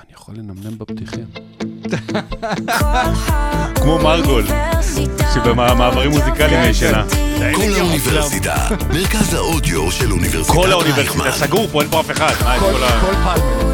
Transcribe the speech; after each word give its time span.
אני 0.00 0.12
יכול 0.14 0.34
לנמנם 0.34 0.78
בפתיחים. 0.78 1.24
כמו 3.82 3.98
מרגול, 3.98 4.44
שבמעברים 5.34 6.10
מוזיקליים 6.10 6.70
ישנה. 6.70 7.04
כל 7.54 7.62
האוניברסיטה, 7.78 8.54
מרכז 8.92 9.34
האודיו 9.34 9.92
של 9.92 10.12
אוניברסיטת 10.12 10.54
כל 10.54 10.58
רייכמן. 10.58 10.72
האוניברסיטה, 10.72 11.46
סגור 11.46 11.66
פה, 11.66 11.82
אין 11.82 11.90
פה 11.90 12.00
אף 12.00 12.10
אחד. 12.10 12.32
מה, 12.44 12.58
כל 12.60 12.72
כל 13.00 13.14
כל. 13.24 13.64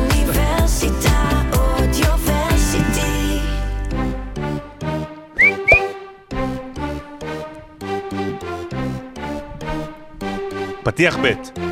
פתיח 10.84 11.16
ב'. 11.22 11.69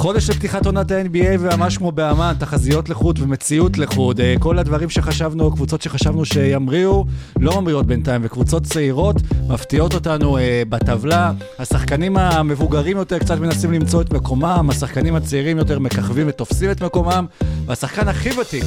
חודש 0.00 0.30
לפתיחת 0.30 0.66
עונת 0.66 0.90
ה-NBA 0.90 1.36
וממש 1.40 1.78
כמו 1.78 1.92
באמן, 1.92 2.32
תחזיות 2.38 2.88
לחוד 2.88 3.18
ומציאות 3.22 3.78
לחוד. 3.78 4.20
אה, 4.20 4.34
כל 4.38 4.58
הדברים 4.58 4.90
שחשבנו, 4.90 5.50
קבוצות 5.50 5.82
שחשבנו 5.82 6.24
שימריאו, 6.24 7.04
לא 7.40 7.60
ממריאות 7.60 7.86
בינתיים, 7.86 8.20
וקבוצות 8.24 8.62
צעירות 8.62 9.16
מפתיעות 9.48 9.94
אותנו 9.94 10.38
אה, 10.38 10.62
בטבלה. 10.68 11.32
השחקנים 11.58 12.16
המבוגרים 12.16 12.96
יותר 12.96 13.18
קצת 13.18 13.38
מנסים 13.38 13.72
למצוא 13.72 14.02
את 14.02 14.12
מקומם, 14.12 14.66
השחקנים 14.70 15.14
הצעירים 15.14 15.58
יותר 15.58 15.78
מככבים 15.78 16.26
ותופסים 16.28 16.70
את 16.70 16.82
מקומם, 16.82 17.26
והשחקן 17.66 18.08
הכי 18.08 18.40
ותיק 18.40 18.64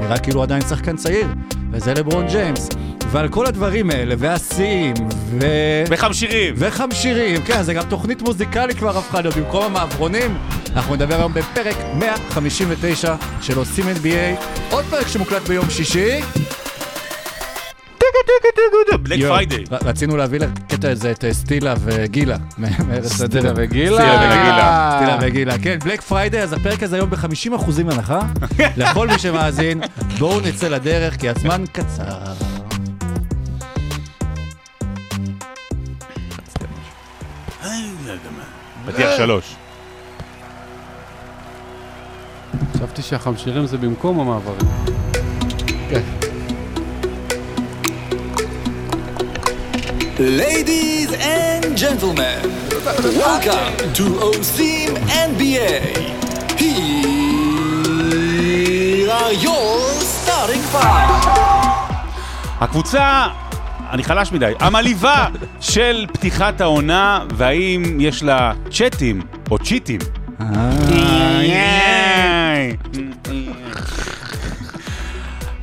נראה 0.00 0.18
כאילו 0.18 0.42
עדיין 0.42 0.62
שחקן 0.62 0.96
צעיר, 0.96 1.26
וזה 1.72 1.94
לברון 1.94 2.26
ג'יימס. 2.26 2.68
ועל 3.12 3.28
כל 3.28 3.46
הדברים 3.46 3.90
האלה, 3.90 4.14
והשיאים, 4.18 4.94
ו... 5.40 5.46
וחמשירים. 5.88 6.54
וחמשירים, 6.56 7.42
כן, 7.42 7.62
זה 7.62 7.74
גם 7.74 7.82
תוכנית 7.88 8.22
מוזיקלית 8.22 8.78
כבר 8.78 8.98
הפכה 8.98 9.20
להיות 9.20 9.36
במקום 9.36 9.64
המעברונים. 9.64 10.38
אנחנו 10.76 10.94
נדבר 10.94 11.14
היום 11.14 11.34
בפרק 11.34 11.76
159 11.98 13.14
של 13.42 13.58
עושים 13.58 13.84
NBA, 13.84 14.44
עוד 14.70 14.84
פרק 14.84 15.08
שמוקלט 15.08 15.42
ביום 15.48 15.70
שישי. 15.70 16.20
Black 19.02 19.20
Friday. 19.28 19.64
רצינו 19.70 20.16
להביא 20.16 20.40
לקטע 20.40 20.90
הזה 20.90 21.10
את 21.10 21.24
אה, 21.24 21.32
סטילה. 21.32 21.74
וגילה. 21.80 22.36
סטילה 23.02 23.52
וגילה. 23.56 24.96
סטילה 24.96 25.18
וגילה, 25.20 25.58
כן, 25.58 25.78
Black 25.84 26.00
Friday, 26.00 26.42
אז 26.42 26.52
הפרק 26.52 26.82
הזה 26.82 26.96
היום 26.96 27.10
ב-50% 27.10 27.70
הנחה. 27.78 28.20
לכל 28.76 29.08
מי 29.08 29.18
שמאזין, 29.18 29.80
בואו 30.18 30.40
נצא 30.40 30.68
לדרך, 30.68 31.16
כי 31.16 31.28
הזמן 31.28 31.64
קצר. 31.72 32.59
פתיח 38.92 39.16
שלוש. 39.16 39.54
חשבתי 42.74 43.02
שהחמשירים 43.02 43.66
זה 43.66 43.78
במקום 43.78 44.20
המעברים. 44.20 44.68
Ladies 50.18 51.10
and 51.14 51.64
gentlemen, 51.82 52.42
welcome 53.24 53.74
to 53.98 54.04
OSIM 54.28 54.90
NBA. 55.28 55.74
Here 56.60 58.00
are 59.20 59.34
your 59.46 59.70
starting 60.16 60.64
five. 60.72 61.10
הקבוצה, 62.60 63.26
אני 63.90 64.04
חלש 64.04 64.32
מדי, 64.32 64.52
המלאיבה 64.60 65.26
של 65.60 66.06
פתיחת 66.12 66.60
העונה, 66.60 67.24
והאם 67.36 67.98
יש 68.00 68.22
לה 68.22 68.52
צ'אטים 68.70 69.22
או 69.50 69.58
צ'יטים? 69.58 70.00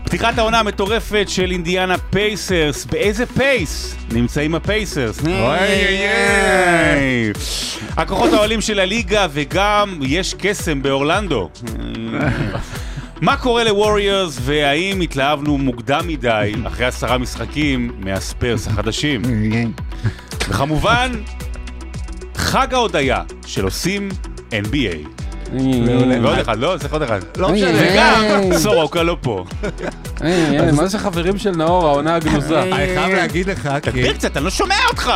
פתיחת 0.03 0.37
העונה 0.37 0.59
המטורפת 0.59 1.25
של 1.27 1.51
אינדיאנה 1.51 1.97
פייסרס, 1.97 2.85
באיזה 2.85 3.25
pace 3.25 3.95
נמצאים 4.11 4.55
הפייסרס? 4.55 5.19
הכוחות 7.97 8.33
העולים 8.33 8.61
של 8.61 8.79
הליגה 8.79 9.27
וגם 9.31 9.99
יש 10.01 10.35
קסם 10.39 10.81
באורלנדו. 10.81 11.49
מה 13.21 13.37
קורה 13.37 13.63
לווריורס 13.63 14.37
והאם 14.41 15.01
התלהבנו 15.01 15.57
מוקדם 15.57 16.07
מדי 16.07 16.53
אחרי 16.67 16.85
עשרה 16.85 17.17
משחקים 17.17 17.91
מהספרס 17.99 18.67
החדשים? 18.67 19.21
וכמובן, 20.49 21.11
חג 22.35 22.73
ההודיה 22.73 23.23
של 23.45 23.63
עושים 23.63 24.09
NBA. 24.51 25.07
ועוד 26.21 26.39
אחד, 26.39 26.59
לא? 26.59 26.75
צריך 26.79 26.93
עוד 26.93 27.01
אחד. 27.01 27.19
לא 27.37 27.49
משנה. 27.51 27.71
וגם 27.81 28.23
סורוקה 28.63 29.03
לא 29.03 29.17
פה. 29.21 29.45
היי, 30.19 30.71
מה 30.71 30.87
זה 30.87 30.99
חברים 30.99 31.37
של 31.37 31.51
נאור, 31.51 31.87
העונה 31.87 32.15
הגנוזה? 32.15 32.63
אני 32.63 32.71
חייב 32.71 33.15
להגיד 33.15 33.49
לך, 33.49 33.69
כי... 33.81 33.91
תדביר 33.91 34.13
קצת, 34.13 34.37
אני 34.37 34.45
לא 34.45 34.51
שומע 34.51 34.75
אותך! 34.89 35.11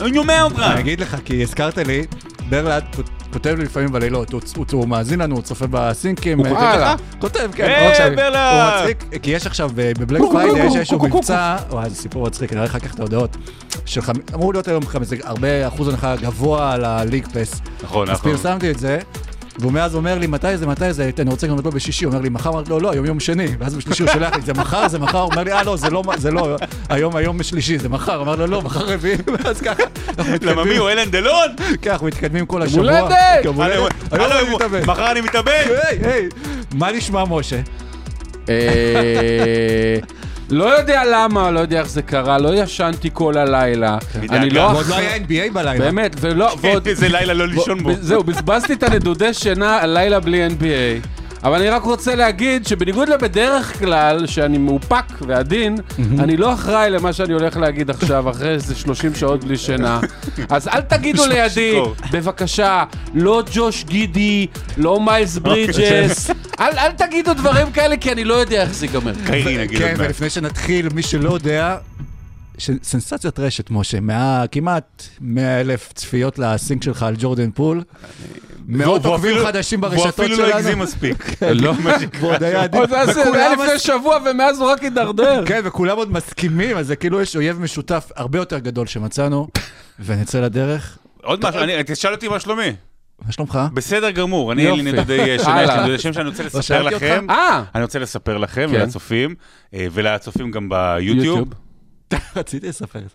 אני 0.00 0.14
שומע 0.14 0.42
אותך! 0.42 0.58
אני 0.58 0.80
אגיד 0.80 1.00
לך, 1.00 1.16
כי 1.24 1.42
הזכרת 1.42 1.78
לי, 1.78 2.06
ברלד 2.48 2.84
כותב 3.32 3.54
לי 3.58 3.64
לפעמים 3.64 3.92
בלילות, 3.92 4.32
הוא- 4.32 4.40
הוא- 4.56 4.66
הוא 4.72 4.88
מאזין 4.88 5.18
לנו, 5.20 5.34
הוא 5.34 5.42
צופה 5.42 5.64
בסינקים. 5.70 6.38
הוא 6.38 6.46
אה, 6.46 6.50
כותב 6.52 6.62
וואלה. 6.62 6.94
לך? 6.94 7.00
כותב, 7.20 7.50
כן. 7.54 8.12
ברלד! 8.16 8.36
הוא 8.36 8.90
מצחיק, 8.90 9.22
כי 9.22 9.30
יש 9.30 9.46
עכשיו 9.46 9.70
בבלק 9.74 10.20
פריידי, 10.32 10.58
יש 10.66 10.76
איזשהו 10.76 10.98
מבצע, 10.98 11.56
וואי, 11.70 11.90
זה 11.90 11.96
סיפור 11.96 12.26
מצחיק, 12.26 12.52
אני 12.52 12.60
אראה 12.60 12.70
אחר 12.70 12.78
כך 12.78 12.94
את 12.94 12.98
ההודעות. 13.00 13.36
אמור 14.34 14.52
להיות 14.52 14.68
היום 14.68 14.86
חמש- 14.86 15.20
הרבה 15.24 15.68
אחוז 15.68 15.88
הנחה 15.88 16.16
גבוה 16.16 16.72
על 16.72 16.84
הליג 16.84 17.26
פס. 17.32 17.60
נכון, 17.84 18.10
אז 18.10 18.18
נכון. 18.18 18.32
פרסמתי 18.32 18.70
את 18.70 18.78
זה. 18.78 18.98
והוא 19.60 19.72
מאז 19.72 19.94
אומר 19.94 20.18
לי, 20.18 20.26
מתי 20.26 20.56
זה, 20.56 20.66
מתי 20.66 20.92
זה, 20.92 21.10
אני 21.18 21.30
רוצה 21.30 21.46
גם 21.46 21.58
לבוא 21.58 21.72
בשישי, 21.72 22.04
הוא 22.04 22.12
אומר 22.12 22.22
לי, 22.22 22.28
מחר, 22.28 22.50
אמרתי 22.50 22.70
לו, 22.70 22.80
לא, 22.80 22.92
היום 22.92 23.06
יום 23.06 23.20
שני, 23.20 23.46
ואז 23.58 23.74
בשלישי 23.74 24.02
הוא 24.02 24.12
שולח 24.12 24.34
לי, 24.34 24.42
זה 24.42 24.52
מחר, 24.52 24.88
זה 24.88 24.98
מחר, 24.98 25.18
הוא 25.18 25.30
אומר 25.32 25.44
לי, 25.44 25.52
אה, 25.52 25.62
לא, 25.62 25.76
זה 25.76 25.90
לא, 25.90 26.02
זה 26.16 26.30
לא, 26.30 26.56
היום, 26.88 27.16
היום 27.16 27.38
בשלישי, 27.38 27.78
זה 27.78 27.88
מחר, 27.88 28.22
אמר 28.22 28.36
לו, 28.36 28.46
לא, 28.46 28.62
מחר 28.62 28.84
רביעי, 28.84 29.16
ואז 29.44 29.60
ככה, 29.60 29.82
אנחנו 30.18 30.34
למה 30.42 30.64
מי 30.64 30.76
הוא 30.76 30.90
אלן 30.90 31.10
דלון? 31.10 31.48
ככה, 31.82 31.92
אנחנו 31.92 32.06
מתקדמים 32.06 32.46
כל 32.46 32.62
השבוע. 32.62 32.82
הולדת! 32.82 33.08
כן, 33.08 33.40
יום 33.44 33.60
הלו, 33.60 33.74
הולדת. 33.74 33.94
היום 34.12 34.24
הלו, 34.24 34.40
אני 34.40 34.54
מתאבד. 34.54 34.86
מחר 34.86 35.10
אני 35.10 35.20
מתאבד! 35.20 35.64
היי, 35.82 35.98
היי, 36.02 36.28
מה 36.74 36.92
נשמע, 36.92 37.24
משה? 37.24 37.60
לא 40.50 40.78
יודע 40.78 41.02
למה, 41.12 41.50
לא 41.50 41.60
יודע 41.60 41.78
איך 41.78 41.88
זה 41.88 42.02
קרה, 42.02 42.38
לא 42.38 42.54
ישנתי 42.54 43.10
כל 43.12 43.38
הלילה. 43.38 43.98
אני 44.14 44.26
מדאגה. 44.26 44.46
לא... 44.54 44.60
ועוד 44.60 44.86
לא 44.86 44.96
היה 44.96 45.16
NBA 45.16 45.52
בלילה. 45.52 45.84
באמת, 45.84 46.16
ולא. 46.20 46.56
איזה 46.86 47.08
לילה 47.08 47.34
לא 47.34 47.46
לישון 47.46 47.82
בו. 47.82 47.90
זהו, 48.00 48.24
בזבזתי 48.24 48.72
את 48.72 48.82
הנדודי 48.82 49.34
שינה 49.34 49.78
הלילה 49.82 50.20
בלי 50.20 50.46
NBA. 50.46 51.19
אבל 51.44 51.54
אני 51.60 51.68
רק 51.68 51.82
רוצה 51.82 52.14
להגיד 52.14 52.66
שבניגוד 52.66 53.08
לבדרך 53.08 53.78
כלל, 53.78 54.26
שאני 54.26 54.58
מאופק 54.58 55.04
ועדין, 55.20 55.76
אני 56.18 56.36
לא 56.36 56.52
אחראי 56.54 56.90
למה 56.90 57.12
שאני 57.12 57.32
הולך 57.32 57.56
להגיד 57.56 57.90
עכשיו, 57.90 58.30
אחרי 58.30 58.48
איזה 58.50 58.74
30 58.74 59.14
שעות 59.14 59.44
בלי 59.44 59.56
שינה. 59.58 60.00
אז 60.48 60.68
אל 60.68 60.80
תגידו 60.80 61.26
לידי. 61.26 61.80
בבקשה, 62.12 62.84
לא 63.14 63.42
ג'וש 63.54 63.84
גידי, 63.84 64.46
לא 64.76 65.00
מיילס 65.00 65.38
ברידג'ס, 65.38 66.30
אל 66.60 66.78
אל 66.78 66.92
תגידו 66.92 67.34
דברים 67.34 67.72
כאלה, 67.72 67.96
כי 67.96 68.12
אני 68.12 68.24
לא 68.24 68.34
יודע 68.34 68.62
איך 68.62 68.74
זה 68.74 68.86
ייגמר. 68.86 69.12
כן. 69.78 69.94
ולפני 69.98 70.30
שנתחיל, 70.30 70.88
מי 70.94 71.02
שלא 71.02 71.34
יודע, 71.34 71.76
ש- 72.58 72.70
סנסציית 72.82 73.38
רשת, 73.38 73.70
משה, 73.70 74.00
מה- 74.00 74.44
כמעט 74.52 75.02
100 75.20 75.60
אלף 75.60 75.92
צפיות 75.92 76.38
לסינק 76.38 76.82
שלך 76.82 77.02
על 77.02 77.14
ג'ורדן 77.18 77.50
פול. 77.50 77.82
מאות 78.70 79.02
והוא 79.04 79.14
עוקבים 79.14 79.30
אפילו- 79.34 79.46
חדשים 79.46 79.82
והוא 79.82 79.90
ברשתות 79.94 80.20
אפילו 80.20 80.36
שלנו. 80.36 80.48
לא 80.48 80.54
הגזים 80.54 80.78
מספיק. 80.78 81.24
לא, 81.62 81.72
ועוד 82.20 82.42
היה 82.42 82.62
עדיף. 82.62 82.80
עוד 82.80 82.90
זה 83.06 83.12
זה 83.12 83.36
היה 83.46 83.52
לפני 83.54 83.78
שבוע 83.78 84.18
ומאז 84.30 84.60
הוא 84.60 84.70
רק 84.70 84.82
הידרדר. 84.82 85.42
כן, 85.46 85.60
וכולם 85.64 85.96
עוד 85.96 86.12
מסכימים, 86.12 86.76
אז 86.76 86.86
זה 86.86 86.96
כאילו 86.96 87.20
יש 87.20 87.36
אויב 87.36 87.60
משותף 87.60 88.10
הרבה 88.16 88.38
יותר 88.38 88.58
גדול 88.58 88.86
שמצאנו, 88.86 89.48
ונצא 90.04 90.40
לדרך. 90.40 90.98
עוד 91.22 91.48
משהו, 91.48 91.60
אני- 91.60 91.72
תשאל 91.86 92.12
אותי 92.12 92.28
מה 92.28 92.40
שלומי. 92.40 92.72
מה 93.26 93.32
שלומך? 93.32 93.58
בסדר 93.74 94.10
גמור, 94.10 94.52
אני 94.52 94.66
אין 94.66 94.74
לי. 94.74 94.92
נדודי 94.92 95.16
שינה, 95.18 95.28
יש 95.34 95.46
לי 95.46 95.52
הלאה. 95.52 95.82
נדודי 95.82 95.98
שם 95.98 96.12
שאני 96.12 96.28
רוצה 96.28 96.42
לספר 96.42 96.60
שאלתי 96.60 96.94
אותך? 96.94 96.96
לכם. 97.06 97.26
אה, 97.30 97.62
אני 97.74 97.82
רוצה 97.82 97.98
לספר 97.98 98.38
לכם 98.38 98.66
כן. 98.70 98.76
ולצופים, 98.76 99.34
אה, 99.74 99.86
ולצופים 99.92 100.50
גם 100.50 100.68
ביוטיוב. 100.68 101.26
יוטיוב. 101.26 101.48
רציתי 102.36 102.68
לספר 102.68 102.98
את 102.98 103.04
זה. 103.04 103.14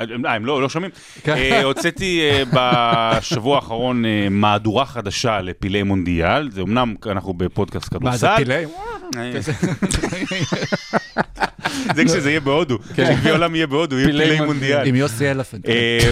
אה, 0.00 0.06
הם 0.34 0.46
לא, 0.46 0.62
לא 0.62 0.68
שומעים. 0.68 0.92
כן. 1.22 1.36
אה, 1.36 1.62
הוצאתי 1.62 2.20
אה, 2.20 2.42
בשבוע 2.52 3.56
האחרון 3.56 4.04
אה, 4.04 4.26
מהדורה 4.30 4.86
חדשה 4.86 5.40
לפילי 5.40 5.82
מונדיאל, 5.82 6.50
זה 6.50 6.60
אמנם 6.60 6.94
אנחנו 7.06 7.34
בפודקאסט 7.34 7.92
מה, 8.00 8.16
זה 8.16 8.26
כדורסל. 8.26 8.44
פילי? 8.44 8.64
אה, 9.16 9.40
זה 11.94 12.04
כשזה 12.04 12.30
יהיה 12.30 12.40
בהודו, 12.40 12.78
כשגביע 12.78 13.32
העולם 13.32 13.54
יהיה 13.54 13.66
בהודו, 13.66 13.96
יהיה 13.98 14.06
פילי 14.06 14.40
מונדיאל. 14.40 14.86
עם 14.86 14.94
יוסי 14.94 15.30
אלפנט. 15.30 15.68
אה, 15.68 16.10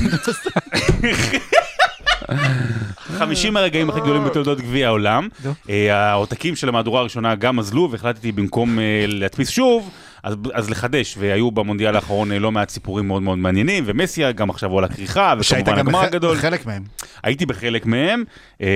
50 3.18 3.56
הרגעים 3.56 3.90
הכי 3.90 4.00
גדולים 4.00 4.24
בתולדות 4.24 4.60
גביע 4.60 4.86
העולם. 4.86 5.28
אה, 5.70 5.96
העותקים 5.96 6.56
של 6.56 6.68
המהדורה 6.68 7.00
הראשונה 7.00 7.34
גם 7.34 7.58
אזלו, 7.58 7.88
והחלטתי 7.90 8.32
במקום 8.32 8.78
אה, 8.78 9.04
להדפיס 9.08 9.48
שוב, 9.48 9.90
אז, 10.22 10.34
אז 10.52 10.70
לחדש, 10.70 11.14
והיו 11.18 11.50
במונדיאל 11.50 11.94
האחרון 11.96 12.32
אה, 12.32 12.38
לא 12.38 12.52
מעט 12.52 12.68
סיפורים 12.70 13.06
מאוד 13.06 13.22
מאוד 13.22 13.38
מעניינים, 13.38 13.84
ומסי 13.86 14.32
גם 14.32 14.50
עכשיו 14.50 14.70
הוא 14.70 14.78
על 14.78 14.84
הכריכה, 14.84 15.34
שהיית 15.42 15.62
וכמובן 15.68 15.80
גם 15.82 15.88
הגמר 15.88 16.00
בח- 16.00 16.06
הגדול. 16.06 16.36
חלק 16.36 16.66
מהם. 16.66 16.82
הייתי 17.22 17.46
בחלק 17.46 17.86
מהם, 17.86 18.24
אה, 18.62 18.66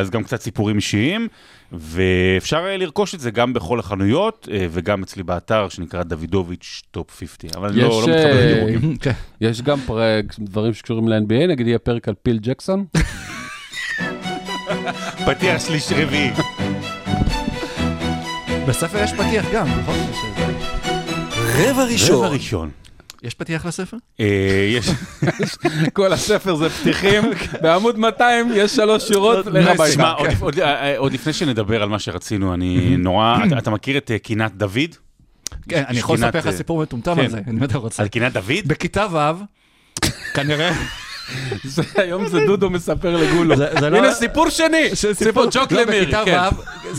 אז 0.00 0.10
גם 0.10 0.24
קצת 0.24 0.40
סיפורים 0.40 0.76
אישיים, 0.76 1.28
ואפשר 1.72 2.64
אה, 2.68 2.76
לרכוש 2.76 3.14
את 3.14 3.20
זה 3.20 3.30
גם 3.30 3.52
בכל 3.52 3.78
החנויות, 3.78 4.48
וגם 4.70 5.02
אצלי 5.02 5.22
באתר 5.22 5.68
שנקרא 5.68 6.02
דוידוביץ' 6.02 6.82
top 6.90 7.10
50, 7.18 7.50
אבל 7.56 7.68
אני 7.68 7.80
לא, 7.80 7.86
יש, 7.86 8.08
לא 8.08 8.14
מתחבר 8.14 8.36
אה, 8.38 8.52
לדירוגים. 8.52 8.96
כן. 9.02 9.12
יש 9.40 9.62
גם 9.62 9.80
פרק, 9.80 10.24
דברים 10.38 10.74
שקשורים 10.74 11.08
ל-NBA, 11.08 11.46
נגיד 11.48 11.66
יהיה 11.66 11.78
פרק 11.78 12.08
על 12.08 12.14
פיל 12.22 12.38
ג'קסון. 12.42 12.84
פתיח 15.26 15.66
שליש 15.66 15.92
רביעי. 15.92 16.30
בספר 18.68 18.98
יש 18.98 19.12
פתיח 19.12 19.44
גם, 19.52 19.66
נכון? 19.68 19.96
רבע 21.44 21.70
רבע 21.70 21.84
ראשון. 21.84 22.32
ראשון. 22.32 22.70
יש 23.22 23.34
פתיח 23.34 23.66
לספר? 23.66 23.96
אה, 24.20 24.26
יש... 24.76 24.88
כל 25.92 26.12
הספר 26.12 26.54
זה 26.56 26.70
פתיחים, 26.70 27.22
בעמוד 27.62 27.98
200 27.98 28.48
יש 28.54 28.76
שלוש 28.76 29.08
שורות 29.08 29.46
לרבי. 29.46 29.90
תשמע, 29.90 30.10
עוד- 30.12 30.28
עוד- 30.40 30.58
אה, 30.60 30.98
עוד 30.98 31.12
לפני 31.12 31.32
שנדבר 31.32 31.82
על 31.82 31.88
מה 31.88 31.98
שרצינו, 31.98 32.54
אני 32.54 32.96
נורא... 32.96 33.36
אתה- 33.58 33.70
מכיר 33.70 33.96
את 33.96 34.10
אה, 34.10 34.18
קינת 34.18 34.52
דוד? 34.56 34.78
כן, 35.68 35.82
אני 35.88 35.98
יכול 35.98 36.16
לספר 36.16 36.38
לך 36.38 36.46
אה, 36.46 36.52
סיפור 36.52 36.82
מטומטם 36.82 37.14
כן. 37.14 37.20
על 37.20 37.30
זה, 37.30 37.40
אם 37.50 37.64
אתה 37.64 37.78
רוצה. 37.78 38.02
על 38.02 38.08
קינת 38.08 38.32
דוד? 38.32 38.52
בכיתה 38.66 39.06
ו', 39.12 39.44
כנראה, 40.34 40.70
היום 41.96 42.28
זה 42.28 42.38
דודו 42.46 42.70
מספר 42.70 43.16
לגולו. 43.16 43.54
לא- 43.54 43.96
הנה 43.96 44.12
סיפור 44.12 44.48
שני, 44.50 44.90
סיפור 45.12 45.44
ג'וק 45.50 45.72
לא, 45.72 45.84
בכיתה 45.84 46.22
כן. 46.24 46.40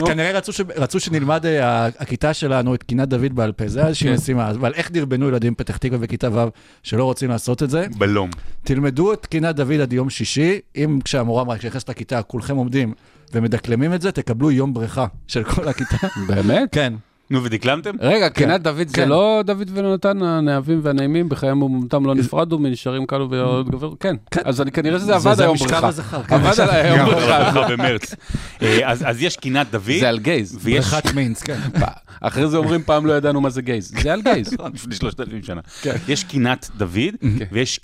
כנראה 0.06 0.40
רצו 0.78 1.00
שנלמד, 1.00 1.46
אה, 1.46 1.86
הכיתה 1.86 2.34
שלנו, 2.34 2.76
את 2.76 2.84
קינת 2.84 3.08
דוד 3.10 3.34
בעל 3.36 3.52
פה, 3.52 3.68
זה 3.68 3.88
איזושהי 3.88 4.08
כן. 4.10 4.14
משימה, 4.14 4.50
אבל 4.50 4.74
איך 4.74 4.92
דרבנו 4.92 5.28
ילדים 5.28 5.56
פתח 5.56 5.78
תקווה 5.78 5.98
בכיתה 5.98 6.30
ו' 6.34 6.50
שלא 6.84 7.04
רוצים 7.04 7.30
לעשות 7.30 7.64
את 7.64 7.70
זה? 7.70 7.86
בלום. 7.98 8.30
תלמדו 8.64 9.14
את 9.14 9.26
קינת 9.26 9.56
דוד 9.56 9.80
עד 9.82 9.94
יום 9.94 10.10
שישי, 10.10 10.60
אם 10.76 11.00
כשהמורה 11.04 11.42
אמרה, 11.42 11.58
כשנכנסת 11.58 11.90
לכיתה, 11.90 12.22
כולכם 12.22 12.56
עומדים 12.56 12.94
ומדקלמים 13.34 13.94
את 13.94 14.02
זה, 14.02 14.12
תקבלו 14.12 14.52
יום 14.52 14.74
בריכה 14.74 15.06
של 15.28 15.44
כל 15.44 15.68
הכיתה. 15.68 16.08
באמת? 16.28 16.70
כן. 16.72 16.94
נו, 17.30 17.44
ודקלמתם? 17.44 17.96
רגע, 18.00 18.30
קינת 18.30 18.62
דוד 18.62 18.88
זה 18.88 18.96
כן. 18.96 19.10
לא 19.10 19.42
דוד 19.46 19.72
ונתן 19.74 20.24
הנאהבים 20.24 20.80
והנעימים, 20.84 21.30
בחייהם 21.30 21.64
ומותם 21.64 22.06
לא 22.06 22.16
נפרדו 22.16 22.60
מנשארים 22.60 23.06
קלו 23.06 23.30
ועוד 23.30 23.70
גבר? 23.70 23.94
כן. 24.00 24.16
אז 24.44 24.62
אני 24.62 24.72
כנראה 24.72 25.00
שזה 25.00 25.16
עבד 25.16 25.34
זה 25.34 25.44
היום 25.44 25.52
המשכב 25.52 25.70
בריכה. 25.70 25.88
הזכר, 25.88 26.24
כן. 26.24 26.36
עבד 26.36 26.60
על 26.60 26.70
היום 26.70 27.06
בריכה. 27.06 27.52
ברכה 27.54 27.68
במרץ. 27.70 28.16
אה, 28.62 28.92
אז 28.92 29.04
אז 29.08 29.22
יש 29.22 29.38
קינת 29.38 29.72
דוד, 29.72 30.00
זה 30.00 30.10
על 30.10 30.20
גייז. 30.20 30.58
ויש... 30.62 30.86
בריכת 30.86 31.14
מיינס, 31.14 31.44
כן. 31.44 31.60
אחרי 32.22 32.48
זה 32.48 32.58
אומרים 32.58 32.82
פעם 32.84 33.06
לא 33.06 33.14
ידענו 33.14 33.42
מה 33.42 33.50
זה 33.50 33.62
גייז. 33.62 33.94
זה 34.02 34.14
על 34.14 34.22
גייז. 34.22 34.54
לפני 34.74 34.96
שלושת 34.96 35.20
אלפים 35.20 35.44
שנה. 35.44 35.62
כן. 35.82 35.96
יש 36.08 36.24
קינת 36.24 36.70
דוד, 36.78 37.16
ויש 37.52 37.80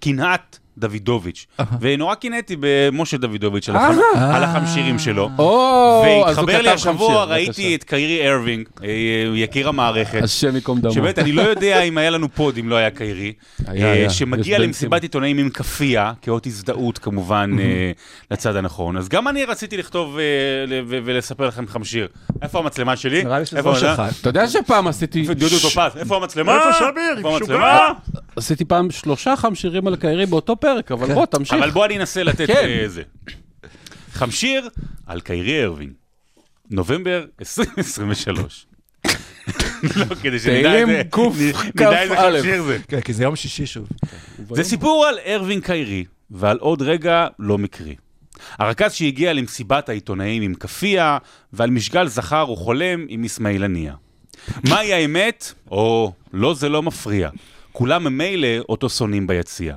קנהת 0.00 0.58
דוידוביץ'. 0.80 1.46
ונורא 1.80 2.14
קינאתי 2.14 2.56
במשה 2.60 3.16
דוידוביץ' 3.16 3.68
על 3.68 3.76
החמ-. 3.76 4.18
על 4.18 4.44
החמשירים 4.44 4.98
שלו. 4.98 5.30
והתחבר 6.02 6.60
לי 6.62 6.68
השבוע, 6.68 7.24
ראיתי. 7.24 7.74
את 7.74 7.84
קיירי 7.84 8.28
ארווינג, 8.28 8.68
אה, 8.84 8.88
יקיר 9.34 9.68
המערכת. 9.68 10.22
השם 10.22 10.54
ייקום 10.54 10.80
דמו. 10.80 10.92
שבאמת, 10.92 11.18
אני 11.18 11.32
לא 11.32 11.42
יודע 11.42 11.82
אם 11.82 11.98
היה 11.98 12.10
לנו 12.10 12.28
pod 12.34 12.58
אם 12.58 12.68
לא 12.68 12.76
היה 12.76 12.90
קיירי. 12.90 13.32
אה, 13.68 14.10
שמגיע 14.10 14.58
למסיבת 14.58 15.02
עיתונאים 15.02 15.38
עם 15.38 15.50
כאפיה, 15.50 16.12
כאות 16.22 16.46
הזדהות 16.46 16.98
כמובן 16.98 17.56
אה, 17.60 17.92
לצד 18.30 18.56
הנכון. 18.56 18.96
אז 18.96 19.08
גם 19.08 19.28
אני 19.28 19.44
רציתי 19.44 19.76
לכתוב 19.76 20.18
ולספר 20.88 21.46
לכם 21.46 21.66
חמשיר. 21.66 22.08
איפה 22.42 22.58
המצלמה 22.58 22.96
שלי? 22.96 23.24
נראה 23.24 23.38
לי 23.38 23.46
שזה 23.46 23.62
לא? 23.62 23.78
שלך. 23.78 24.02
אתה 24.20 24.28
יודע 24.28 24.48
שפעם 24.48 24.86
עשיתי... 24.86 25.20
איפה 25.20 25.34
דודו 25.34 25.58
טופז? 25.62 25.96
איפה 25.96 26.16
המצלמה? 26.16 26.56
איפה 26.56 26.72
שביר? 26.72 27.14
איפה 27.16 27.36
משוגע. 27.36 27.54
המצלמה? 27.54 27.88
עשיתי 28.36 28.64
פעם 28.64 28.90
שלושה 28.90 29.36
חמשירים 29.36 29.86
על 29.86 29.96
קיירי 29.96 30.26
באותו 30.26 30.56
פרק, 30.56 30.69
אבל 30.90 31.14
בוא, 31.14 31.26
תמשיך. 31.26 31.52
אבל 31.58 31.70
בוא 31.70 31.86
אני 31.86 31.98
אנסה 31.98 32.22
לתת 32.22 32.46
כן. 32.46 32.54
אה, 32.68 32.84
זה. 32.88 33.02
חמשיר 34.12 34.68
על 35.06 35.20
קיירי 35.20 35.64
ארווין, 35.64 35.92
נובמבר 36.70 37.24
2023. 37.40 38.66
לא, 39.96 40.04
כדי 40.22 40.38
שנדע 40.38 40.62
תהילים 40.62 40.88
איזה- 40.90 41.02
קוף 41.10 41.36
נדע 41.74 42.02
איזה 42.02 42.14
כ"א. 42.16 42.38
חמשיר 42.38 42.62
זה. 42.62 42.78
כן, 42.88 43.00
כי 43.00 43.12
זה 43.12 43.22
יום 43.22 43.36
שישי 43.36 43.66
שוב. 43.66 43.88
זה 44.50 44.64
סיפור 44.64 45.06
על 45.06 45.18
ארווין 45.26 45.60
קיירי, 45.60 46.04
ועל 46.30 46.58
עוד 46.58 46.82
רגע 46.82 47.26
לא 47.38 47.58
מקרי. 47.58 47.96
הרכז 48.58 48.92
שהגיע 48.92 49.32
למסיבת 49.32 49.88
העיתונאים 49.88 50.42
עם 50.42 50.54
כאפיה, 50.54 51.18
ועל 51.52 51.70
משגל 51.70 52.08
זכר 52.08 52.50
וחולם 52.50 53.06
עם 53.08 53.24
אסמאעיל 53.24 53.64
הנייה. 53.64 53.94
מהי 54.68 54.92
האמת? 54.94 55.52
או, 55.70 56.12
לא 56.32 56.54
זה 56.54 56.68
לא 56.68 56.82
מפריע. 56.82 57.30
כולם 57.72 58.04
ממילא 58.04 58.48
אותו 58.68 58.90
שונאים 58.90 59.26
ביציע. 59.26 59.74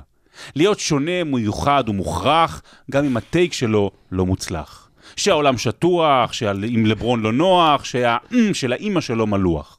להיות 0.56 0.80
שונה, 0.80 1.24
מיוחד 1.24 1.84
ומוכרח, 1.88 2.62
גם 2.90 3.04
אם 3.04 3.16
הטייק 3.16 3.52
שלו 3.52 3.90
לא 4.12 4.26
מוצלח. 4.26 4.80
שהעולם 5.16 5.58
שטוח, 5.58 6.32
שעם 6.32 6.86
לברון 6.86 7.20
לא 7.22 7.32
נוח, 7.32 7.84
שהאם 7.84 8.54
של 8.54 8.72
האימא 8.72 9.00
שלו 9.00 9.26
מלוח. 9.26 9.78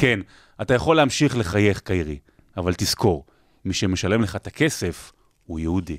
כן, 0.00 0.20
אתה 0.62 0.74
יכול 0.74 0.96
להמשיך 0.96 1.36
לחייך, 1.36 1.80
קיירי, 1.80 2.18
אבל 2.56 2.74
תזכור, 2.76 3.24
מי 3.64 3.74
שמשלם 3.74 4.22
לך 4.22 4.36
את 4.36 4.46
הכסף 4.46 5.12
הוא 5.46 5.60
יהודי. 5.60 5.96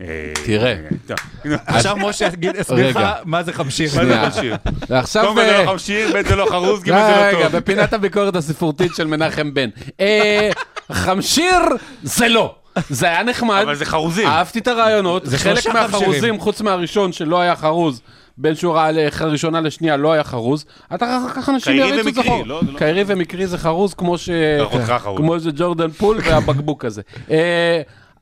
אה, 0.00 0.06
תראה. 0.46 0.76
טוב. 1.06 1.16
עכשיו 1.66 1.96
משה 1.96 2.26
יגיד- 2.26 2.56
יסביר 2.56 2.90
לך 2.90 2.96
רגע. 2.96 3.14
מה 3.24 3.42
זה 3.42 3.52
חמשיר. 3.52 3.90
מה 3.96 4.04
זה. 4.04 4.30
חמשיר? 4.30 4.56
ועכשיו... 4.88 5.22
קודם 5.24 5.34
כל 5.36 5.40
אה, 5.40 5.46
זה 5.58 5.64
לא 5.64 5.70
חמשיר, 5.72 6.08
ב' 6.14 6.28
זה 6.28 6.36
לא 6.36 6.46
חרוז, 6.50 6.82
ג' 6.82 6.86
זה 6.86 6.92
לא 6.92 6.98
רגע, 7.22 7.48
טוב. 7.48 7.56
בפינת 7.56 7.92
הביקורת 7.92 8.36
הספרותית 8.36 8.94
של 8.94 9.06
מנחם 9.06 9.54
בן. 9.54 9.68
אה, 10.00 10.50
חמשיר 10.92 11.58
זה 12.02 12.28
לא. 12.28 12.54
זה 12.90 13.06
היה 13.06 13.22
נחמד. 13.22 13.60
אבל 13.62 13.74
זה 13.74 13.84
חרוזים. 13.84 14.26
אהבתי 14.28 14.58
את 14.58 14.68
הרעיונות. 14.68 15.26
זה 15.26 15.38
חלק 15.38 15.66
מהחרוזים. 15.66 16.38
חוץ 16.40 16.60
מהראשון 16.60 17.12
שלא 17.12 17.40
היה 17.40 17.56
חרוז, 17.56 18.00
בין 18.38 18.54
שורה 18.54 18.90
ראשונה 19.20 19.60
לשנייה 19.60 19.96
לא 19.96 20.12
היה 20.12 20.24
חרוז. 20.24 20.64
אתה 20.94 21.18
אחר 21.26 21.42
כך 21.42 21.48
אנשים 21.48 21.76
יריצו 21.76 22.08
את. 22.08 22.16
לא- 22.46 22.60
זה 22.66 22.72
לא- 22.72 22.78
קיירי 22.78 23.04
ומקרי 23.06 23.46
זה 23.46 23.58
חרוז 23.58 23.94
כמו 23.94 24.18
ש... 24.18 24.30
חרוז. 24.98 25.16
כמו 25.18 25.34
איזה 25.34 25.50
ג'ורדן 25.56 25.90
פול 25.90 26.18
והבקבוק 26.24 26.84
הזה. 26.84 27.02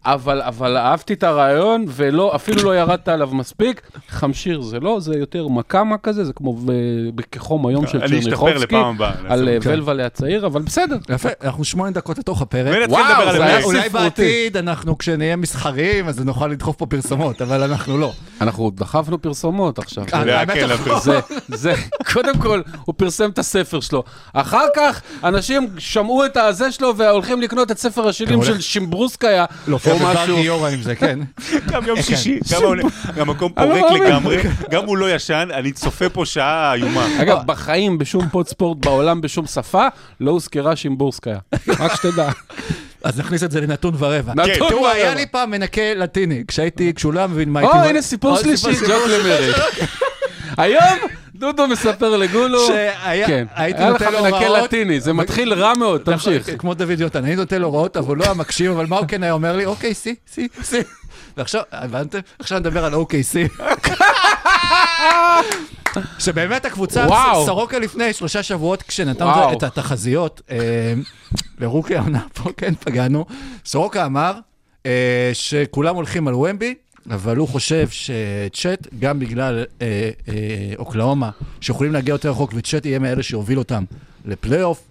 אה, 0.06 0.14
אבל, 0.14 0.42
אבל 0.42 0.76
אהבתי 0.76 1.12
את 1.12 1.22
הרעיון, 1.22 1.84
ולא, 1.88 2.34
אפילו 2.34 2.62
לא 2.62 2.76
ירדת 2.76 3.08
עליו 3.08 3.28
מספיק. 3.34 3.80
חמשיר 4.08 4.60
זה 4.60 4.80
לא, 4.80 5.00
זה 5.00 5.14
יותר 5.14 5.48
מקאמה 5.48 5.98
כזה, 5.98 6.24
זה 6.24 6.32
כמו 6.32 6.52
ב- 6.56 6.72
בכחום 7.14 7.66
היום 7.66 7.86
של 7.86 7.98
אני 7.98 8.06
אשתפר 8.18 8.20
צ'רניחובסקי. 8.36 8.64
לפעם 8.76 8.94
הבאה. 8.94 9.12
על 9.28 9.48
אה, 9.48 9.58
כן. 9.62 9.70
ולוולה 9.72 10.06
הצעיר, 10.06 10.46
אבל 10.46 10.62
בסדר. 10.62 10.96
יפה, 11.08 11.28
אנחנו 11.44 11.64
שמונה 11.64 11.90
דקות 11.90 12.18
לתוך 12.18 12.42
הפרק. 12.42 12.88
וואו, 12.90 13.32
זה 13.32 13.44
היה. 13.44 13.64
אולי. 13.64 13.88
בעתיד 13.88 14.56
אנחנו, 14.56 14.98
כשנהיה 14.98 15.36
מסחריים, 15.36 16.08
אז 16.08 16.20
נוכל 16.20 16.46
לדחוף 16.46 16.76
פה 16.76 16.86
פרסומות, 16.86 17.42
אבל 17.42 17.62
אנחנו 17.62 17.98
לא. 17.98 18.12
אנחנו 18.40 18.70
דחפנו 18.74 19.22
פרסומות 19.22 19.78
עכשיו. 19.78 20.04
אה. 20.14 21.20
זה, 21.48 21.72
קודם 22.12 22.38
כל, 22.38 22.62
הוא 22.84 22.94
פרסם 22.98 23.30
את 23.30 23.38
הספר 23.38 23.80
שלו. 23.80 24.02
אחר 24.32 24.64
כך, 24.76 25.02
אנשים 25.25 25.68
שמעו 25.78 26.25
את 26.25 26.36
הזה 26.36 26.72
שלו 26.72 26.96
והולכים 26.96 27.42
לקנות 27.42 27.70
את 27.70 27.78
ספר 27.78 28.08
השירים 28.08 28.34
הולך- 28.34 28.46
של 28.46 28.60
שימברוסקיה, 28.60 29.44
להופיע 29.68 29.95
או 30.02 30.06
משהו. 30.14 30.36
גיורא 30.36 30.70
עם 30.70 30.82
זה, 30.82 30.94
כן. 31.00 31.18
גם 31.66 31.84
יום 31.86 32.02
שישי, 32.02 32.38
גם 33.16 33.30
המקום 33.30 33.52
מאמין. 33.56 34.02
לגמרי, 34.02 34.42
גם 34.70 34.84
הוא 34.84 34.96
לא 34.96 35.14
ישן, 35.14 35.48
אני 35.54 35.72
צופה 35.72 36.08
פה 36.08 36.24
שעה 36.26 36.74
איומה. 36.74 37.22
אגב, 37.22 37.38
בחיים, 37.46 37.98
בשום 37.98 38.28
פוד 38.28 38.48
ספורט 38.48 38.86
בעולם, 38.86 39.20
בשום 39.20 39.46
שפה, 39.46 39.86
לא 40.20 40.30
הוזכרה 40.30 40.76
שימבורסקיה. 40.76 41.38
רק 41.80 41.94
שתדע. 41.94 42.28
אז 43.04 43.18
נכניס 43.20 43.42
את 43.42 43.50
זה 43.50 43.60
לנתון 43.60 43.94
ורבע. 43.98 44.32
נתון 44.34 44.68
תראו, 44.68 44.80
ורבע. 44.80 44.90
היה 44.92 45.14
לי 45.14 45.26
פעם 45.26 45.50
מנקה 45.50 45.94
לטיני, 45.96 46.44
כשהייתי, 46.48 46.92
כשהוא 46.94 47.12
לא 47.12 47.18
היה 47.18 47.26
מבין 47.26 47.48
מה 47.48 47.60
הייתי... 47.60 47.76
או, 47.76 47.82
הנה 47.82 48.02
סיפור 48.02 48.36
שלישי, 48.36 48.72
ג'וק 48.72 49.02
למרי. 49.08 49.52
היום, 50.56 50.98
דודו 51.38 51.69
מספר 51.69 52.16
לגולו. 52.16 52.66
שהיה- 52.66 53.26
כן, 53.26 53.47
הייתי 53.55 53.78
היה 53.83 53.90
לך 53.90 54.02
נותן 54.02 54.12
לו 54.14 54.23
מנקה 54.25 54.37
הוראות. 54.47 54.64
לטיני, 54.64 55.00
זה 55.00 55.12
מתחיל 55.12 55.55
רע 55.55 55.73
מאוד, 55.78 56.00
תמשיך. 56.05 56.50
כמו 56.59 56.75
דוד 56.75 57.00
יוטן, 57.00 57.25
אני 57.25 57.37
נותן 57.37 57.61
לו 57.61 57.66
הוראות, 57.69 57.97
אבל 57.97 58.07
הוא 58.09 58.16
לא 58.16 58.25
היה 58.25 58.35
מקשיב, 58.35 58.71
אבל 58.73 58.87
מה 58.87 58.99
הוא 58.99 59.07
כן 59.07 59.23
היה 59.23 59.33
אומר 59.33 59.57
לי? 59.57 59.64
אוקיי, 59.66 59.95
סי, 59.95 60.14
סי, 60.28 60.49
סי. 60.62 60.81
ועכשיו, 61.37 61.62
הבנתם? 61.73 62.19
עכשיו 62.38 62.59
נדבר 62.59 62.85
על 62.85 62.95
OKC. 62.95 63.62
שבאמת 66.19 66.64
הקבוצה. 66.64 67.07
סורוקה 67.47 67.78
לפני 67.78 68.12
שלושה 68.12 68.43
שבועות, 68.43 68.83
כשנתנו. 68.83 69.52
את 69.52 69.62
התחזיות, 69.62 70.40
אה, 70.50 70.57
לרוקי 71.59 71.97
העונה 71.97 72.21
פה, 72.35 72.50
כן, 72.57 72.75
פגענו, 72.75 73.25
סורוקה 73.66 74.07
אמר 74.07 74.33
אה, 74.87 75.31
שכולם 75.33 75.95
הולכים 75.97 76.28
על 76.28 76.35
ומבי, 76.35 76.75
אבל 77.10 77.36
הוא 77.36 77.48
חושב 77.48 77.88
שצ'אט, 77.88 78.86
גם 78.98 79.18
בגלל 79.18 79.64
אה, 79.82 80.10
אה, 80.28 80.72
אוקלאומה, 80.78 81.30
שיכולים 81.60 81.92
להגיע 81.92 82.12
יותר 82.12 82.30
רחוק, 82.30 82.52
וצ'אט 82.54 82.86
יהיה 82.86 82.98
מאלה 82.98 83.22
שיוביל 83.22 83.58
אותם 83.58 83.84
לפלייאוף, 84.25 84.84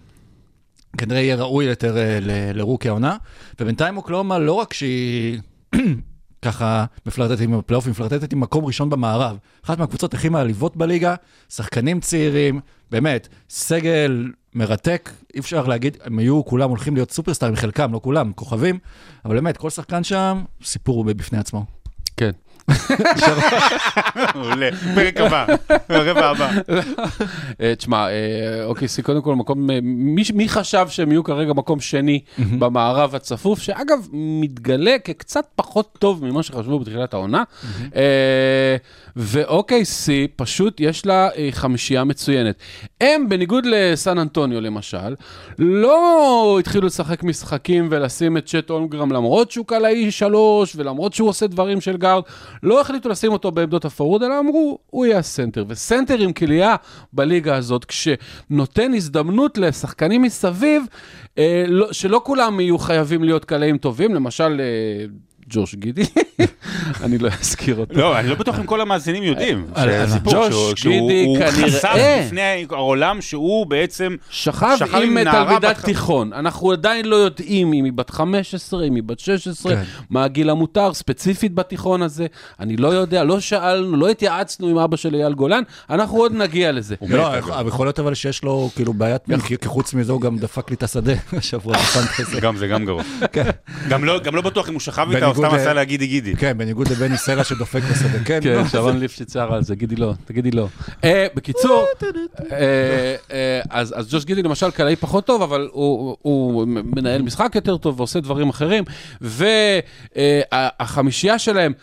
כנראה 0.98 1.20
יהיה 1.20 1.36
ראוי 1.36 1.66
יותר 1.66 1.98
אה, 1.98 2.20
לרוקי 2.54 2.90
העונה. 2.90 3.18
ובינתיים 3.60 3.98
אוקלאומה 3.98 4.40
לא 4.40 4.54
רק 4.54 4.74
שהיא 4.74 5.40
ככה 6.46 6.86
מפלרטטת 7.06 7.42
עם 7.42 7.54
הפלייאוף, 7.54 7.88
מפלרטטת 7.88 8.34
עם 8.34 8.40
מקום 8.40 8.66
ראשון 8.66 8.90
במערב. 8.90 9.38
אחת 9.66 9.78
מהקבוצות 9.78 10.14
הכי 10.14 10.30
מעליבות 10.30 10.78
בליגה, 10.78 11.16
שחקנים 11.50 12.00
צעירים, 12.00 12.60
באמת, 12.92 13.28
סגל 13.50 14.32
מרתק, 14.54 15.12
אי 15.34 15.40
אפשר 15.40 15.68
להגיד, 15.68 15.98
הם 16.04 16.20
היו 16.20 16.46
כולם 16.46 16.70
הולכים 16.70 16.96
להיות 16.96 17.12
סופרסטארים, 17.12 17.56
חלקם, 17.56 17.94
לא 17.94 18.00
כולם, 18.04 18.32
כוכבים, 18.34 18.80
אבל 19.26 19.36
באמת, 19.36 19.58
כל 19.58 19.70
שחקן 19.70 20.04
שם, 20.04 20.44
סיפור 20.64 21.04
בפני 21.04 21.38
עצמו. 21.38 21.75
מעולה. 24.36 24.70
פרק 24.96 25.18
הבא, 25.18 25.46
הרבע 25.90 26.26
הבא. 26.30 26.52
אה, 27.62 27.76
תשמע, 27.76 28.08
אוקיי, 28.66 28.88
סי, 28.88 29.02
קודם 29.02 29.22
כל 29.22 29.36
מקום, 29.36 29.72
אה, 29.72 29.80
מי, 30.34 30.50
חשב 30.50 30.88
שהם 30.90 31.12
יהיו 31.12 31.24
כרגע 31.24 31.54
מקום 31.54 31.80
שני 31.80 32.20
במערב 32.60 33.16
הצפוף, 33.16 33.62
שאגב, 33.62 34.08
מתגלה 34.14 34.96
כקצת 35.04 35.46
פחות 35.56 35.98
טוב 36.00 36.26
ממה 36.26 36.44
שחשבו 36.44 36.80
בתחילת 36.80 37.14
העונה. 37.14 37.44
אה, 37.96 38.76
ואוקיי, 39.16 39.86
סי, 39.86 40.28
פשוט 40.36 40.80
יש 40.80 41.06
לה 41.06 41.30
אה, 41.38 41.50
חמישייה 41.52 42.04
מצוינת. 42.04 42.56
הם, 43.02 43.30
בניגוד 43.30 43.66
לסן 43.66 44.20
אנטוניו 44.20 44.62
למשל, 44.62 45.16
לא 45.60 46.58
התחילו 46.60 46.88
לשחק 46.88 47.24
משחקים 47.24 47.88
ולשים 47.92 48.38
את 48.38 48.46
צ'ט 48.46 48.70
אולמגרם, 48.70 49.12
למרות 49.12 49.52
שהוא 49.52 49.66
קלעי 49.66 50.12
שלוש, 50.12 50.76
ולמרות 50.76 51.14
שהוא 51.14 51.30
עושה 51.30 51.48
דברים 51.48 51.82
של 51.82 51.98
גארד, 51.98 52.24
לא 52.64 52.82
החליטו 52.82 53.10
לשים 53.10 53.32
אותו 53.32 53.52
בעמדות 53.52 53.86
הפורוד, 53.86 54.24
אלא 54.24 54.40
אמרו, 54.40 54.80
הוא 54.90 55.06
יהיה 55.06 55.18
הסנטר. 55.18 55.66
וסנטר 55.68 56.20
עם 56.20 56.34
כליאה 56.34 56.76
בליגה 57.14 57.56
הזאת, 57.56 57.86
כשנותן 57.86 58.94
הזדמנות 58.94 59.58
לשחקנים 59.58 60.22
מסביב, 60.22 60.84
אה, 61.38 61.66
לא, 61.68 61.94
שלא 61.94 62.22
כולם 62.24 62.60
יהיו 62.60 62.78
חייבים 62.78 63.24
להיות 63.24 63.46
קלעים 63.46 63.78
טובים, 63.78 64.16
למשל... 64.16 64.62
אה, 64.62 65.06
ג'וש 65.50 65.76
גידי, 65.76 66.04
אני 67.04 67.18
לא 67.18 67.30
אזכיר 67.42 67.76
אותו. 67.76 67.94
לא, 68.00 68.20
אני 68.20 68.30
לא 68.30 68.36
בטוח 68.36 68.60
אם 68.60 68.66
כל 68.66 68.82
המאזינים 68.82 69.24
יודעים. 69.24 69.66
על- 69.74 69.90
שהסיפור 69.90 70.34
ג'וש 70.50 70.84
גידי 70.86 71.24
הוא 71.26 71.38
כנראה- 71.38 71.70
חשף 71.70 71.90
בפני 72.26 72.42
העולם 72.70 73.22
שהוא 73.22 73.66
בעצם... 73.66 74.16
שכב 74.30 74.78
עם 75.04 75.24
תלמידת 75.24 75.80
תיכון. 75.86 76.34
אנחנו 76.34 76.72
עדיין 76.72 77.06
לא 77.06 77.16
יודעים 77.16 77.74
אם 77.74 77.84
היא 77.84 77.94
בת 77.94 78.10
15, 78.10 78.84
אם 78.88 78.96
היא 78.96 79.04
בת 79.06 79.20
16, 79.20 79.76
כן. 79.76 79.82
מה 80.10 80.24
הגיל 80.24 80.50
המותר, 80.50 80.94
ספציפית 80.94 81.54
בתיכון 81.56 82.02
הזה. 82.02 82.26
אני 82.60 82.78
לא 82.78 82.88
יודע, 82.88 83.24
לא 83.24 83.40
שאלנו, 83.40 83.98
לא 83.98 84.10
התייעצנו 84.10 84.68
עם 84.68 84.78
אבא 84.78 84.98
של 84.98 85.16
אייל 85.16 85.34
גולן, 85.34 85.64
אנחנו 85.90 86.18
עוד 86.18 86.34
נגיע 86.34 86.72
לזה. 86.72 86.96
לא, 87.08 87.30
יכול 87.68 87.86
להיות 87.86 88.00
אבל 88.00 88.14
שיש 88.14 88.44
לו 88.44 88.70
כאילו 88.76 88.94
בעיית 88.94 89.28
מין, 89.30 89.40
כי 89.40 89.56
חוץ 89.66 89.94
מזה 89.94 90.12
הוא 90.12 90.22
גם 90.22 90.38
דפק 90.38 90.70
לי 90.70 90.76
את 90.76 90.84
השדה 90.84 91.14
השבוע. 91.38 91.76
גם 92.42 92.58
זה 92.58 92.68
גם 92.68 92.86
גרוע. 92.86 93.04
כן. 93.32 93.50
גם 93.90 94.04
לא- 94.04 94.20
גם 94.20 94.36
לא 94.36 94.42
בטוח 94.42 94.70
אם 94.70 94.74
הוא 94.74 94.82
שכב 94.82 95.08
איתה 95.12 95.28
סתם 95.36 95.56
עשה 95.56 95.74
לה 95.74 95.84
גידי 95.84 96.08
גידי. 96.08 96.36
כן, 96.36 96.58
בניגוד 96.58 96.92
לבני 96.92 97.18
סלע 97.18 97.44
שדופק 97.44 97.82
בשדה, 97.92 98.20
כן. 98.26 98.40
כן, 98.44 98.56
לא, 98.56 98.68
שרון 98.68 99.00
ליפשיץ 99.00 99.36
הער 99.36 99.54
על 99.54 99.64
זה, 99.64 99.76
גידי 99.76 99.96
לא, 99.96 100.14
תגידי 100.26 100.52
לא. 100.52 100.68
אה, 101.04 101.28
בקיצור, 101.36 101.86
אה, 102.52 103.16
אה, 103.32 103.62
אז 103.70 104.08
ג'וש 104.12 104.26
גידי 104.26 104.44
למשל 104.44 104.72
קלעי 104.72 104.96
פחות 104.96 105.26
טוב, 105.26 105.42
אבל 105.42 105.70
הוא 105.72 106.68
מנהל 106.68 107.22
משחק 107.22 107.52
יותר 107.56 107.78
טוב 107.78 108.00
ועושה 108.00 108.20
דברים 108.20 108.50
אחרים, 108.50 108.84
והחמישייה 110.52 111.40
שלהם, 111.40 111.74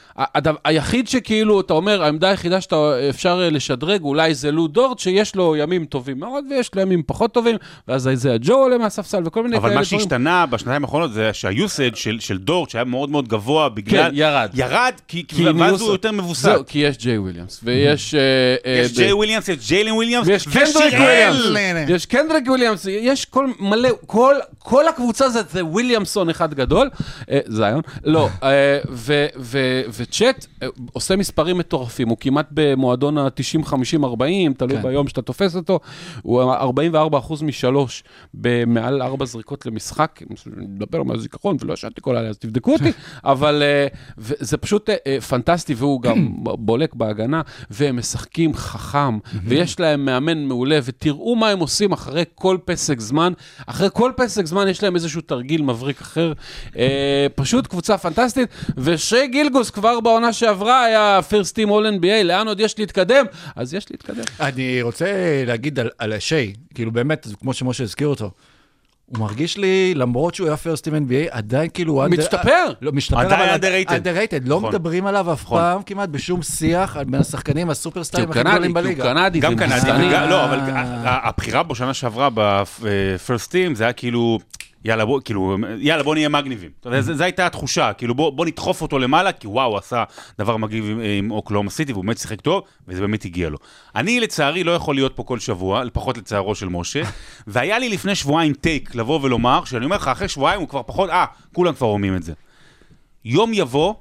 היחיד 0.64 1.08
שכאילו, 1.08 1.60
אתה 1.60 1.72
אומר, 1.72 2.02
העמדה 2.02 2.30
היחידה 2.30 2.60
שאפשר 2.60 3.40
אה, 3.44 3.50
לשדרג, 3.50 4.02
אולי 4.02 4.34
זה 4.34 4.50
לו 4.50 4.66
דורט, 4.66 4.98
שיש 4.98 5.36
לו 5.36 5.56
ימים 5.56 5.84
טובים 5.84 6.20
מאוד 6.20 6.44
ויש 6.50 6.74
לו 6.74 6.82
ימים 6.82 7.02
פחות 7.06 7.34
טובים, 7.34 7.56
ואז 7.88 8.10
אייזאה 8.14 8.34
ג'ו 8.34 8.54
עולה 8.54 8.78
מהספסל 8.78 9.22
וכל 9.24 9.42
מיני 9.42 9.56
אבל 9.56 9.68
כאלה 9.68 9.80
מה 9.80 9.82
דברים. 9.84 10.00
שהשתנה 10.00 10.46
בשנתיים 10.46 10.84
האחרונות 10.84 11.12
זה 11.12 11.30
שהיוסד 11.32 11.96
של 11.96 12.38
דורט, 12.38 12.70
שהיה 12.70 12.84
מאוד 12.84 13.10
מאוד 13.10 13.28
גבוה 13.28 13.41
בגלל... 13.74 14.08
כן, 14.08 14.10
ירד. 14.14 14.50
ירד, 14.54 14.92
כי 15.08 15.24
כי 15.28 15.48
ואז 15.48 15.80
הוא 15.80 15.92
יותר 15.92 16.12
מווסת. 16.12 16.42
זהו, 16.42 16.62
כי 16.66 16.78
יש 16.78 16.98
ג'יי 16.98 17.18
וויליאמס, 17.18 17.60
ויש... 17.62 18.14
אה, 18.14 18.20
אה, 18.66 18.78
יש 18.80 18.92
ב- 18.92 18.96
ג'יי 18.96 19.12
וויליאמס, 19.12 19.48
יש 19.48 19.68
ג'יילן 19.68 19.92
וויליאמס, 19.92 20.26
ויש 20.26 20.46
קנדריק 20.46 20.74
ושיראל! 20.94 21.32
וויליאמס, 21.32 21.90
יש 21.90 22.06
קנדריק 22.06 22.44
וויליאמס, 22.48 22.86
יש 22.88 23.24
כל 23.24 23.46
מלא, 23.60 23.88
כל, 24.06 24.34
כל 24.58 24.88
הקבוצה 24.88 25.28
זה, 25.28 25.40
זה 25.50 25.64
וויליאמסון 25.64 26.28
אחד 26.30 26.54
גדול, 26.54 26.90
אה, 27.30 27.38
זיון, 27.46 27.80
לא, 28.04 28.28
ו- 28.90 29.26
ו- 29.36 29.82
וצ'אט 29.96 30.46
אה, 30.62 30.68
עושה 30.92 31.16
מספרים 31.16 31.58
מטורפים, 31.58 32.08
הוא 32.08 32.16
כמעט 32.20 32.46
במועדון 32.50 33.18
ה-90-50-40, 33.18 34.54
תלוי 34.58 34.76
כן. 34.76 34.82
ביום 34.82 35.08
שאתה 35.08 35.22
תופס 35.22 35.56
אותו, 35.56 35.80
הוא 36.22 36.54
44% 36.94 37.44
משלוש 37.44 38.04
במעל 38.34 39.02
ארבע 39.02 39.24
זריקות 39.24 39.66
למשחק, 39.66 40.22
אני 40.56 40.66
מדבר 40.66 41.02
מהזיכרון 41.02 41.56
ולא 41.60 41.72
ישנתי 41.72 42.00
כל 42.00 42.16
הלילה, 42.16 42.30
אז 42.30 42.38
תבדקו 42.38 42.72
אותי, 42.72 42.92
אבל 43.32 43.62
אה, 43.62 43.86
זה 44.18 44.56
פשוט 44.56 44.90
אה, 44.90 44.96
אה, 45.06 45.20
פנטסטי, 45.20 45.74
והוא 45.74 46.02
גם 46.02 46.28
בולק 46.66 46.94
בהגנה, 46.94 47.42
והם 47.70 47.96
משחקים 47.96 48.54
חכם, 48.54 49.18
ויש 49.44 49.80
להם 49.80 50.04
מאמן 50.04 50.44
מעולה, 50.44 50.78
ותראו 50.84 51.36
מה 51.36 51.48
הם 51.48 51.58
עושים 51.58 51.92
אחרי 51.92 52.24
כל 52.34 52.58
פסק 52.64 53.00
זמן. 53.00 53.32
אחרי 53.66 53.88
כל 53.92 54.12
פסק 54.16 54.46
זמן 54.46 54.68
יש 54.68 54.82
להם 54.82 54.94
איזשהו 54.94 55.20
תרגיל 55.20 55.62
מבריק 55.62 56.00
אחר. 56.00 56.32
פשוט 57.34 57.66
קבוצה 57.66 57.98
פנטסטית, 57.98 58.48
ושי 58.76 59.26
גילגוס 59.26 59.70
כבר 59.70 60.00
בעונה 60.00 60.32
שעברה 60.32 60.84
היה 60.84 61.20
פרסט 61.28 61.54
טים 61.54 61.70
אול 61.70 61.86
NBA, 61.86 62.24
לאן 62.24 62.48
עוד 62.48 62.60
יש 62.60 62.78
להתקדם? 62.78 63.24
אז 63.56 63.74
יש 63.74 63.90
להתקדם. 63.90 64.24
אני 64.40 64.82
רוצה 64.82 65.06
להגיד 65.46 65.78
על, 65.78 65.90
על 65.98 66.18
שי, 66.18 66.52
כאילו 66.74 66.92
באמת, 66.92 67.26
כמו 67.40 67.54
שמשה 67.54 67.84
הזכיר 67.84 68.08
אותו, 68.08 68.30
הוא 69.12 69.20
מרגיש 69.20 69.56
לי, 69.58 69.94
למרות 69.94 70.34
שהוא 70.34 70.46
היה 70.46 70.56
פרסט 70.56 70.88
עם 70.88 70.94
NBA, 70.94 71.28
עדיין 71.30 71.70
כאילו... 71.74 71.92
הוא 71.92 72.08
מצטפר. 72.10 72.72
לא, 72.82 72.92
משתפר, 72.92 73.18
עדיין 73.18 73.60
underrated. 73.60 73.90
underrated. 73.90 74.48
לא 74.48 74.56
נכון. 74.56 74.68
מדברים 74.68 75.06
עליו 75.06 75.32
אף 75.32 75.42
נכון. 75.42 75.58
פעם 75.58 75.82
כמעט 75.82 76.08
בשום 76.08 76.42
שיח 76.42 76.96
בין 77.06 77.20
השחקנים 77.20 77.66
כי 77.66 77.72
הסופרסטארים 77.72 78.26
הוא 78.28 78.32
הכי 78.32 78.42
קנדי, 78.42 78.52
גדולים 78.54 78.72
כי 78.72 78.78
הוא 78.78 78.84
בליגה. 78.84 79.04
קנדי, 79.14 79.40
גם 79.40 79.56
קנדי, 79.56 79.74
וגזעני. 79.74 80.08
וגם, 80.08 80.28
לא, 80.30 80.44
אבל 80.44 80.58
אה. 80.60 81.28
הבחירה 81.28 81.62
בו 81.62 81.74
שנה 81.74 81.94
שעברה 81.94 82.28
בפרסט 82.82 83.50
טים, 83.50 83.74
זה 83.74 83.84
היה 83.84 83.92
כאילו, 83.92 84.38
יאללה, 84.84 85.04
בוא, 85.04 85.20
כאילו, 85.24 85.56
יאללה, 85.78 86.02
בוא 86.02 86.14
נהיה 86.14 86.28
מגניבים. 86.28 86.70
אתה 86.80 86.88
יודע, 86.88 87.00
זו 87.00 87.24
הייתה 87.24 87.46
התחושה, 87.46 87.92
כאילו, 87.92 88.14
בוא, 88.14 88.30
בוא 88.32 88.46
נדחוף 88.46 88.82
אותו 88.82 88.98
למעלה, 88.98 89.32
כי 89.32 89.46
וואו, 89.46 89.70
הוא 89.70 89.78
עשה 89.78 90.04
דבר 90.38 90.56
מגניב 90.56 90.84
עם, 90.90 91.00
עם 91.18 91.30
אוקלאומה 91.30 91.70
סיטי, 91.70 91.92
והוא 91.92 92.04
באמת 92.04 92.18
שיחק 92.18 92.40
טוב, 92.40 92.62
וזה 92.88 93.00
באמת 93.00 93.24
הגיע 93.24 93.48
לו. 93.48 93.58
אני, 93.96 94.20
לצערי, 94.20 94.64
לא 94.64 94.72
יכול 94.72 94.94
להיות 94.94 95.16
פה 95.16 95.22
כל 95.22 95.38
שבוע, 95.38 95.84
לפחות 95.84 96.18
לצערו 96.18 96.54
של 96.54 96.68
משה, 96.68 97.02
והיה 97.46 97.78
לי 97.78 97.88
לפני 97.88 98.14
שבועיים 98.14 98.54
טייק 98.54 98.94
לבוא 98.94 99.20
ולומר, 99.22 99.64
שאני 99.64 99.84
אומר 99.84 99.96
לך, 99.96 100.08
אחרי 100.08 100.28
שבועיים 100.28 100.60
הוא 100.60 100.68
כבר 100.68 100.82
פחות, 100.86 101.10
אה, 101.10 101.24
כולם 101.54 101.74
כבר 101.74 101.86
אומרים 101.86 102.16
את 102.16 102.22
זה. 102.22 102.32
יום 103.24 103.50
יבוא, 103.54 103.94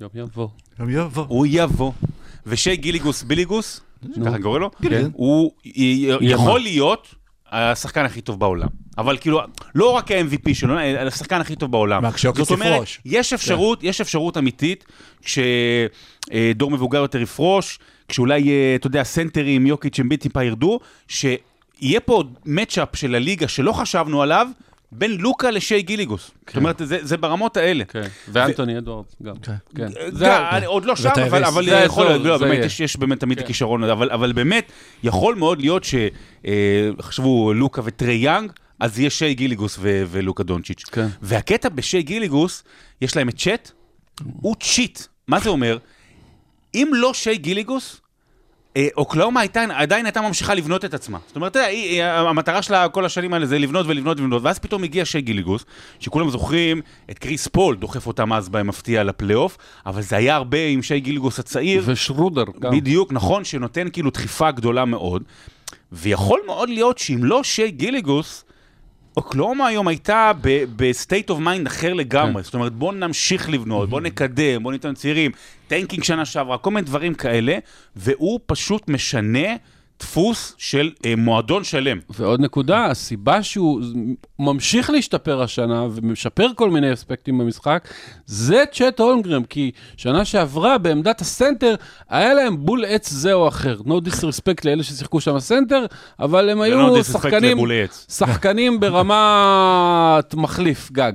יום 0.00 0.10
יבוא. 0.14 0.48
יום 0.80 0.90
יבוא. 0.90 1.24
הוא 1.28 1.46
יבוא, 1.50 1.92
ושי 2.46 2.76
גיליגוס 2.76 3.22
ביליגוס, 3.22 3.80
ככה 4.26 4.38
קורא 4.42 4.58
לו, 4.58 4.70
כן. 4.82 5.06
הוא 5.12 5.52
י- 5.64 6.08
יכול 6.20 6.60
להיות 6.60 7.14
השחקן 7.52 8.04
הכי 8.04 8.20
טוב 8.20 8.40
בעולם. 8.40 8.68
אבל 8.98 9.18
כאילו, 9.18 9.40
לא 9.74 9.90
רק 9.90 10.10
ה-MVP 10.10 10.54
שלו, 10.54 10.80
אלא 10.80 11.08
השחקן 11.08 11.40
הכי 11.40 11.56
טוב 11.56 11.72
בעולם. 11.72 12.02
זאת 12.34 12.50
אומרת, 12.50 12.72
יפרוש. 12.72 13.00
יש 13.04 13.32
אפשרות, 13.32 13.82
יש 13.82 14.00
אפשרות 14.00 14.36
אמיתית, 14.36 14.84
כשדור 15.22 16.70
מבוגר 16.70 16.98
יותר 16.98 17.20
יפרוש, 17.20 17.78
כשאולי, 18.08 18.50
אה, 18.50 18.74
אתה 18.74 18.86
יודע, 18.86 19.02
סנטרים, 19.02 19.66
יוקיץ' 19.66 20.00
אמביט 20.00 20.22
טיפה 20.22 20.44
ירדו, 20.44 20.80
שיהיה 21.08 22.00
פה 22.04 22.24
מצ'אפ 22.46 22.96
של 22.96 23.14
הליגה 23.14 23.48
שלא 23.48 23.72
חשבנו 23.72 24.22
עליו, 24.22 24.48
בין 24.92 25.10
לוקה 25.20 25.50
לשי 25.50 25.82
גיליגוס. 25.82 26.30
זאת 26.46 26.56
אומרת, 26.56 26.80
זה 26.84 26.98
זה 27.02 27.16
ברמות 27.16 27.56
האלה. 27.56 27.84
כן, 27.84 28.02
ואנטוני 28.28 28.78
אדוארדס 28.78 29.16
גם. 29.22 29.36
כן. 29.42 29.52
כן. 29.76 29.88
זה, 29.88 29.98
זה- 30.12 30.48
אני 30.50 30.66
עוד 30.66 30.84
לא 30.84 30.96
שם. 30.96 31.08
אבל, 31.28 31.44
אבל 31.44 31.64
זה 31.64 31.70
יכול 31.70 32.06
להיות, 32.06 32.22
לא, 32.24 32.38
באמת. 32.38 32.64
יש, 32.64 32.80
יש 32.80 32.96
באמת 32.96 33.20
תמיד 33.20 33.40
כן. 33.40 33.46
כישרון, 33.46 33.84
אבל, 33.84 34.10
אבל 34.10 34.32
באמת, 34.32 34.72
יכול 35.02 35.34
מאוד 35.34 35.60
להיות 35.60 35.82
שחשבו 36.98 37.52
לוקה 37.54 37.82
וטרי 37.84 38.14
יאנג, 38.14 38.52
אז 38.80 38.98
יהיה 38.98 39.10
שי 39.10 39.34
גילג'ס 39.34 39.76
ו- 39.80 40.02
ולוקה 40.08 40.42
דונצ'יץ'. 40.42 40.82
כן. 40.92 41.06
והקטע 41.22 41.68
בשי 41.68 42.02
גילג'ס, 42.02 42.64
יש 43.02 43.16
להם 43.16 43.28
את 43.28 43.36
צ'ט, 43.38 43.70
הוא 44.40 44.56
cheat. 44.60 45.00
מה 45.28 45.40
זה 45.40 45.48
אומר? 45.48 45.78
אם 46.74 46.88
לא 46.94 47.14
שי 47.14 47.36
גילג'ס, 47.36 48.00
אה, 48.00 48.07
אוקלהומה 48.96 49.40
הייתה, 49.40 49.64
עדיין 49.74 50.06
הייתה 50.06 50.20
ממשיכה 50.20 50.54
לבנות 50.54 50.84
את 50.84 50.94
עצמה. 50.94 51.18
זאת 51.26 51.36
אומרת, 51.36 51.56
יודע, 51.56 51.68
היא- 51.68 51.90
היא- 51.90 52.04
המטרה 52.04 52.62
שלה 52.62 52.88
כל 52.88 53.04
השנים 53.04 53.34
האלה 53.34 53.46
זה 53.46 53.58
לבנות 53.58 53.86
ולבנות 53.88 54.20
ולבנות, 54.20 54.42
ואז 54.42 54.58
פתאום 54.58 54.82
הגיע 54.84 55.04
שי 55.04 55.20
גילג'ס, 55.20 55.64
שכולם 56.00 56.30
זוכרים 56.30 56.80
את 57.10 57.18
קריס 57.18 57.46
פול 57.46 57.76
דוחף 57.76 58.06
אותם 58.06 58.32
אז 58.32 58.48
במפתיע 58.48 59.04
לפלייאוף, 59.04 59.56
אבל 59.86 60.02
זה 60.02 60.16
היה 60.16 60.36
הרבה 60.36 60.66
עם 60.66 60.82
שי 60.82 61.00
גילג'ס 61.00 61.38
הצעיר. 61.38 61.82
ושרודר 61.86 62.44
גם. 62.60 62.72
בדיוק, 62.72 63.12
נכון, 63.12 63.44
שנותן 63.44 63.86
כאילו 63.92 64.10
דחיפה 64.10 64.50
גדולה 64.50 64.84
מאוד, 64.84 65.22
ויכול 65.92 66.40
מאוד 66.46 66.68
להיות 66.68 66.98
שאם 66.98 67.24
לא 67.24 67.42
שי 67.44 67.70
גילג'ס, 67.70 68.44
אוקלהומה 69.18 69.66
היום 69.66 69.88
הייתה 69.88 70.32
ב 70.76 70.85
state 70.85 71.30
of 71.30 71.38
mind 71.38 71.66
אחר 71.66 71.94
לגמרי, 71.94 72.42
זאת 72.42 72.54
אומרת 72.54 72.72
בוא 72.72 72.92
נמשיך 72.92 73.50
לבנות, 73.50 73.90
בוא 73.90 74.00
נקדם, 74.00 74.62
בוא 74.62 74.72
ניתן 74.72 74.94
צעירים, 74.94 75.30
tanking 75.68 76.04
שנה 76.04 76.24
שעברה, 76.24 76.58
כל 76.58 76.70
מיני 76.70 76.86
דברים 76.86 77.14
כאלה, 77.14 77.58
והוא 77.96 78.40
פשוט 78.46 78.88
משנה 78.88 79.48
דפוס 80.00 80.54
של 80.58 80.90
אה, 81.04 81.14
מועדון 81.16 81.64
שלם. 81.64 81.98
ועוד 82.10 82.40
נקודה, 82.40 82.86
הסיבה 82.86 83.42
שהוא 83.42 83.80
ממשיך 84.38 84.90
להשתפר 84.90 85.42
השנה 85.42 85.86
ומשפר 85.92 86.46
כל 86.54 86.70
מיני 86.70 86.92
אספקטים 86.92 87.38
במשחק, 87.38 87.88
זה 88.26 88.64
צ'ט 88.72 89.00
הולמגרן, 89.00 89.44
כי 89.44 89.70
שנה 89.96 90.24
שעברה 90.24 90.78
בעמדת 90.78 91.20
הסנטר, 91.20 91.74
היה 92.08 92.34
להם 92.34 92.64
בול 92.64 92.84
עץ 92.88 93.10
זה 93.10 93.32
או 93.32 93.48
אחר. 93.48 93.76
No 93.86 94.08
disrespect 94.08 94.60
לאלה 94.64 94.82
ששיחקו 94.82 95.20
שם 95.20 95.38
סנטר, 95.38 95.86
אבל 96.20 96.50
הם 96.50 96.60
היו 96.60 96.96
disrespect 96.96 97.02
שחקנים. 97.12 97.58
שחקנים 98.08 98.80
ברמת 98.80 100.34
מחליף 100.34 100.90
גג. 100.92 101.12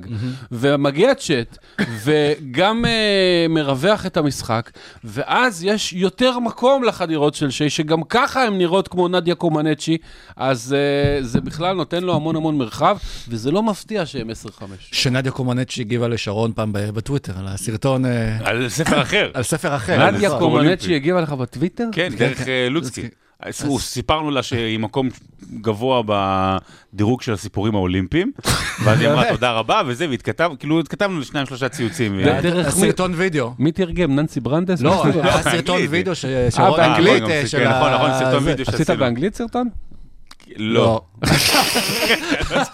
ומגיע 0.52 1.16
צ'ט, 1.16 1.58
וגם 2.04 2.86
uh, 2.86 3.52
מרווח 3.52 4.06
את 4.06 4.18
המשחק, 4.18 4.72
ואז 5.04 5.64
יש 5.64 5.94
יותר 5.94 6.40
מקום 6.40 6.84
לחדירות 6.84 7.36
של 7.36 7.50
שי, 7.50 7.70
שגם 7.70 8.04
ככה 8.04 8.44
הן 8.44 8.54
נראות 8.74 8.88
כמו 8.88 9.08
נדיה 9.08 9.36
קומנצ'י, 9.36 9.98
אז 10.38 10.76
uh, 10.76 11.24
זה 11.24 11.42
בכלל 11.42 11.76
נותן 11.76 12.04
לו 12.04 12.16
המון 12.16 12.36
המון 12.36 12.58
מרחב, 12.58 12.98
וזה 13.28 13.52
לא 13.52 13.64
מפתיע 13.64 14.06
שהם 14.06 14.30
10-5. 14.30 14.64
שנדיה 14.80 15.32
קומנצ'י 15.32 15.82
הגיבה 15.82 16.08
לשרון 16.08 16.52
פעם 16.56 16.74
ב- 16.74 16.90
בטוויטר 16.90 17.34
על 17.40 17.48
הסרטון, 17.48 18.06
אה, 18.06 18.38
על 18.44 18.70
ספר 18.70 19.02
אחר. 19.02 19.32
על 19.34 19.44
ספר 19.44 19.76
אחר. 19.76 20.12
נדיה 20.12 20.30
נכון. 20.30 20.40
קומנצ'י 20.40 20.96
הגיבה 20.96 21.22
לך 21.22 21.32
בטוויטר? 21.32 21.88
כן, 21.92 22.10
דרך 22.18 22.48
אה, 22.48 22.68
לוצקי. 22.70 23.08
הוא- 23.66 23.80
סיפרנו 23.80 24.32
לה 24.32 24.44
שהיא 24.44 24.80
מקום 24.80 25.10
גבוה 25.62 26.02
בדירוג 26.94 27.22
של 27.22 27.34
הסיפורים 27.34 27.76
האולימפיים, 27.76 28.32
ואז 28.84 29.00
היא 29.02 29.10
אמרה 29.10 29.30
תודה 29.30 29.52
רבה 29.52 29.82
וזה, 29.88 30.08
והתכתב, 30.10 30.52
כאילו 30.60 30.80
התכתבנו 30.80 31.20
לשניים 31.20 31.46
שלושה 31.46 31.70
ציוצים. 31.70 32.20
הסרטון 32.66 33.14
וידאו. 33.16 33.52
מי 33.60 33.72
תרגם? 33.72 34.16
ננסי 34.16 34.40
ברנדס? 34.40 34.82
לא, 34.82 35.02
עשית- 35.04 35.16
היה 35.24 35.44
סרטון. 35.44 35.82
וידאו 35.90 36.16
ש- 36.16 36.26
שרון 36.50 36.80
באנגלית? 36.80 37.24
אה, 37.24 37.30
אה, 37.30 37.36
נכון, 37.38 37.48
של 37.48 37.58
כן, 37.60 37.70
נכון, 37.70 37.94
נכון, 37.94 38.10
סרטון. 38.20 38.44
וידאו 38.48 38.64
עשית 38.68 38.78
שעשינו. 38.78 39.00
באנגלית 39.00 39.36
סרטון? 39.36 39.70
לא. 40.58 41.02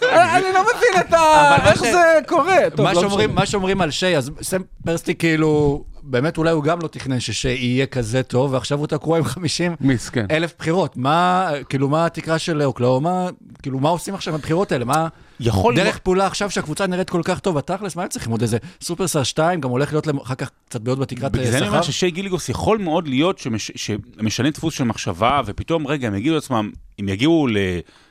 אני 0.09 0.45
לא 0.53 0.61
מבין 0.63 1.01
את 1.07 1.13
ה... 1.13 1.55
איך 1.69 1.81
זה 1.81 2.19
קורה. 2.27 2.55
מה 2.77 2.93
לא 2.93 3.01
שאומרים-. 3.01 3.35
מה 3.35 3.45
שאומרים 3.45 3.81
על 3.81 3.91
שי, 3.91 4.17
אז 4.17 4.31
סם 4.41 4.61
פרסטי 4.85 5.15
כאילו, 5.15 5.83
באמת 6.03 6.38
אולי 6.38 6.51
הוא 6.51 6.63
גם 6.63 6.79
לא 6.83 6.88
תכנן 6.88 7.19
ששי 7.19 7.49
יהיה 7.49 7.85
כזה 7.85 8.23
טוב, 8.23 8.53
ועכשיו 8.53 8.79
הוא 8.79 8.88
תקוע 8.88 9.17
עם 9.17 9.23
50 9.23 9.75
מסכן. 9.81 10.25
אלף 10.31 10.53
בחירות. 10.59 10.97
מה, 10.97 11.49
כאילו, 11.69 11.89
מה 11.89 12.05
התקרה 12.05 12.39
של 12.39 12.61
אוקלאומה? 12.63 13.27
כאילו, 13.61 13.79
מה 13.79 13.89
עושים 13.89 14.13
עכשיו 14.13 14.33
עם 14.33 14.39
הבחירות 14.39 14.71
האלה? 14.71 14.85
מה... 14.85 15.07
יכול 15.39 15.75
דרך 15.75 15.97
פעולה 15.99 16.25
עכשיו 16.27 16.49
שהקבוצה 16.49 16.88
נראית 16.88 17.09
כל 17.09 17.21
כך 17.23 17.39
טוב, 17.39 17.57
בתכלס, 17.57 17.95
מה 17.95 18.03
הם 18.03 18.09
צריכים 18.09 18.31
עוד 18.31 18.41
איזה 18.41 18.57
סופרסטאר 18.81 19.23
2, 19.23 19.61
גם 19.61 19.69
הולך 19.69 19.93
להיות 19.93 20.07
להם 20.07 20.17
אחר 20.17 20.35
כך 20.35 20.49
קצת 20.69 20.81
בעיות 20.81 20.99
בתקרת 20.99 21.31
בגלל 21.31 21.51
זה 21.51 21.57
אני 21.57 21.67
אומר 21.67 21.81
שכר? 21.81 21.91
ששי 21.91 22.11
גיליגוס 22.11 22.49
יכול 22.49 22.77
מאוד 22.77 23.07
להיות 23.07 23.38
שמש- 23.39 23.71
שמשנה 23.75 24.49
דפוס 24.49 24.73
של 24.73 24.83
מחשבה, 24.83 25.41
ופתאום, 25.45 25.88
רגע, 25.88 26.07
הם 26.07 26.15
יגידו 26.15 26.35
לעצמם, 26.35 26.71
אם 27.00 27.10
יגיעו 27.10 27.48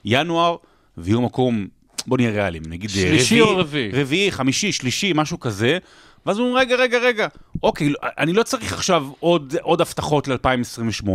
לינואר 0.04 0.56
ויהיו 0.98 1.20
מקום, 1.20 1.66
בוא 2.06 2.16
נהיה 2.16 2.30
ריאליים, 2.30 2.62
נגיד 2.66 2.90
אה, 2.90 2.96
שלישי 2.96 3.40
או 3.40 3.56
רביעי? 3.56 3.90
רביעי, 3.92 4.32
חמישי, 4.32 4.72
שלישי, 4.72 5.12
משהו 5.14 5.40
כזה, 5.40 5.78
ואז 6.26 6.38
אומרים, 6.38 6.56
רגע, 6.56 6.76
רגע, 6.76 6.98
רגע, 6.98 7.26
אוקיי, 7.62 7.92
אני 8.02 8.32
לא 8.32 8.42
צריך 8.42 8.72
עכשיו 8.72 9.06
עוד, 9.20 9.54
עוד 9.62 9.80
הבטחות 9.80 10.28
ל-2028, 10.28 11.08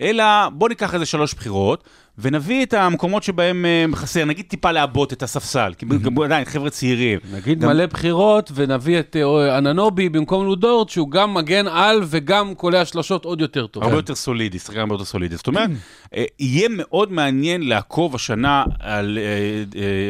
אלא 0.00 0.24
בוא 0.52 0.68
ניקח 0.68 0.94
איזה 0.94 1.06
שלוש 1.06 1.34
בחירות, 1.34 1.84
ונביא 2.20 2.62
את 2.64 2.74
המקומות 2.74 3.22
שבהם 3.22 3.64
אה, 3.64 3.84
חסר, 3.94 4.24
נגיד 4.24 4.44
טיפה 4.48 4.72
לעבות 4.72 5.12
את 5.12 5.22
הספסל, 5.22 5.72
כי 5.78 5.86
גם 5.86 6.22
עדיין 6.22 6.44
חבר'ה 6.44 6.70
צעירים. 6.70 7.18
נגיד 7.32 7.60
גם- 7.60 7.68
מלא 7.68 7.86
בחירות 7.86 8.50
ונביא 8.54 9.00
את 9.00 9.16
אה, 9.16 9.58
אננובי 9.58 10.08
במקום 10.08 10.44
לודורט, 10.46 10.88
שהוא 10.88 11.10
גם 11.10 11.34
מגן 11.34 11.66
על 11.66 12.00
וגם 12.06 12.54
קולע 12.54 12.84
שלושות 12.84 13.24
עוד 13.24 13.40
יותר 13.40 13.66
טוב. 13.66 13.82
הרבה 13.82 13.96
יותר 13.96 14.14
סולידי, 14.14 14.58
שחקן 14.58 14.78
הרבה 14.80 14.94
יותר 14.94 15.04
סולידי. 15.04 15.36
זאת 15.36 15.46
אומרת, 15.46 15.70
אה, 16.14 16.24
יהיה 16.38 16.68
מאוד 16.72 17.12
מעניין 17.12 17.68
לעקוב 17.68 18.14
השנה 18.14 18.64
על 18.80 19.18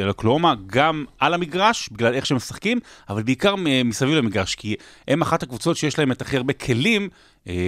על 0.02 0.08
אוקלאומה, 0.08 0.54
גם 0.66 1.04
על 1.18 1.34
המגרש, 1.34 1.88
בגלל 1.92 2.14
איך 2.14 2.26
שהם 2.26 2.36
משחקים, 2.36 2.78
אבל 3.08 3.22
בעיקר 3.22 3.54
מסביב 3.84 4.14
למגרש, 4.14 4.54
כי 4.54 4.74
הם 5.08 5.22
אחת 5.22 5.42
הקבוצות 5.42 5.76
שיש 5.76 5.98
להם 5.98 6.12
את 6.12 6.22
הכי 6.22 6.36
הרבה 6.36 6.52
כלים 6.52 7.08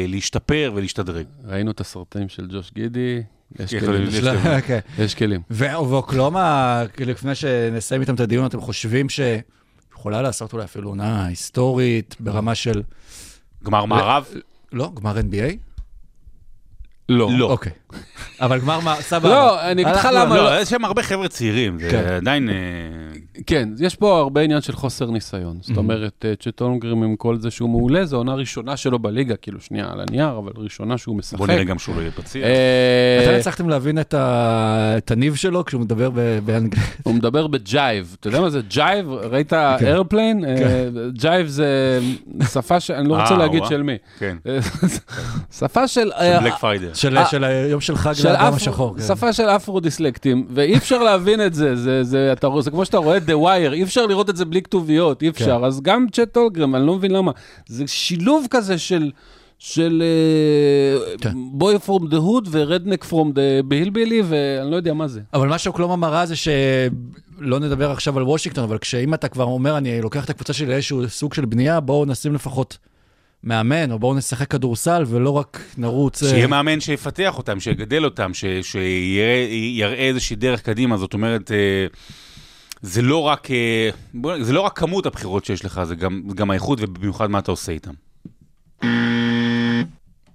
להשתפר 0.09 0.73
ולהשתדרג. 0.75 1.27
ראינו 1.45 1.71
את 1.71 1.81
הסרטים 1.81 2.29
של 2.29 2.47
ג'וש 2.53 2.71
גידי, 2.75 3.23
יש 3.59 3.75
כלים. 3.75 4.09
יש. 4.09 4.25
אוקיי. 4.63 4.81
יש 4.99 5.15
כלים. 5.15 5.41
ו- 5.51 5.65
ואוקלאומה, 5.89 6.83
כאילו, 6.93 7.13
לפני 7.13 7.35
שנסיים 7.35 8.01
איתם 8.01 8.15
את 8.15 8.21
הדיון, 8.21 8.47
אתם 8.47 8.61
חושבים 8.61 9.07
שיכולה 9.09 10.23
לעשות 10.23 10.53
אולי 10.53 10.65
אפילו 10.65 10.89
עונה 10.89 11.25
היסטורית 11.27 12.17
ברמה 12.21 12.55
של... 12.55 12.83
גמר 13.65 13.85
מערב? 13.85 14.27
לא, 14.73 14.93
גמר 14.95 15.17
NBA? 15.19 15.57
לא. 17.09 17.29
לא. 17.39 17.51
אוקיי. 17.51 17.73
אבל 18.41 18.59
גמר 18.61 18.81
מה, 18.81 18.97
סבבה. 19.01 19.29
לא, 19.29 19.63
אני 19.63 19.83
אגיד 19.83 19.95
לך 19.95 20.09
למה 20.13 20.37
לא, 20.37 20.61
יש 20.61 20.69
שם 20.69 20.85
הרבה 20.85 21.03
חבר'ה 21.03 21.29
צעירים, 21.29 21.79
זה 21.79 21.91
כן. 21.91 22.05
עדיין... 22.17 22.49
אה, 22.49 22.55
כן, 23.47 23.69
יש 23.81 23.95
פה 23.95 24.19
הרבה 24.19 24.41
עניין 24.41 24.61
של 24.61 24.73
חוסר 24.73 25.11
ניסיון. 25.11 25.59
זאת 25.61 25.77
אומרת, 25.77 26.25
אה, 26.25 26.35
צ'ט 26.37 26.61
הולמגרן 26.61 27.03
עם 27.03 27.17
כל 27.17 27.37
זה 27.39 27.51
שהוא 27.51 27.71
מעולה, 27.71 28.05
זו 28.05 28.17
עונה 28.17 28.35
ראשונה 28.35 28.77
שלו 28.77 28.99
בליגה, 28.99 29.37
כאילו 29.37 29.61
שנייה 29.61 29.93
על 29.93 30.01
הנייר, 30.01 30.39
אבל 30.39 30.53
ראשונה 30.57 30.99
שהוא 30.99 31.17
משחק. 31.17 31.39
בוא 31.39 31.47
נראה 31.47 31.65
גם 31.65 31.79
שהוא 31.79 31.97
לא 31.97 32.01
יהיה 32.01 32.11
פציע. 32.11 32.47
אה, 32.47 33.21
אתם 33.25 33.35
הצלחתם 33.39 33.69
להבין 33.69 33.99
את 33.99 35.11
הניב 35.11 35.35
שלו 35.35 35.65
כשהוא 35.65 35.81
מדבר 35.81 36.11
באנגלית? 36.45 36.85
הוא 37.03 37.15
מדבר 37.15 37.47
ב 37.47 37.59
jive. 37.59 38.17
אתה 38.21 38.29
יודע 38.29 38.41
מה 38.41 38.51
זה 38.51 38.61
jive? 38.69 39.13
ראית 39.13 39.51
כן. 39.51 39.87
איירפליין? 39.87 40.45
ג'ייב 41.13 41.47
זה 41.47 42.01
שפה 42.53 42.81
ש... 42.81 42.91
אני 42.91 43.09
לא 43.09 43.21
רוצה 43.21 43.35
אה, 43.35 43.39
להגיד. 43.39 43.63
של 43.69 43.83
מי. 43.83 43.97
כן, 44.19 44.37
שפה 45.59 45.89
של... 45.89 46.13
אה, 46.13 46.41
בלק 46.41 46.55
פריידר. 46.55 46.95
של 46.95 47.17
אה, 47.17 47.25
של 47.81 47.93
היום 47.93 47.99
של 47.99 48.05
חג 48.05 48.13
של 48.13 48.29
לאדם 48.33 48.55
השחור. 48.55 48.95
כן. 48.97 49.03
שפה 49.03 49.33
של 49.33 49.49
אפרודיסלקטים, 49.49 50.47
ואי 50.51 50.77
אפשר 50.77 51.03
להבין 51.03 51.47
את 51.47 51.55
זה, 51.55 51.77
זה, 51.77 52.05
זה, 52.05 52.33
אתה, 52.33 52.49
זה 52.61 52.71
כמו 52.71 52.85
שאתה 52.85 52.99
רואה 52.99 53.17
את 53.17 53.23
The 53.29 53.33
Wire, 53.33 53.73
אי 53.73 53.83
אפשר 53.83 54.07
לראות 54.07 54.31
את 54.31 54.37
זה 54.37 54.45
בלי 54.45 54.63
כתוביות, 54.63 55.23
אי 55.23 55.29
אפשר, 55.29 55.59
כן. 55.59 55.65
אז 55.65 55.81
גם 55.81 56.07
צ'ט 56.13 56.37
הולגרם, 56.37 56.77
אני 56.77 56.87
לא 56.87 56.95
מבין 56.95 57.11
למה, 57.11 57.33
זה 57.69 57.87
שילוב 57.87 58.47
כזה 58.51 58.79
של, 58.79 59.11
של 59.59 60.03
כן. 61.21 61.33
בוי 61.53 61.79
פרום 61.79 62.09
דה 62.09 62.17
הוד 62.17 62.49
ורדנק 62.51 63.05
פרום 63.05 63.33
דה 63.33 63.63
בהילבילי, 63.65 64.23
ואני 64.25 64.71
לא 64.71 64.77
יודע 64.77 64.95
מה 64.95 65.09
זה. 65.09 65.21
אבל 65.35 65.49
מה 65.49 65.59
שאוקלומה 65.59 65.97
מראה 65.97 66.27
זה 66.27 66.37
שלא 66.37 67.59
נדבר 67.59 67.91
עכשיו 67.91 68.19
על 68.19 68.25
וושינגטון, 68.25 68.65
אבל 68.65 68.79
כשאם 68.79 69.15
אתה 69.15 69.29
כבר 69.29 69.45
אומר, 69.45 69.79
אני 69.79 70.01
לוקח 70.01 70.25
את 70.25 70.31
הקבוצה 70.31 70.53
שלי 70.53 70.67
לאיזשהו 70.67 71.09
סוג 71.09 71.35
של 71.35 71.45
בנייה, 71.45 71.81
בואו 71.81 72.05
נשים 72.05 72.35
לפחות 72.35 72.79
מאמן, 73.45 73.93
או 73.93 73.99
בואו 73.99 74.15
נשחק 74.15 74.51
כדורסל, 74.51 75.05
ולא 75.07 75.31
רק 75.31 75.61
נרוץ... 75.79 76.23
אה, 76.23 76.29
שיהיה 76.29 76.47
מאמן 76.47 76.81
שיפתח 76.81 77.39
אותם, 77.39 77.61
שיגדל 77.61 78.05
אותם, 78.05 78.35
ש- 78.35 78.45
שיראה 78.63 79.95
איזושהי 80.09 80.37
דרך 80.37 80.63
קדימה, 80.63 80.97
זאת 80.97 81.15
אומרת, 81.15 81.51
אה, 81.53 81.87
זה 82.83 83.03
לא 83.03 83.17
רק, 83.23 83.49
אה, 83.51 83.91
זה 84.41 84.53
לא 84.53 84.61
רק 84.61 84.79
כמות 84.79 85.07
הבחירות 85.07 85.45
שיש 85.45 85.65
לך, 85.65 85.81
זה 85.85 85.95
גם, 85.95 86.23
גם 86.35 86.51
האיכות 86.51 86.79
ובמיוחד 86.83 87.31
מה 87.31 87.39
אתה 87.39 87.51
עושה 87.51 87.73
איתם. 87.73 87.93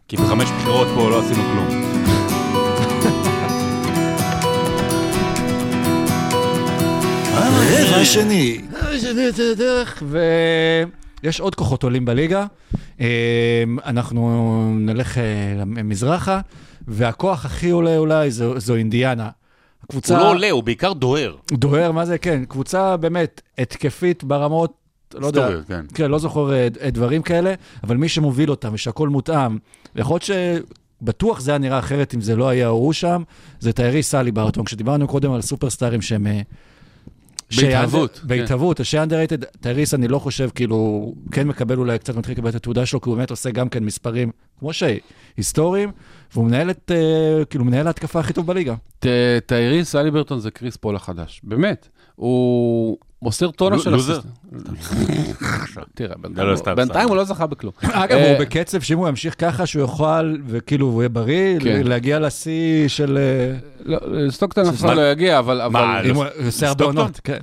כי 0.08 0.18
בחמש 0.18 0.50
בחירות 0.50 0.88
פה 0.96 1.10
לא 1.10 1.20
עשינו 1.20 1.44
כלום. 1.44 1.86
רבע 7.80 8.06
שני. 8.06 8.62
שזה 8.98 9.30
את 9.30 9.40
הדרך, 9.52 10.04
ויש 11.24 11.40
עוד 11.40 11.56
כוחות 11.56 11.84
עולים 11.84 12.06
בליגה. 12.06 12.46
אה, 13.00 13.64
אנחנו 13.86 14.72
נלך 14.80 15.18
אה, 15.18 15.66
מזרחה, 15.66 16.40
והכוח 16.88 17.46
הכי 17.46 17.70
עולה 17.70 17.98
אולי 17.98 18.32
זו, 18.32 18.60
זו 18.60 18.76
אינדיאנה. 18.76 19.30
הקבוצה... 19.84 20.18
הוא 20.18 20.24
לא 20.24 20.30
עולה, 20.30 20.52
הוא 20.52 20.64
בעיקר 20.64 20.94
דוהר. 20.94 21.36
דוהר, 21.52 21.92
מה 21.92 22.06
זה? 22.06 22.18
כן, 22.18 22.46
קבוצה 22.46 22.98
באמת 22.98 23.42
התקפית 23.58 24.24
ברמות, 24.24 24.74
לא 25.14 25.28
יודע, 25.28 25.50
כן. 25.68 25.86
כן, 25.94 26.12
לא 26.12 26.20
זוכר 26.20 26.54
אה, 26.54 26.68
אה, 26.82 26.90
דברים 26.92 27.22
כאלה, 27.22 27.54
אבל 27.84 27.98
מי 27.98 28.10
שמוביל 28.10 28.52
אותם 28.52 28.70
ושהכול 28.74 29.10
מותאם, 29.10 29.58
יכול 29.96 30.14
להיות 30.14 30.24
שבטוח 31.02 31.40
זה 31.40 31.52
היה 31.52 31.58
נראה 31.58 31.80
אחרת 31.80 32.16
אם 32.16 32.22
זה 32.22 32.36
לא 32.36 32.50
היה 32.50 32.68
הוא 32.68 32.94
שם, 32.94 33.24
זה 33.60 33.74
טיירי 33.74 34.04
סאלי 34.04 34.32
בארטון. 34.32 34.66
כשדיברנו 34.66 35.08
קודם 35.08 35.32
על 35.32 35.42
סופרסטארים 35.42 36.02
שהם... 36.02 36.28
בהתהוות, 37.58 38.20
כן. 38.20 38.28
בהתהוות, 38.28 38.86
ש 38.86 38.95
underrated, 38.95 39.44
טייריס 39.44 39.94
אני 39.94 40.08
לא 40.08 40.20
חושב, 40.20 40.50
כאילו, 40.56 41.14
כן 41.32 41.48
מקבל 41.48 41.78
אולי 41.78 42.00
קצת 42.00 42.16
מתחיל 42.16 42.34
לקבל 42.34 42.50
את 42.50 42.56
התעודה 42.56 42.86
שלו, 42.86 43.02
כי 43.02 43.10
הוא 43.10 43.18
באמת 43.18 43.30
עושה 43.32 43.52
גם 43.52 43.70
כן 43.70 43.84
מספרים, 43.84 44.32
כמו 44.60 44.72
שהיסטוריים, 44.74 45.92
והוא 46.34 46.46
מנהל 46.46 46.70
את, 46.70 46.92
אה, 46.96 47.46
כאילו, 47.46 47.66
מנהל 47.66 47.88
ההתקפה 47.88 48.20
הכי 48.20 48.34
טוב 48.34 48.48
בליגה. 48.48 48.76
טייריס 49.46 49.96
האליברטון 49.96 50.40
זה 50.40 50.52
קריס 50.52 50.76
פול 50.78 50.96
החדש, 50.96 51.42
באמת. 51.44 51.88
הוא 52.16 52.98
מוסר 53.22 53.52
טונה 53.52 53.80
של 53.80 53.90
loser? 53.90 54.20
תראה, 55.96 56.16
לא, 56.36 56.56
בינתיים- 56.76 56.88
סתם. 56.90 57.08
הוא 57.10 57.16
לא 57.16 57.24
זכה 57.24 57.48
בכלום. 57.48 57.74
אגב, 57.82 58.18
אה, 58.18 58.32
הוא 58.32 58.40
בקצב 58.40 58.82
שאם 58.82 58.98
הוא 58.98 59.08
ימשיך 59.10 59.36
ככה, 59.38 59.66
שהוא 59.66 59.80
יוכל, 59.82 60.36
וכאילו, 60.48 60.88
הוא 60.88 61.02
יהיה 61.02 61.10
בריא, 61.10 61.60
כן. 61.60 61.82
להגיע 61.88 62.20
לשיא 62.20 62.88
של... 62.88 63.18
אה, 63.18 63.56
לא, 63.86 63.98
סטוקטון 64.30 64.68
אף 64.68 64.76
אחד 64.76 64.96
לא 64.96 65.12
יגיע, 65.12 65.40
אבל... 65.40 65.62
אבל- 65.62 65.72
מה, 65.86 66.02
אם 66.02 66.16
הוא 66.16 66.26
עושה 66.48 66.68
הרבה 66.68 66.84
סטוקטון? 66.84 67.12
כן. 67.24 67.38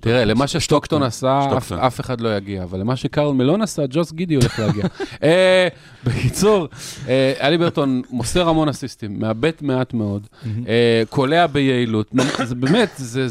תראה, 0.00 0.24
למה 0.24 0.46
שסטוקטון 0.46 1.02
עשה, 1.02 1.40
אף- 1.86 2.00
אחד 2.00 2.20
לא 2.20 2.36
יגיע, 2.36 2.62
אבל 2.62 2.80
למה 2.80 2.96
שקרל 2.96 3.32
מלון 3.32 3.62
עשה, 3.62 3.82
ג'וס 3.90 4.12
גידי 4.12 4.34
הולך 4.34 4.58
להגיע. 4.58 4.84
אה, 5.22 5.68
בקיצור, 6.04 6.68
אה, 7.08 7.32
האליברטון 7.40 8.02
מוסר 8.10 8.48
המון 8.48 8.68
אסיסטים, 8.68 9.20
מאבד 9.20 9.50
מעט 9.60 9.94
מאוד, 9.94 10.26
אה, 10.68 11.02
קולע 11.10 11.46
ביעילות, 11.46 12.10
זה 12.44 12.54
באמת, 12.54 12.88
זה 12.96 13.28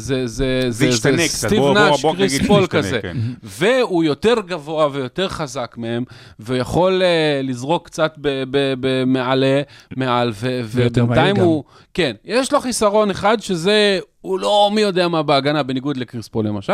סטיב 1.28 1.60
נאש, 1.74 2.04
קריס 2.16 2.38
פול 2.46 2.66
כזה, 2.66 2.98
כן. 3.02 3.16
והוא 3.42 4.04
יותר 4.04 4.34
גבוה 4.46 4.88
ויותר 4.92 5.28
חזק 5.28 5.74
מהם, 5.78 6.04
ויכול 6.40 7.02
אה, 7.02 7.40
לזרוק 7.42 7.86
קצת 7.86 8.14
ב- 8.18 8.44
ב- 8.50 8.74
ב- 8.80 9.04
מעלה, 9.04 9.62
מעל, 9.96 10.32
ובינתיים. 10.34 11.36
הוא, 11.36 11.64
כן, 11.94 12.12
יש 12.24 12.52
לו 12.52 12.60
חיסרון 12.60 13.10
אחד 13.10 13.36
שזה, 13.40 13.98
הוא 14.22 14.38
לא 14.40 14.70
מי 14.74 14.80
יודע 14.80 15.08
מה 15.08 15.22
בהגנה, 15.22 15.62
בניגוד 15.62 15.96
לקריס 15.96 16.28
פול 16.28 16.46
למשל, 16.46 16.72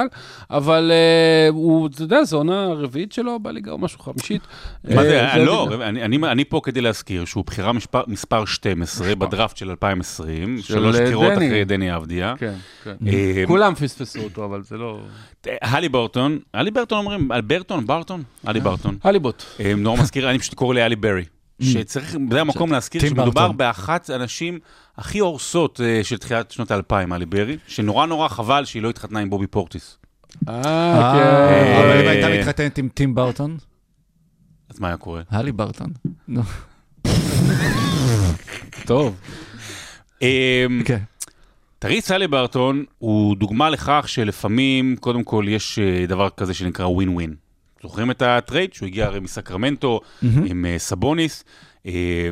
אבל 0.50 0.90
אה, 0.94 1.48
הוא, 1.50 1.86
אתה 1.94 2.02
יודע, 2.02 2.24
זו 2.24 2.36
עונה 2.36 2.66
רביעית 2.66 3.12
שלו 3.12 3.38
בליגה 3.40 3.72
או 3.72 3.78
משהו 3.78 3.98
חמישית. 4.00 4.42
מה 4.94 5.02
זה, 5.02 5.20
אה, 5.24 5.38
לא, 5.44 5.66
בגלל- 5.66 5.82
אני- 5.82 6.04
אני 6.04 6.16
אני 6.16 6.44
פה 6.44 6.60
כדי 6.64 6.80
להזכיר 6.80 7.24
שהוא 7.24 7.44
בחירה 7.44 7.72
מספר- 7.72 8.04
מספר 8.06 8.44
12 8.44 9.14
בדראפט 9.14 9.56
של 9.56 9.70
2020, 9.70 10.58
של 10.62 10.74
שלוש 10.74 10.96
אה, 10.96 11.04
בחירות. 11.04 11.32
אחרי 11.32 11.64
דני 11.64 11.96
אבדיה. 11.96 12.34
כן, 12.38 12.54
כן. 12.84 12.94
אה, 13.06 13.44
כולם 13.46 13.74
פספסו 13.74 14.20
אותו, 14.20 14.44
אבל 14.44 14.62
זה 14.62 14.76
לא... 14.76 14.98
הלי 15.62 15.88
ברטון, 15.88 16.38
הלי 16.54 16.70
ברטון 16.70 16.98
אומרים, 16.98 17.28
ברטון, 17.46 17.86
ברטון? 17.86 18.22
הלי 18.44 18.60
ברטון. 18.60 18.96
הליבוט. 19.04 19.42
אה, 19.60 19.72
נורא 19.76 20.00
מזכיר, 20.02 20.30
אני 20.30 20.38
פשוט 20.38 20.54
קורא 20.54 20.74
לאלי 20.74 20.96
ברי. 20.96 21.24
שצריך, 21.60 22.16
זה 22.30 22.40
המקום 22.40 22.72
להזכיר 22.72 23.00
שמדובר 23.00 23.30
ברטון. 23.30 23.56
באחת 23.56 24.10
הנשים 24.10 24.58
הכי 24.96 25.18
הורסות 25.18 25.80
אה, 25.84 26.00
של 26.04 26.18
תחילת 26.18 26.50
שנות 26.50 26.70
האלפיים, 26.70 27.12
אלי 27.12 27.26
ברי, 27.26 27.56
שנורא 27.66 28.06
נורא 28.06 28.28
חבל 28.28 28.64
שהיא 28.64 28.82
לא 28.82 28.90
התחתנה 28.90 29.20
עם 29.20 29.30
בובי 29.30 29.46
פורטיס. 29.46 29.98
אה, 30.48 30.54
אה, 30.54 31.12
כן. 31.14 31.84
אבל 31.84 32.00
אם 32.00 32.06
אה, 32.06 32.10
הייתה 32.10 32.28
מתחתנת 32.38 32.78
עם 32.78 32.88
טים 32.88 33.14
ברטון, 33.14 33.56
אז 34.70 34.80
מה 34.80 34.88
היה 34.88 34.96
קורה? 34.96 35.22
הלי 35.30 35.52
ברטון. 35.52 35.92
טוב. 38.86 39.20
אה, 40.22 40.66
כן. 40.84 40.98
תריס 41.78 42.10
אלי 42.10 42.28
ברטון 42.28 42.84
הוא 42.98 43.36
דוגמה 43.36 43.70
לכך 43.70 44.04
שלפעמים, 44.08 44.96
קודם 45.00 45.24
כל, 45.24 45.44
יש 45.48 45.78
דבר 46.08 46.28
כזה 46.30 46.54
שנקרא 46.54 46.86
ווין 46.86 47.08
ווין. 47.08 47.34
זוכרים 47.82 48.10
את 48.10 48.22
ה 48.22 48.30
trade? 48.30 48.74
שהוא 48.74 48.86
הגיע 48.86 49.06
הרי 49.06 49.20
מסקרמנטו 49.20 50.00
עם 50.22 50.66
אה, 50.66 50.78
סבוניס, 50.78 51.44
אה, 51.86 52.30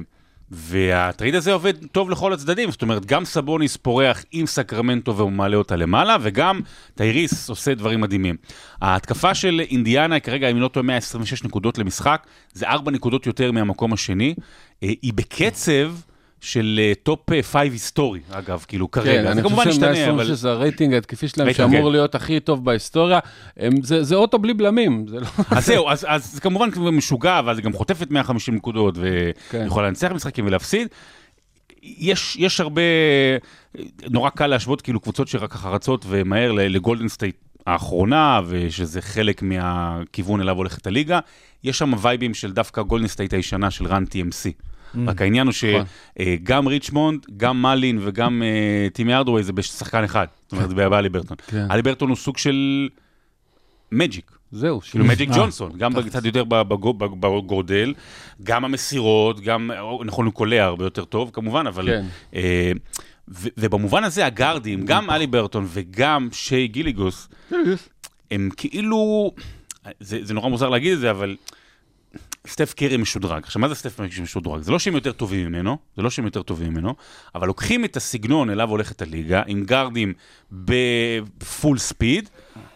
וה 0.50 0.74
trade 0.74 1.35
הזה 1.35 1.52
עובד 1.52 1.87
טוב 1.87 2.11
לכל 2.11 2.32
הצדדים, 2.32 2.70
זאת 2.70 2.82
אומרת, 2.82 3.06
גם 3.06 3.24
סבוניס 3.24 3.76
פורח 3.76 4.24
עם 4.32 4.46
סקרמנטו 4.46 5.16
והוא 5.16 5.32
מעלה 5.32 5.56
אותה 5.56 5.76
למעלה, 5.76 6.16
וגם 6.20 6.61
טייריס 6.94 7.48
עושה 7.48 7.74
דברים 7.74 8.00
מדהימים. 8.00 8.37
ההתקפה 8.80 9.35
של 9.35 9.61
אינדיאנה 9.70 10.20
כרגע, 10.20 10.50
אם 10.50 10.61
לא 10.61 10.68
טועה, 10.68 10.87
126 10.87 11.44
נקודות 11.44 11.78
למשחק, 11.78 12.26
זה 12.52 12.66
4 12.66 12.90
נקודות 12.90 13.26
יותר 13.26 13.52
מהמקום 13.52 13.92
השני. 13.92 14.35
אה, 14.82 14.88
היא 15.02 15.12
בקצב... 15.14 15.92
של 16.40 16.81
top 17.02 17.20
5 17.42 17.55
היסטורי, 17.72 18.20
אגב, 18.31 18.64
כאילו, 18.68 18.90
כן, 18.90 19.01
כרגע. 19.01 19.22
זה 19.22 19.33
אני 19.33 19.42
כמובן 19.42 19.57
חושב 19.57 19.70
ישתנה, 19.70 19.94
שהם 19.96 20.14
אבל... 20.14 20.25
שזה 20.27 20.51
הרייטינג 20.51 20.94
ההתקפי 20.94 21.29
שלהם, 21.29 21.53
שאמור 21.53 21.87
כן. 21.87 21.92
להיות 21.92 22.14
הכי 22.14 22.40
טוב 22.40 22.64
בהיסטוריה. 22.64 23.18
הם- 23.57 23.83
זה 23.83 24.03
זה 24.05 24.14
אוטו 24.14 24.38
בלי 24.38 24.55
בלמים, 24.55 25.07
זה 25.09 25.20
לא... 25.20 25.27
אז 25.51 25.66
זהו, 25.66 25.88
אז, 25.88 26.07
אז 26.09 26.33
זה 26.33 26.40
כמובן 26.40 26.68
משוגע, 26.92 27.40
ואז 27.44 27.59
היא 27.59 27.64
גם 27.64 27.72
חוטפת 27.72 28.11
150 28.11 28.55
נקודות, 28.55 28.94
כן. 29.51 29.61
ויכולה 29.64 29.87
לנצח 29.88 30.11
משחקים 30.12 30.46
ולהפסיד. 30.46 30.88
יש, 31.83 32.37
יש 32.37 32.61
הרבה, 32.61 32.83
נורא 34.11 34.31
קל 34.31 34.46
להשוות 34.46 34.83
כאילו 34.83 35.01
קבוצות 35.01 35.29
שרק 35.29 35.53
ככה 35.53 35.68
רצות 35.68 36.05
ומהר 36.09 36.53
לגולדן 36.53 37.09
סטייט 37.09 37.37
האחרונה, 37.66 38.40
ושזה 38.46 39.03
חלק 39.03 39.42
מהכיוון 39.42 40.40
אליו 40.40 40.57
הולכת 40.57 40.87
הליגה. 40.87 41.18
יש 41.64 41.79
שם 41.79 41.92
וייבים 42.03 42.35
של 42.35 42.53
דווקא 42.53 42.83
גולדן 42.83 43.07
סטייט 43.07 43.33
הישנה 43.33 43.70
של 43.70 43.87
Run 43.87 44.04
TMC. 44.05 44.53
רק 45.06 45.22
העניין 45.22 45.46
הוא 45.46 45.54
נכון. 45.72 45.87
שגם 46.38 46.66
ריצ'מונד, 46.66 47.26
גם 47.37 47.62
מלין 47.62 47.98
וגם 48.02 48.42
אה, 48.42 48.88
טימי 48.92 49.14
ארדווי 49.14 49.42
זה 49.42 49.52
בשחקן 49.52 50.04
אחד. 50.04 50.26
זאת 50.42 50.52
אומרת, 50.52 50.68
זה 50.68 50.74
באלי 50.74 51.09
ברטון. 51.09 51.37
כן. 51.46 51.66
אלי 51.70 51.82
ברטון 51.82 52.09
הוא 52.09 52.16
סוג 52.16 52.38
של 52.38 52.88
מג'יק. 53.92 54.30
זהו, 54.52 54.80
כאילו 54.80 55.04
מג'יק 55.04 55.30
אה, 55.30 55.37
ג'ונסון, 55.37 55.72
גם 55.78 56.02
קצת 56.02 56.24
יותר 56.24 56.44
בגו- 56.44 56.92
בגודל, 56.94 57.94
גם 58.42 58.64
המסירות, 58.64 59.40
גם, 59.40 59.70
נכון, 60.04 60.26
הוא 60.26 60.35
קולע 60.35 60.64
הרבה 60.64 60.85
יותר 60.85 61.04
טוב 61.04 61.30
כמובן, 61.32 61.66
אבל... 61.66 61.87
כן. 61.87 62.04
אה, 62.35 62.72
ובמובן 63.28 64.04
הזה 64.04 64.26
הגארדים, 64.26 64.85
גם 64.85 65.11
אלי 65.11 65.26
ברטון 65.26 65.66
וגם 65.68 66.28
שי 66.32 66.66
גיליגוס, 66.68 67.28
הם 68.30 68.48
כאילו, 68.56 69.30
זה, 70.00 70.18
זה 70.22 70.35
נורא 70.35 70.48
מוזר 70.48 70.68
להגיד 70.68 70.92
את 70.92 70.98
זה, 70.98 71.11
אבל 71.11 71.37
סטף 72.46 72.74
קרי 72.74 72.96
משודרג. 72.96 73.42
עכשיו, 73.42 73.61
מה 73.61 73.68
זה 73.68 73.74
סטף 73.74 73.96
קרי 73.96 74.09
משודרג? 74.22 74.62
זה 74.62 74.72
לא 74.72 74.78
שהם 74.78 74.94
יותר 74.94 75.12
טובים 75.12 75.46
ממנו, 75.46 75.78
זה 75.96 76.02
לא 76.02 76.11
שהם 76.11 76.24
יותר 76.24 76.42
טובים 76.42 76.72
ממנו, 76.72 76.94
אבל 77.35 77.46
לוקחים 77.46 77.85
את 77.85 77.96
הסגנון 77.96 78.50
אליו 78.50 78.70
הולכת 78.70 79.02
הליגה, 79.02 79.42
עם 79.46 79.64
גארדים 79.64 80.12
ב 80.52 80.78
full 80.78 81.78
speed, 81.78 82.28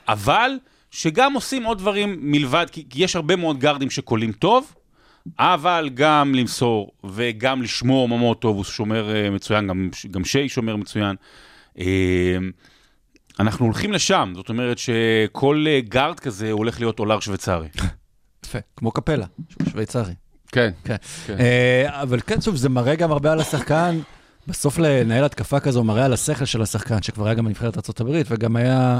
אבל 0.08 0.50
שגם 0.90 1.32
עושים 1.32 1.64
עוד 1.64 1.78
דברים 1.78 2.16
מלבד, 2.20 2.66
כי 2.72 2.84
יש 2.94 3.16
הרבה 3.16 3.36
מאוד 3.36 3.58
גארדים 3.58 3.90
שקולעים 3.90 4.32
טוב, 4.32 4.74
אבל 5.38 5.90
גם 5.94 6.34
למסור 6.34 6.92
וגם 7.04 7.62
לשמור 7.62 8.08
מאוד 8.08 8.36
טוב, 8.36 8.56
הוא 8.56 8.64
שומר 8.64 9.14
אה, 9.14 9.30
מצוין, 9.30 9.66
גם, 9.66 9.90
גם 10.10 10.24
שי 10.24 10.48
שומר 10.48 10.76
מצוין. 10.76 11.16
אה, 11.78 12.36
אנחנו 13.40 13.64
הולכים 13.64 13.92
לשם, 13.92 14.32
זאת 14.36 14.48
אומרת 14.48 14.78
שכל 14.78 15.64
אה, 15.68 15.80
גארד 15.80 16.20
כזה 16.20 16.52
הולך 16.52 16.80
להיות 16.80 16.98
אולר 16.98 17.20
שוויצרי. 17.20 17.68
יפה, 18.50 18.58
כמו 18.76 18.90
קפלה, 18.90 19.26
שהוא 19.48 19.70
שוויצרי. 19.70 20.14
כן. 20.52 20.70
כן. 20.84 20.96
כן. 21.26 21.36
אה, 21.40 22.02
אבל 22.02 22.20
כן, 22.20 22.40
שוב, 22.40 22.56
זה 22.56 22.68
מראה 22.68 22.94
גם 22.94 23.12
הרבה 23.12 23.32
על 23.32 23.40
השחקן. 23.40 23.98
בסוף 24.46 24.78
לנהל 24.78 25.24
התקפה 25.24 25.60
כזו 25.60 25.84
מראה 25.84 26.04
על 26.04 26.12
השכל 26.12 26.44
של 26.44 26.62
השחקן, 26.62 27.02
שכבר 27.02 27.26
היה 27.26 27.34
גם 27.34 27.44
בנבחרת 27.44 28.00
ארה"ב 28.00 28.22
וגם 28.30 28.56
היה 28.56 28.98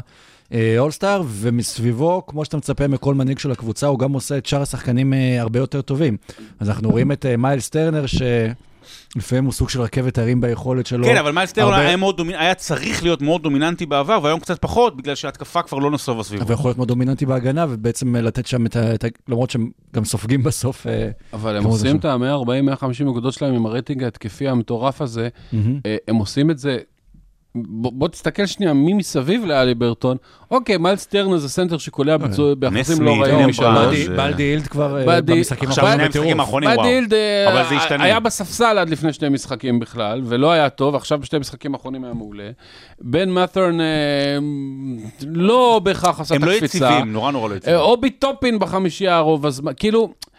אולסטאר, 0.79 1.23
ומסביבו, 1.27 2.27
כמו 2.27 2.45
שאתה 2.45 2.57
מצפה 2.57 2.89
מכל 2.89 3.15
מנהיג 3.15 3.39
של 3.39 3.51
הקבוצה, 3.51 3.87
הוא 3.87 3.99
גם 3.99 4.13
עושה 4.13 4.39
את 4.39 4.47
שאר 4.47 4.63
השחקנים 4.63 5.15
אה, 5.15 5.41
הרבה 5.41 5.59
יותר 5.59 5.83
טובים. 5.83 6.17
אז 6.61 6.71
אנחנו 6.71 6.91
רואים 6.91 7.13
את 7.13 7.27
אה, 7.27 7.37
מיילס 7.37 7.69
טרנר, 7.69 8.05
שלפעמים 9.13 9.45
הוא 9.45 9.53
סוג 9.53 9.69
של 9.71 9.81
רכבת 9.83 10.19
הרים 10.19 10.41
ביכולת 10.41 10.87
שלו. 10.87 11.05
כן, 11.05 11.17
אבל 11.17 11.33
מיילס 11.33 11.53
טרנר 11.53 11.67
הרבה- 11.75 11.79
היה, 11.89 11.97
דומינ... 12.17 12.35
היה 12.39 12.55
צריך 12.55 13.03
להיות 13.03 13.23
מאוד 13.23 13.43
דומיננטי 13.43 13.87
בעבר, 13.87 14.19
והיום 14.23 14.41
קצת 14.41 14.59
פחות, 14.61 14.97
בגלל 14.97 15.15
שההתקפה 15.15 15.63
כבר 15.63 15.79
לא 15.79 15.91
נסובה 15.91 16.23
סביבו. 16.23 16.45
אבל 16.45 16.55
יכול 16.55 16.69
להיות 16.69 16.77
מאוד 16.77 16.89
דומיננטי 16.89 17.27
בהגנה, 17.27 17.67
ובעצם 17.71 18.17
אה, 18.17 18.21
לתת 18.21 18.47
שם 18.47 18.67
את 18.67 18.77
ה... 18.77 18.95
את 18.95 19.05
ה- 19.05 19.09
למרות 19.29 19.51
שהם 19.51 19.71
גם 19.95 20.05
סופגים 20.05 20.43
בסוף. 20.43 20.87
אה, 20.87 21.11
אבל 21.33 21.57
הם 21.57 21.65
עושים 21.65 21.97
את 21.97 22.05
ה-140-150 22.05 23.05
נקודות 23.05 23.33
שלהם 23.33 23.55
עם 23.55 23.67
הרייטינג 23.67 24.03
ההתקפי 24.05 24.49
המטורף 24.49 25.03
הזה. 25.03 25.29
אה, 25.55 25.97
הם 26.09 26.17
עושים 26.17 26.51
את 26.51 26.59
זה... 26.59 26.79
בוא 27.55 27.93
בוא 27.95 28.09
תסתכל 28.09 28.47
שנייה 28.47 28.73
מי 28.73 28.93
מסביב 28.95 29.45
להאליברטון. 29.45 30.17
אוקיי, 30.51 30.77
מיילס 30.77 31.07
טרנר 31.07 31.37
זה 31.39 31.49
סנטר 31.49 31.79
שקולע 31.79 32.17
בצו- 32.17 32.57
באחוזים 32.59 33.03
לא 33.03 33.11
רעים 33.23 33.49
משלוש. 33.49 33.69
באדי- 33.69 34.05
באדי- 34.09 34.17
באדי 34.17 34.43
הילד 34.43 34.67
כבר 34.67 34.99
אה, 35.01 35.07
באדי- 35.07 35.35
במשחקים 35.37 35.69
עכשיו 35.69 35.85
האחרונים 36.41 36.69
וואו. 36.71 36.81
אה, 37.59 37.69
זה 37.69 37.75
ישתנה. 37.75 38.05
היה 38.05 38.21
בספסל 38.21 38.79
עד 38.79 38.89
לפני 38.91 39.13
שני 39.13 39.29
משחקים 39.29 39.81
בכלל, 39.81 40.21
ולא 40.25 40.53
היה 40.53 40.69
טוב, 40.71 40.95
עכשיו 40.95 41.19
בשתי 41.19 41.39
משחקים 41.39 41.75
האחרונים 41.75 42.05
היה 42.05 42.15
מעולה. 42.15 42.51
בן 43.01 43.31
מת'ורין 43.31 43.81
אה, 43.81 43.87
לא 45.27 45.81
בהכרח 45.85 46.21
עשה 46.21 46.35
את 46.37 46.43
הם 46.43 46.49
לא 46.49 46.53
הקפיצה. 46.53 46.77
יציבים, 46.79 47.13
נורא 47.13 47.31
נורא 47.33 47.49
לא 47.49 47.55
יציבים. 47.55 47.75
אה, 47.79 47.83
אובי 47.83 48.11
טופין 48.11 48.59
בחמישייה 48.59 49.17
הרוב 49.17 49.47
הזמן, 49.47 49.73
כאילו, 49.77 50.03
אה, 50.03 50.30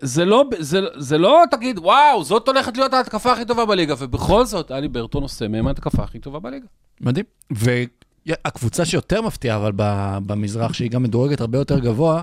זה 0.00 0.24
לא, 0.24 0.44
זה, 0.58 0.80
זה 0.96 1.18
לא 1.18 1.42
תגיד, 1.50 1.78
וואו, 1.78 2.24
זאת 2.24 2.48
הולכת 2.48 2.76
להיות 2.76 2.94
ההתקפה 2.94 3.32
הכי 3.32 3.44
טובה 3.44 3.64
בליגה, 3.66 3.94
ובכל 3.98 4.44
זאת, 4.44 4.70
האליברטון 4.70 5.22
עושה 5.22 5.48
מהם 5.48 5.66
ההתקפה 5.66 6.02
הכי 6.02 6.18
טובה 6.18 6.38
בליגה. 6.38 6.66
מדהים. 7.00 7.24
והקבוצה 7.50 8.84
שיותר 8.84 9.22
מפתיעה, 9.22 9.56
אבל 9.56 9.72
ב- 9.76 10.18
במזרח, 10.26 10.72
שהיא 10.72 10.90
גם 10.90 11.02
מדורגת 11.02 11.40
הרבה 11.40 11.58
יותר 11.58 11.78
גבוה, 11.78 12.22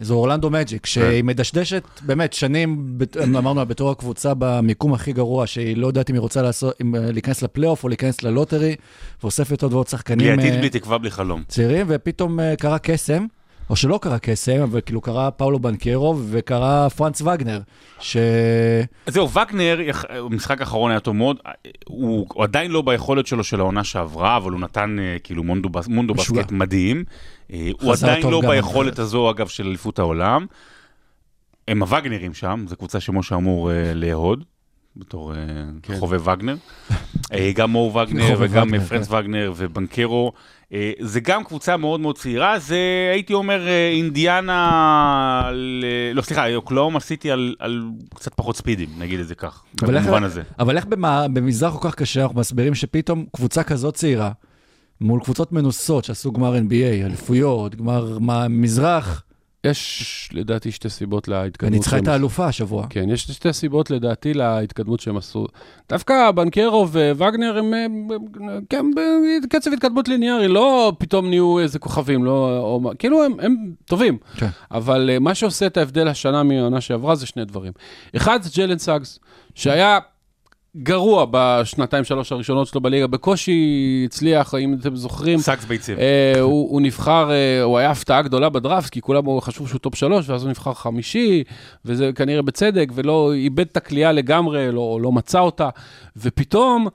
זו 0.00 0.14
אורלנדו 0.14 0.50
מג'יק, 0.50 0.86
שהיא 0.86 1.24
מדשדשת 1.24 1.82
באמת 2.02 2.32
שנים, 2.32 2.98
אמרנו, 3.26 3.66
בתור 3.66 3.90
הקבוצה 3.90 4.32
במיקום 4.38 4.94
הכי 4.94 5.12
גרוע, 5.12 5.46
שהיא 5.46 5.76
לא 5.76 5.86
יודעת 5.86 6.10
אם 6.10 6.14
היא 6.14 6.20
רוצה 6.20 6.42
לעשות, 6.42 6.74
אם 6.80 6.96
אה, 6.96 7.12
להיכנס 7.12 7.42
לפלייאוף 7.42 7.84
או 7.84 7.88
להיכנס 7.88 8.22
ל 8.22 8.28
lottery, 8.28 8.76
ואוספת 9.22 9.62
עוד 9.62 9.72
ועוד 9.72 9.86
בלי 9.86 9.90
שחקנים 9.90 10.38
עתיד, 10.38 10.52
אה, 10.52 10.58
בלי 10.58 10.70
תקווה, 10.70 10.98
בלי 10.98 11.10
חלום. 11.10 11.42
צעירים, 11.48 11.86
ופתאום 11.88 12.40
אה, 12.40 12.56
קרה 12.56 12.78
קסם, 12.78 13.26
או 13.70 13.76
שלא 13.76 13.98
קרה 14.02 14.18
קסם, 14.18 14.60
אבל 14.62 14.80
כאילו 14.80 15.00
קרה 15.00 15.30
פאולו 15.30 15.58
בנקרו 15.58 16.18
וקרה 16.30 16.90
פרנץ 16.90 17.20
וגנר, 17.20 17.60
ש... 18.00 18.16
אז 19.06 19.14
זהו, 19.14 19.30
וגנר, 19.30 19.80
המשחק 20.08 20.60
האחרון 20.60 20.90
היה 20.90 21.00
טוב 21.00 21.16
מאוד, 21.16 21.36
הוא, 21.86 22.26
הוא 22.34 22.44
עדיין 22.44 22.70
לא 22.70 22.82
ביכולת 22.82 23.26
שלו 23.26 23.44
של 23.44 23.60
העונה 23.60 23.84
שעברה, 23.84 24.36
אבל 24.36 24.52
הוא 24.52 24.60
נתן 24.60 24.96
אה, 24.98 25.16
כאילו 25.24 25.42
מונדו, 25.42 25.68
מונדו. 25.88 26.14
בסקט 26.14 26.52
מדהים. 26.52 27.04
אה, 27.52 27.70
הוא 27.80 27.92
עדיין 27.92 28.26
לא. 28.30 28.40
ביכולת 28.40 28.98
הזו, 28.98 29.30
אגב, 29.30 29.48
של 29.48 29.66
אליפות 29.66 29.98
העולם. 29.98 30.46
הם 31.68 31.82
הווגנרים 31.82 32.34
שם, 32.34 32.64
זו 32.68 32.76
קבוצה 32.76 33.00
שמשה 33.00 33.34
אמור 33.34 33.72
אה, 33.72 33.94
לאהוד, 33.94 34.44
בתור 34.96 35.34
אה, 35.34 35.98
חובב 35.98 36.28
וגנר. 36.28 36.56
גם 37.54 37.70
מור 37.70 37.96
וגנר 37.96 38.36
וגם 38.38 38.74
אה, 38.74 38.80
פרנס 38.80 39.10
וגנר 39.10 39.52
ובנקרו. 39.56 40.32
אה, 40.72 40.92
זה 41.00 41.20
גם 41.20 41.44
קבוצה 41.44 41.76
מאוד 41.76 42.00
מאוד 42.00 42.18
צעירה, 42.18 42.58
זה 42.58 42.78
הייתי 43.12 43.32
אומר 43.32 43.66
אה, 43.68 43.88
אינדיאנה, 43.90 44.70
על, 45.44 45.84
אה, 45.86 46.14
לא 46.14 46.22
סליחה, 46.22 46.54
אוקלאומה 46.54 47.00
סיטי 47.00 47.30
על, 47.30 47.54
על 47.58 47.82
קצת 48.14 48.34
פחות 48.34 48.56
ספידים, 48.56 48.88
נגיד 48.98 49.20
את 49.20 49.28
זה 49.28 49.34
כך, 49.34 49.62
אבל 49.82 49.96
איך- 49.96 50.04
במובן 50.04 50.24
הזה. 50.24 50.42
אבל 50.58 50.76
איך 50.76 50.86
במה- 50.86 51.26
במזרח 51.28 51.76
כל 51.76 51.88
כך 51.88 51.94
קשה 51.94 52.22
אנחנו 52.22 52.40
מסבירים 52.40 52.74
שפתאום 52.74 53.24
קבוצה 53.36 53.62
כזאת 53.62 53.94
צעירה, 53.94 54.30
מול 55.00 55.20
קבוצות 55.24 55.52
מנוסות 55.52 56.04
שעשו 56.04 56.32
גמר 56.32 56.54
NBA, 56.56 57.04
אליפויות, 57.06 57.74
גמר 57.74 58.18
מה- 58.20 58.48
מזרח, 58.48 59.22
יש 59.64 60.28
לדעתי 60.32 60.72
שתי 60.72 60.88
סיבות 60.88 61.28
להתקדמות. 61.28 61.72
וניצחה 61.72 61.98
את 61.98 62.08
האלופה 62.08 62.46
השבוע. 62.46 62.86
כן, 62.90 63.10
יש 63.10 63.22
שתי 63.22 63.52
סיבות 63.52 63.90
לדעתי 63.90 64.34
להתקדמות 64.34 65.00
שהם 65.00 65.16
עשו. 65.16 65.46
דווקא 65.88 66.30
בנקרו 66.30 66.88
ווגנר 66.90 67.58
הם, 67.58 67.74
הם, 67.74 68.08
כן, 68.68 68.86
בקצב 69.44 69.72
התקדמות 69.72 70.08
ליניארי, 70.08 70.48
לא 70.48 70.92
פתאום 70.98 71.28
נהיו 71.28 71.58
איזה 71.58 71.78
כוכבים, 71.78 72.24
לא, 72.24 72.58
או, 72.58 72.90
כאילו 72.98 73.24
הם, 73.24 73.32
הם 73.40 73.56
טובים. 73.84 74.18
כן. 74.36 74.48
אבל 74.70 75.10
אה, 75.12 75.18
מה 75.18 75.34
שעושה 75.34 75.66
את 75.66 75.76
ההבדל 75.76 76.08
השנה 76.08 76.42
מהעונה 76.42 76.80
שעברה 76.80 77.14
זה 77.14 77.26
שני 77.26 77.44
דברים. 77.44 77.72
אחד 78.16 78.42
זה 78.42 78.50
ג'יילן 78.56 78.78
סאגס, 78.78 79.18
שהיה 79.54 79.98
גרוע 80.76 81.26
בשנתיים 81.30 82.04
שלוש 82.04 82.32
הראשונות 82.32 82.66
שלו 82.66 82.80
בליגה, 82.80 83.06
בקושי 83.06 84.02
הצליח, 84.06 84.54
אם 84.54 84.74
אתם 84.80 84.96
זוכרים. 84.96 85.38
sucks 85.38 85.64
ביצים. 85.64 85.98
אה, 85.98 86.40
הוא, 86.40 86.70
הוא 86.70 86.80
נבחר, 86.80 87.30
אה, 87.30 87.62
הוא 87.62 87.78
היה 87.78 87.90
הפתעה 87.90 88.22
גדולה 88.22 88.48
בדראפט, 88.48 88.90
כי 88.90 89.00
כולם 89.00 89.40
חשבו 89.40 89.66
שהוא 89.66 89.78
top 89.78 89.94
שלוש, 89.94 90.28
ואז 90.28 90.42
הוא 90.42 90.50
נבחר 90.50 90.74
חמישי, 90.74 91.44
וזה 91.84 92.10
כנראה 92.14 92.42
בצדק, 92.42 92.88
ולא 92.94 93.32
איבד 93.32 93.66
את 93.72 93.76
הכלייה 93.76 94.12
לגמרי, 94.12 94.72
לא, 94.72 94.98
לא 95.02 95.12
מצא 95.12 95.40
אותה, 95.40 95.68
ופתאום... 96.16 96.88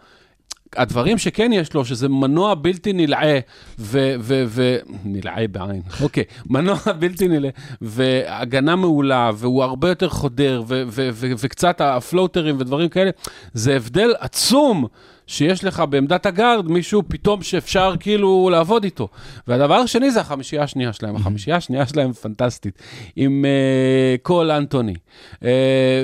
הדברים 0.76 1.18
שכן 1.18 1.54
יש 1.54 1.74
לו, 1.74 1.86
שזה 1.86 2.10
מנוע 2.10 2.56
בלתי 2.56 2.94
נלאה, 2.94 3.40
ו... 3.80 4.16
ו, 4.20 4.44
ו 4.48 4.78
נלאה 5.04 5.48
בעין, 5.48 5.82
אוקיי, 6.04 6.24
מנוע 6.50 6.78
בלתי 7.00 7.28
נלאה, 7.28 7.50
והגנה 7.82 8.76
מעולה, 8.76 9.32
והוא 9.36 9.64
הרבה 9.64 9.90
יותר 9.90 10.10
חודר, 10.10 10.64
ו, 10.68 10.84
ו, 10.88 11.10
ו, 11.14 11.32
וקצת 11.38 11.82
הפלוטרים 11.82 12.60
ודברים 12.60 12.90
כאלה, 12.90 13.12
זה 13.54 13.76
הבדל 13.76 14.14
עצום 14.20 14.88
שיש 15.28 15.64
לך 15.64 15.84
בעמדת 15.90 16.26
הגארד 16.26 16.68
מישהו 16.68 17.04
פתאום 17.08 17.44
שאפשר 17.44 17.94
כאילו 18.00 18.50
לעבוד 18.52 18.84
איתו. 18.84 19.08
והדבר 19.48 19.76
השני 19.76 20.12
זה 20.12 20.22
החמישייה 20.22 20.64
השנייה 20.64 20.94
שלהם, 20.94 21.16
החמישייה 21.16 21.56
השנייה 21.58 21.86
שלהם 21.86 22.14
פנטסטית, 22.14 22.80
עם 23.16 23.46
uh, 23.46 24.22
קול 24.22 24.52
אנטוני, 24.52 24.94
uh, 25.34 25.46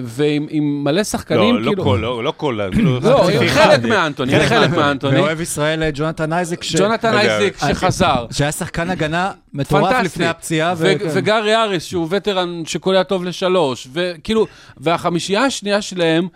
ועם 0.04 0.48
עם 0.50 0.84
מלא 0.84 1.04
שחקנים, 1.04 1.56
לא, 1.56 1.62
לא 1.62 1.68
כאילו... 1.68 1.84
כל, 1.84 2.00
לא 2.02 2.24
לא 2.24 2.34
כל, 2.38 2.60
כאילו, 2.72 3.00
לא, 3.00 3.24
חצי 3.24 3.50
חלק. 3.50 3.84
מאנטוני, 3.84 4.40
חלק 4.40 4.48
חלק 4.50 4.70
מאנטוני. 4.70 5.20
ואוהב 5.20 5.42
ישראל 5.42 5.84
אה, 5.84 5.90
ג'ונתן 5.94 6.34
אייזק, 6.34 6.64
ש- 6.64 6.76
ג'ונתן 6.76 7.14
רגע, 7.14 7.38
אייזיק 7.38 7.58
שחזר. 7.58 8.26
שהיה 8.32 8.52
שחקן 8.52 8.90
הגנה 8.90 9.32
מטורף 9.54 9.84
פנטסטי. 9.84 10.06
לפני 10.06 10.28
הפציעה. 10.28 10.74
ו- 10.78 10.94
וכן. 10.96 11.10
וגארי 11.14 11.56
אריס, 11.56 11.84
שהוא 11.84 12.08
וטרן 12.10 12.62
שקולע 12.66 13.04
טוב 13.04 13.24
לשלוש, 13.24 13.88
וכאילו, 13.94 14.48
והחמישייה 14.78 15.44
השנייה 15.44 15.82
שלהם, 15.82 16.28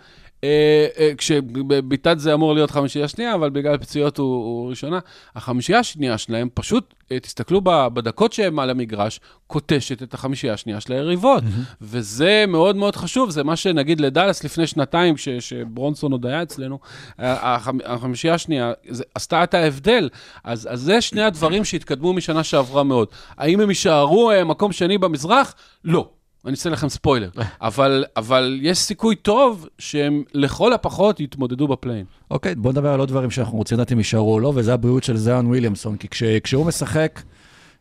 אה, 0.46 1.04
אה, 1.06 1.14
כשביתת 1.18 2.18
זה 2.18 2.34
אמור 2.34 2.54
להיות 2.54 2.70
חמישייה 2.70 3.08
שנייה, 3.08 3.34
אבל 3.34 3.50
בגלל 3.50 3.76
פציעות 3.78 4.18
הוא, 4.18 4.26
הוא 4.36 4.70
ראשונה, 4.70 4.98
החמישייה 5.36 5.78
השנייה 5.78 6.18
שלהם, 6.18 6.48
פשוט 6.54 6.94
אה, 7.12 7.20
תסתכלו 7.20 7.60
בדקות 7.64 8.32
שהם 8.32 8.58
על 8.58 8.70
המגרש, 8.70 9.20
קוטשת 9.46 10.02
את 10.02 10.14
החמישייה 10.14 10.52
השנייה 10.52 10.80
של 10.80 10.92
היריבות. 10.92 11.42
וזה 11.80 12.44
מאוד 12.48 12.76
מאוד 12.76 12.96
חשוב, 12.96 13.30
זה 13.30 13.44
מה 13.44 13.56
שנגיד 13.56 14.00
לדאלאס 14.00 14.44
לפני 14.44 14.66
שנתיים, 14.66 15.14
כש- 15.14 15.28
שברונסון 15.28 16.12
עוד 16.12 16.26
היה 16.26 16.42
אצלנו, 16.42 16.78
ה- 17.18 17.56
החמ- 17.56 17.82
החמישייה 17.84 18.34
השנייה 18.34 18.72
זה, 18.88 19.04
עשתה 19.14 19.44
את 19.44 19.54
ההבדל. 19.54 20.08
אז, 20.44 20.68
אז 20.70 20.80
זה 20.80 21.00
שני 21.00 21.22
הדברים 21.22 21.64
שהתקדמו 21.64 22.12
משנה 22.12 22.44
שעברה 22.44 22.82
מאוד. 22.82 23.08
האם 23.38 23.60
הם 23.60 23.68
יישארו 23.68 24.30
מקום 24.46 24.72
שני 24.72 24.98
במזרח? 24.98 25.54
לא. 25.84 26.08
אני 26.46 26.52
אעשה 26.52 26.70
לכם 26.70 26.88
ספוילר. 26.88 27.30
אבל, 27.60 28.04
אבל 28.16 28.58
יש 28.62 28.78
סיכוי 28.78 29.16
טוב 29.16 29.66
שהם 29.78 30.22
לכל 30.34 30.72
הפחות 30.72 31.20
יתמודדו 31.20 31.68
בפליין. 31.68 32.04
אוקיי, 32.30 32.54
בוא 32.54 32.72
נדבר 32.72 32.88
על 32.88 33.00
עוד 33.00 33.08
דברים 33.08 33.30
שאנחנו 33.30 33.58
רוצים 33.58 33.78
לדעת 33.78 33.92
אם 33.92 33.98
יישארו 33.98 34.34
או 34.34 34.40
לא, 34.40 34.52
וזה 34.54 34.74
הבריאות 34.74 35.04
של 35.04 35.16
זיון 35.16 35.46
וויליאמסון, 35.46 35.96
כי 35.96 36.08
כש, 36.08 36.22
כשהוא 36.22 36.66
משחק, 36.66 37.22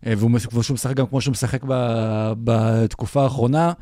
אה, 0.06 0.14
והוא 0.18 0.32
משחק 0.74 0.96
גם 0.96 1.06
כמו 1.08 1.22
שהוא 1.22 1.32
משחק 1.32 1.64
ב, 1.68 1.74
בתקופה 2.44 3.24
האחרונה, 3.24 3.74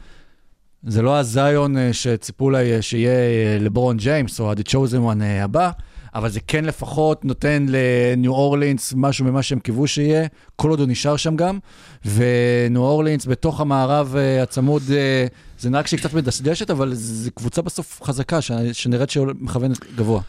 זה 0.83 1.01
לא 1.01 1.17
הזיון 1.17 1.77
אה, 1.77 1.93
שציפו 1.93 2.49
לה 2.49 2.61
אה, 2.61 2.81
שיהיה 2.81 3.59
לברון 3.59 3.97
ג'יימס 3.97 4.39
או 4.39 4.51
ה-The 4.51 4.69
Chosen 4.69 5.11
One 5.11 5.23
הבא, 5.23 5.71
אבל 6.15 6.29
זה 6.29 6.39
כן 6.47 6.65
לפחות 6.65 7.25
נותן 7.25 7.65
לניו 7.69 8.31
אורלינס 8.31 8.93
משהו 8.97 9.25
ממה 9.25 9.43
שהם 9.43 9.59
קיוו 9.59 9.87
שיהיה, 9.87 10.27
כל 10.55 10.69
עוד 10.69 10.79
הוא 10.79 10.87
נשאר 10.87 11.17
שם 11.17 11.35
גם, 11.35 11.59
וניו 12.05 12.81
אורלינס 12.81 13.25
בתוך 13.25 13.61
המערב 13.61 14.15
אה, 14.15 14.43
הצמוד, 14.43 14.81
אה, 14.91 15.25
זה 15.59 15.69
נראה 15.69 15.87
שהיא 15.87 15.99
קצת 15.99 16.13
מדשדשת, 16.13 16.71
אבל 16.71 16.93
זו 16.93 17.31
קבוצה 17.31 17.61
בסוף 17.61 18.01
חזקה, 18.03 18.41
ש- 18.41 18.51
שנראית 18.71 19.09
שמכוונת 19.09 19.95
גבוה. 19.95 20.21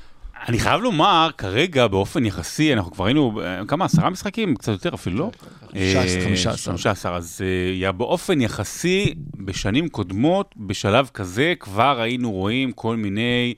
אני 0.48 0.58
חייב 0.58 0.80
לומר, 0.80 1.30
כרגע 1.38 1.86
באופן 1.86 2.26
יחסי, 2.26 2.72
אנחנו 2.72 2.90
כבר 2.92 3.04
היינו, 3.04 3.40
אה, 3.44 3.60
כמה, 3.68 3.84
עשרה 3.84 4.10
משחקים? 4.10 4.56
קצת 4.56 4.72
יותר 4.72 4.94
אפילו, 4.94 5.18
לא? 5.18 5.30
15, 5.72 6.20
אה, 6.20 6.24
15. 6.24 6.74
15, 6.74 7.16
אז 7.16 7.40
יא, 7.74 7.90
באופן 7.90 8.40
יחסי, 8.40 9.14
בשנים 9.36 9.88
קודמות, 9.88 10.54
בשלב 10.56 11.10
כזה, 11.14 11.54
כבר 11.60 12.00
היינו 12.00 12.32
רואים 12.32 12.72
כל 12.72 12.96
מיני 12.96 13.54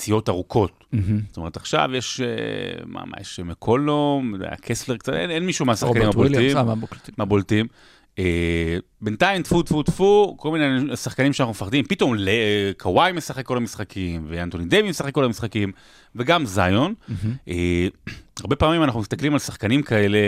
פציעות 0.00 0.28
ארוכות. 0.28 0.84
זאת 1.28 1.36
אומרת, 1.36 1.56
עכשיו 1.56 1.90
יש, 1.94 2.20
אה, 2.20 2.26
מה, 2.86 3.04
מה, 3.06 3.16
יש 3.20 3.40
מקולום, 3.40 4.34
קסלר 4.60 4.96
קצת, 4.96 5.12
אין, 5.12 5.30
אין 5.30 5.46
מישהו 5.46 5.66
מהשחקנים 5.66 6.02
רוברט 6.06 6.16
וויליאמס, 6.16 6.56
הבולטים. 6.56 6.56
אה, 7.08 7.14
מהבולטים. 7.18 7.66
אה, 8.18 8.76
בינתיים, 9.00 9.42
טפו 9.42 9.62
טפו 9.62 9.82
טפו, 9.82 10.34
כל 10.38 10.50
מיני 10.50 10.96
שחקנים 10.96 11.32
שאנחנו 11.32 11.50
מפחדים, 11.50 11.84
פתאום 11.84 12.14
ל- 12.14 12.28
קוואי 12.78 13.12
משחק 13.12 13.46
כל 13.46 13.56
המשחקים, 13.56 14.26
ואנטוני 14.28 14.64
דייוויס 14.64 14.90
משחק 14.90 15.14
כל 15.14 15.24
המשחקים, 15.24 15.72
וגם 16.16 16.46
זיון. 16.46 16.94
אה, 17.48 17.86
הרבה 18.40 18.56
פעמים 18.56 18.82
אנחנו 18.82 19.00
מסתכלים 19.00 19.32
על 19.32 19.38
שחקנים 19.38 19.82
כאלה, 19.82 20.18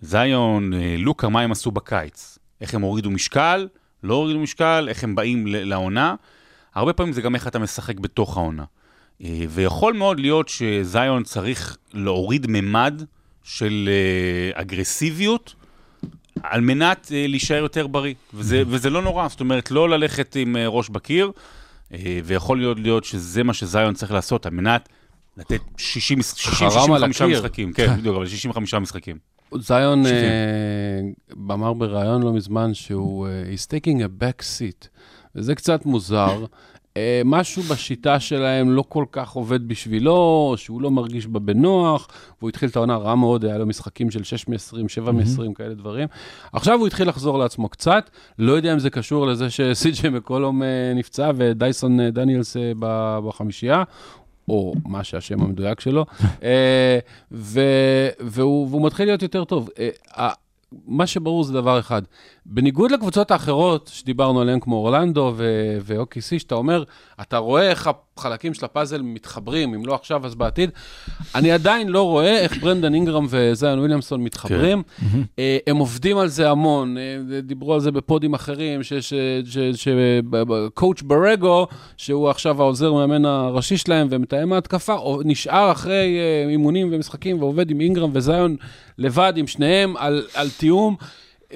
זיון, 0.00 0.74
אה, 0.74 0.94
לוקה, 0.98 1.28
מה 1.28 1.40
הם 1.40 1.52
עשו 1.52 1.70
בקיץ? 1.70 2.38
איך 2.60 2.74
הם 2.74 2.82
הורידו 2.82 3.10
משקל, 3.10 3.68
לא 4.02 4.14
הורידו 4.14 4.38
משקל, 4.40 4.86
איך 4.88 5.04
הם 5.04 5.14
באים 5.14 5.44
לעונה. 5.46 6.14
הרבה 6.74 6.92
פעמים 6.92 7.12
זה 7.12 7.22
גם 7.22 7.34
איך 7.34 7.46
אתה 7.48 7.58
משחק 7.58 8.00
בתוך 8.00 8.36
העונה. 8.36 8.64
אה, 9.24 9.44
ויכול 9.48 9.94
מאוד 9.94 10.20
להיות 10.20 10.48
שזיון 10.48 11.22
צריך 11.22 11.76
להוריד 11.94 12.46
ממד 12.48 13.02
של 13.42 13.88
אה, 13.88 14.60
אגרסיביות, 14.60 15.54
על 16.42 16.60
מנת 16.60 17.08
אה, 17.14 17.26
להישאר 17.28 17.56
יותר 17.62 17.86
בריא. 17.86 18.14
וזה, 18.34 18.62
וזה 18.66 18.90
לא 18.90 19.02
נורא, 19.02 19.28
זאת 19.28 19.40
אומרת, 19.40 19.70
לא 19.70 19.88
ללכת 19.88 20.36
עם 20.36 20.56
ראש 20.56 20.88
בקיר, 20.88 21.32
ויכול 22.24 22.58
להיות, 22.58 22.78
להיות 22.80 23.04
שזה 23.04 23.42
מה 23.42 23.54
שזיון 23.54 23.94
צריך 23.94 24.12
לעשות, 24.12 24.46
על 24.46 24.52
מנת 24.52 24.88
לתת 25.36 25.60
60, 25.76 26.22
60 26.22 26.70
חרם 26.70 26.92
על 26.92 27.12
65 27.12 27.20
הקיר. 27.20 27.38
משחקים. 27.38 27.72
כן, 27.72 27.96
בדיוק, 27.96 28.16
אבל 28.16 28.26
65 28.26 28.74
משחקים. 28.74 29.18
זיון 29.54 30.02
אמר 31.50 31.72
בריאיון 31.72 32.22
לא 32.22 32.32
מזמן 32.32 32.74
שהוא 32.74 33.28
he's 33.28 33.66
taking 33.66 33.98
a 33.98 34.22
back 34.22 34.42
seat, 34.42 34.88
וזה 35.34 35.54
קצת 35.54 35.86
מוזר. 35.86 36.44
אה, 36.98 37.22
משהו 37.24 37.62
בשיטה 37.62 38.20
שלהם 38.20 38.70
לא 38.70 38.84
כל 38.88 39.04
כך 39.12 39.30
עובד 39.30 39.68
בשבילו, 39.68 40.54
שהוא 40.56 40.82
לא 40.82 40.90
מרגיש 40.90 41.26
בה 41.26 41.40
בנוח, 41.40 42.08
והוא 42.38 42.48
התחיל 42.48 42.68
את 42.68 42.76
העונה 42.76 42.96
רע 42.96 43.14
מאוד, 43.14 43.44
היה 43.44 43.58
לו 43.58 43.66
משחקים 43.66 44.10
של 44.10 44.22
6 44.22 44.48
מ-20, 44.48 44.88
7 44.88 45.12
מ-20, 45.12 45.54
כאלה 45.54 45.74
דברים. 45.74 46.08
עכשיו 46.52 46.78
הוא 46.78 46.86
התחיל 46.86 47.08
לחזור 47.08 47.38
לעצמו 47.38 47.68
קצת, 47.68 48.10
לא 48.38 48.52
יודע 48.52 48.72
אם 48.72 48.78
זה 48.78 48.90
קשור 48.90 49.26
לזה 49.26 49.50
שסי.ג'י 49.50 50.08
מקולום 50.08 50.62
אה, 50.62 50.92
נפצע 50.94 51.30
ודייסון 51.36 52.00
אה, 52.00 52.10
דניאלס 52.10 52.56
בחמישייה. 52.78 53.82
או 54.48 54.74
מה 54.86 55.04
שהשם 55.04 55.42
המדויק 55.42 55.80
שלו, 55.80 56.06
ו- 57.32 58.08
והוא, 58.20 58.68
והוא 58.70 58.86
מתחיל 58.86 59.06
להיות 59.06 59.22
יותר 59.22 59.44
טוב. 59.44 59.68
מה 60.86 61.06
שברור 61.06 61.44
זה 61.44 61.52
דבר 61.52 61.78
אחד, 61.78 62.02
בניגוד 62.46 62.90
לקבוצות 62.90 63.30
האחרות 63.30 63.90
שדיברנו 63.92 64.40
עליהן, 64.40 64.60
כמו 64.60 64.76
אורלנדו 64.76 65.32
ו- 65.36 65.78
ואוקיסי, 65.82 66.38
שאתה 66.38 66.54
אומר, 66.54 66.84
אתה 67.20 67.36
רואה 67.38 67.70
איך 67.70 67.86
חלקים 68.18 68.54
של 68.54 68.64
הפאזל 68.64 69.02
מתחברים, 69.02 69.74
אם 69.74 69.86
לא 69.86 69.94
עכשיו 69.94 70.26
אז 70.26 70.34
בעתיד. 70.34 70.70
אני 71.34 71.52
עדיין 71.52 71.88
לא 71.88 72.02
רואה 72.02 72.38
איך 72.38 72.58
ברנדן 72.60 72.94
אינגרם 72.94 73.26
וזיון 73.30 73.78
וויליאמסון 73.78 74.24
מתחברים. 74.24 74.82
אה, 75.38 75.58
הם 75.66 75.76
עובדים 75.76 76.18
על 76.18 76.28
זה 76.28 76.50
המון, 76.50 76.98
אה, 76.98 77.42
דיברו 77.42 77.74
על 77.74 77.80
זה 77.80 77.90
בפודים 77.90 78.34
אחרים, 78.34 78.80
שקואוצ' 79.74 81.02
ברגו, 81.02 81.66
שהוא 81.96 82.28
עכשיו 82.28 82.62
העוזר 82.62 82.92
מאמן 82.92 83.24
הראשי 83.24 83.76
שלהם 83.76 84.06
ומתאם 84.10 84.52
ההתקפה, 84.52 85.18
נשאר 85.24 85.72
אחרי 85.72 86.18
אה, 86.18 86.50
אימונים 86.50 86.88
ומשחקים 86.92 87.42
ועובד 87.42 87.70
עם 87.70 87.80
אינגרם 87.80 88.10
וזיון 88.12 88.56
לבד, 88.98 89.32
עם 89.36 89.46
שניהם, 89.46 89.96
על, 89.96 90.22
על 90.34 90.50
תיאום. 90.50 90.96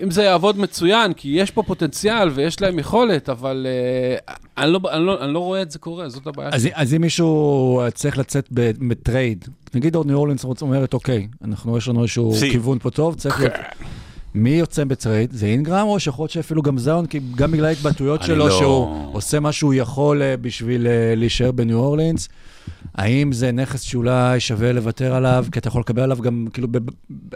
אם 0.02 0.10
זה 0.10 0.22
יעבוד 0.22 0.58
מצוין, 0.58 1.12
כי 1.12 1.28
יש 1.28 1.50
פה 1.50 1.62
פוטנציאל 1.62 2.28
ויש 2.28 2.60
להם 2.60 2.78
יכולת, 2.78 3.28
אבל 3.28 3.66
uh, 4.26 4.32
אני, 4.58 4.72
לא, 4.72 4.80
אני, 4.92 5.06
לא, 5.06 5.24
אני 5.24 5.34
לא 5.34 5.38
רואה 5.38 5.62
את 5.62 5.70
זה 5.70 5.78
קורה, 5.78 6.08
זאת 6.08 6.26
הבעיה 6.26 6.50
אז, 6.52 6.62
שלי. 6.62 6.70
אז 6.74 6.94
אם 6.94 7.00
מישהו 7.00 7.82
צריך 7.94 8.18
לצאת 8.18 8.48
בטרייד, 8.88 9.48
נגיד 9.74 9.94
עוד 9.94 10.06
ניו 10.06 10.16
אורלינס 10.16 10.44
אומרת, 10.62 10.94
אוקיי, 10.94 11.28
אנחנו, 11.44 11.78
יש 11.78 11.88
לנו 11.88 12.02
איזשהו. 12.02 12.32
כיוון 12.50 12.78
פה 12.78 12.90
טוב, 12.90 13.14
צריך 13.14 13.40
להיות... 13.40 13.52
מי 14.34 14.50
יוצא 14.50 14.84
בטרייד? 14.84 15.32
זה 15.32 15.46
אינגרם, 15.46 15.86
או 15.86 16.00
שיכול 16.00 16.22
להיות 16.22 16.30
שאפילו 16.30 16.62
גם 16.62 16.78
זאיון, 16.78 17.06
כי 17.06 17.20
גם 17.36 17.50
בגלל 17.50 17.64
ההתבטאויות 17.64 18.22
שלו, 18.22 18.36
לא- 18.36 18.58
שהוא 18.58 19.14
עושה 19.14 19.40
מה 19.40 19.52
שהוא 19.52 19.74
יכול 19.74 20.22
אה, 20.22 20.36
בשביל 20.36 20.86
אה, 20.86 21.14
להישאר 21.16 21.52
בניו 21.52 21.78
אורלינס, 21.78 22.28
האם 22.94 23.32
זה 23.32 23.52
נכס 23.52 23.80
שאולי 23.80 24.40
שווה 24.40 24.72
לוותר 24.72 25.14
עליו, 25.14 25.44
כי 25.52 25.58
אתה 25.58 25.68
יכול 25.68 25.80
לקבל 25.80 26.02
עליו 26.02 26.16
גם, 26.16 26.46
כאילו, 26.52 26.68
ב, 26.70 26.78
ב, 26.78 26.88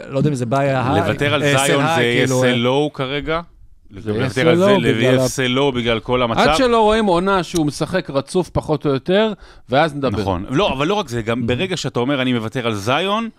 לא 0.09 0.17
יודע 0.17 0.29
אם 0.29 0.35
זה 0.35 0.45
בעיה... 0.45 0.93
לוותר 0.95 1.33
על 1.33 1.43
זאיון 1.57 1.85
זה 1.95 2.25
sell 2.27 2.65
low 2.65 2.93
כרגע? 2.93 3.41
לוותר 3.91 4.49
על 4.49 4.57
זה 4.57 4.77
ל-SLO 4.77 5.75
בגלל 5.75 5.99
כל 5.99 6.21
המצב? 6.21 6.39
עד 6.39 6.55
שלא 6.55 6.81
רואים 6.81 7.05
עונה 7.05 7.43
שהוא 7.43 7.65
משחק 7.65 8.09
רצוף 8.09 8.49
פחות 8.49 8.85
או 8.85 8.91
יותר, 8.91 9.33
ואז 9.69 9.95
נדבר. 9.95 10.21
נכון. 10.21 10.45
לא, 10.49 10.73
אבל 10.73 10.87
לא 10.87 10.93
רק 10.93 11.09
זה, 11.09 11.21
גם 11.21 11.47
ברגע 11.47 11.77
שאתה 11.77 11.99
אומר 11.99 12.21
אני 12.21 12.33
מוותר 12.33 12.67
על 12.67 12.75
זיון, 12.75 13.29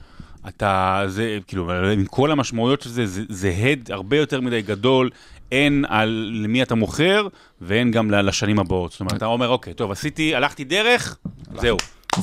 אתה, 0.49 1.03
זה, 1.07 1.39
כאילו, 1.47 1.73
עם 1.93 2.05
כל 2.05 2.31
המשמעויות 2.31 2.83
של 2.83 2.91
זה, 2.91 3.07
זה, 3.07 3.23
זה 3.29 3.51
הד 3.51 3.91
הרבה 3.93 4.17
יותר 4.17 4.41
מדי 4.41 4.63
גדול, 4.63 5.11
הן 5.53 5.85
על 5.89 6.31
למי 6.43 6.63
אתה 6.63 6.75
מוכר, 6.75 7.29
והן 7.61 7.91
גם 7.91 8.11
לשנים 8.11 8.59
הבאות. 8.59 8.91
זאת 8.91 9.01
אומרת, 9.01 9.15
אתה 9.15 9.27
אומר, 9.27 9.49
אוקיי, 9.49 9.75
טוב, 9.75 9.91
עשיתי, 9.91 10.35
הלכתי 10.35 10.65
דרך, 10.65 11.19
זהו. 11.61 11.77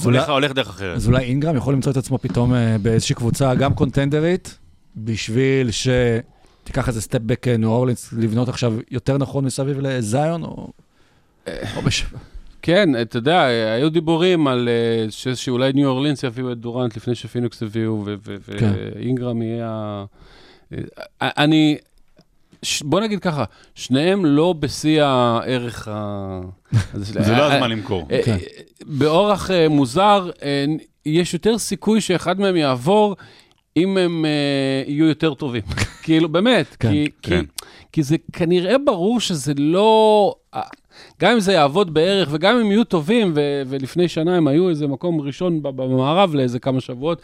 הולך, 0.03 0.29
הולך 0.29 0.51
דרך 0.51 0.69
אחרת. 0.69 0.95
אז 0.95 1.07
אולי 1.07 1.23
אינגרם 1.23 1.55
יכול 1.55 1.73
למצוא 1.73 1.91
את 1.91 1.97
עצמו 1.97 2.17
פתאום 2.17 2.53
אה, 2.53 2.77
באיזושהי 2.81 3.15
קבוצה 3.15 3.55
גם 3.55 3.73
קונטנדרית, 3.73 4.57
בשביל 4.95 5.69
שתיקח 5.71 6.87
איזה 6.87 7.01
סטפ 7.01 7.19
בק 7.19 7.47
ניו 7.47 7.69
אורלינס, 7.69 8.13
לבנות 8.17 8.49
עכשיו 8.49 8.73
יותר 8.91 9.17
נכון 9.17 9.45
מסביב 9.45 9.79
לזיון, 9.79 10.43
או... 10.43 10.71
או 11.47 11.81
בש... 11.81 12.05
כן, 12.65 13.01
אתה 13.01 13.17
יודע, 13.17 13.41
היו 13.75 13.89
דיבורים 13.89 14.47
על 14.47 14.69
אה, 14.69 15.11
ש- 15.11 15.27
שאולי 15.27 15.73
ניו 15.73 15.89
אורלינס 15.89 16.23
יביאו 16.23 16.51
את 16.51 16.57
דורנט 16.57 16.97
לפני 16.97 17.15
שפיניקס 17.15 17.63
הביאו, 17.63 18.05
כן. 18.59 18.71
ואינגרם 18.95 19.41
יהיה 19.41 19.67
ה... 19.69 20.05
אה, 20.73 20.77
אני... 21.37 21.77
ש- 22.63 22.81
בוא 22.81 22.99
נגיד 22.99 23.19
ככה, 23.19 23.43
שניהם 23.75 24.25
לא 24.25 24.53
בשיא 24.59 25.03
הערך 25.03 25.87
ה... 25.91 26.39
זה 26.93 27.31
לא 27.31 27.53
הזמן 27.53 27.71
למכור. 27.71 28.07
אה, 28.11 28.21
כן. 28.25 28.31
אה, 28.31 28.37
באורח 28.85 29.51
אה, 29.51 29.69
מוזר, 29.69 30.29
אה, 30.43 30.65
יש 31.05 31.33
יותר 31.33 31.57
סיכוי 31.57 32.01
שאחד 32.01 32.39
מהם 32.39 32.55
יעבור 32.55 33.15
אם 33.77 33.97
הם 33.97 34.25
אה, 34.25 34.31
יהיו 34.91 35.05
יותר 35.05 35.33
טובים. 35.33 35.63
כאילו, 36.03 36.29
באמת, 36.29 36.75
כן, 36.79 36.93
כן. 37.21 37.45
כי 37.91 38.03
זה 38.03 38.15
כנראה 38.33 38.75
ברור 38.85 39.19
שזה 39.19 39.53
לא... 39.57 40.35
גם 41.21 41.31
אם 41.31 41.39
זה 41.39 41.53
יעבוד 41.53 41.93
בערך, 41.93 42.29
וגם 42.31 42.57
אם 42.57 42.71
יהיו 42.71 42.83
טובים, 42.83 43.31
ו- 43.35 43.61
ולפני 43.67 44.07
שנה 44.07 44.37
הם 44.37 44.47
היו 44.47 44.69
איזה 44.69 44.87
מקום 44.87 45.21
ראשון 45.21 45.59
במערב 45.63 46.35
לאיזה 46.35 46.59
כמה 46.59 46.81
שבועות, 46.81 47.21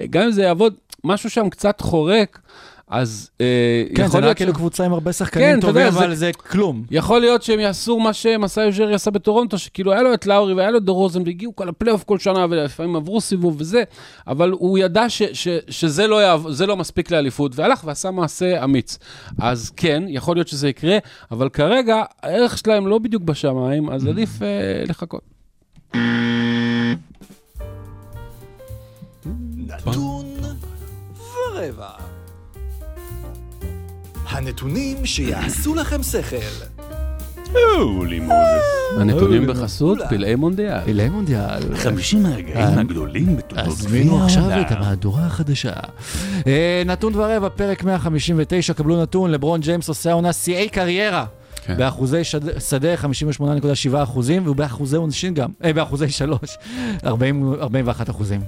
אה, 0.00 0.06
גם 0.10 0.22
אם 0.22 0.30
זה 0.30 0.42
יעבוד, 0.42 0.74
משהו 1.04 1.30
שם 1.30 1.48
קצת 1.48 1.80
חורק, 1.80 2.40
אז 2.88 3.30
אה, 3.40 3.46
כן, 3.88 3.94
זה 3.96 4.02
יכול 4.02 4.20
נראה 4.20 4.28
להיות... 4.28 4.36
כאילו 4.36 4.52
ש- 4.52 4.56
קבוצה 4.56 4.84
עם 4.84 4.92
הרבה 4.92 5.12
כן, 5.12 5.12
שחקנים 5.12 5.58
אתה 5.58 5.66
טובים, 5.66 5.86
יודע, 5.86 5.98
אבל 5.98 6.08
זה- 6.08 6.14
זה 6.16 6.30
כלום. 6.32 6.84
יכול 6.90 7.20
להיות 7.20 7.42
שהם 7.42 7.60
יעשו 7.60 7.98
מה 7.98 8.12
שמסאי 8.12 8.64
אוג'רי 8.66 8.94
עשה 8.94 9.10
בטורונטו, 9.10 9.58
שכאילו 9.58 9.92
היה 9.92 10.02
לו 10.02 10.14
את 10.14 10.26
לאורי 10.26 10.54
והיה 10.54 10.70
לו 10.70 10.78
את 10.78 10.84
דה 10.84 10.92
רוזן, 10.92 11.22
והגיעו 11.26 11.56
כל 11.56 11.68
הפלייאוף 11.68 12.04
כל 12.04 12.18
שנה, 12.18 12.46
ולפעמים 12.50 12.96
עברו 12.96 13.20
סיבוב 13.20 13.56
וזה, 13.58 13.82
אבל 14.26 14.50
הוא 14.50 14.78
ידע 14.78 15.08
ש, 15.10 15.22
ש, 15.32 15.48
שזה 15.68 16.06
לא, 16.06 16.22
יעב, 16.22 16.46
זה 16.50 16.66
לא 16.66 16.76
מספיק 16.76 17.10
לאליפות, 17.10 17.52
והלך 17.56 17.80
ועשה 17.84 18.10
מעשה 18.10 18.64
אמיץ. 18.64 18.98
אז 19.38 19.70
כן, 19.76 20.02
יכול 20.08 20.36
להיות 20.36 20.48
שזה 20.48 20.68
יקרה, 20.68 20.98
אבל 21.30 21.48
כרגע 21.48 22.02
הערך 22.22 22.58
שלהם 22.58 22.86
לא 22.86 22.98
בדיוק 22.98 23.22
בשמיים, 23.22 23.90
אז 23.90 24.06
עדיף 24.06 24.42
אה, 24.42 24.46
לחכות. 24.88 25.22
נתון 29.56 30.26
ורבע. 31.54 31.88
הנתונים 34.34 35.06
שיעשו 35.06 35.74
לכם 35.74 36.02
שכל. 36.02 36.36
הולי 37.80 38.20
מוזס. 38.20 38.34
הנתונים 39.00 39.46
בחסות 39.46 39.98
פלאי 40.08 40.34
מונדיאל. 40.34 40.80
פילי 40.84 41.08
מונדיאל. 41.08 41.76
50 41.76 42.26
הרגעים 42.26 42.78
הגדולים 42.78 43.36
בתולדות 43.36 43.68
הזמינו 43.68 44.24
עכשיו 44.24 44.60
את 44.60 44.70
המהדורה 44.72 45.26
החדשה. 45.26 45.72
אה, 46.46 46.82
נתון 46.86 47.12
ורבע, 47.14 47.48
פרק 47.48 47.84
159, 47.84 48.72
קבלו 48.72 49.02
נתון, 49.02 49.30
לברון 49.30 49.60
ג'יימס 49.60 49.88
עושה 49.88 50.10
העונה 50.10 50.32
שיאי 50.32 50.68
קריירה. 50.68 51.24
כן. 51.66 51.76
באחוזי 51.76 52.24
שד- 52.24 52.58
שדה 52.60 52.94
58.7 52.96 53.06
אחוזים, 54.02 54.48
ובאחוזי 54.48 54.96
עונשין 54.96 55.34
גם, 55.34 55.50
אה, 55.64 55.72
באחוזי 55.72 56.08
שלוש, 56.10 56.58
40 57.06 57.54
41 57.60 58.10
אחוזים. 58.10 58.40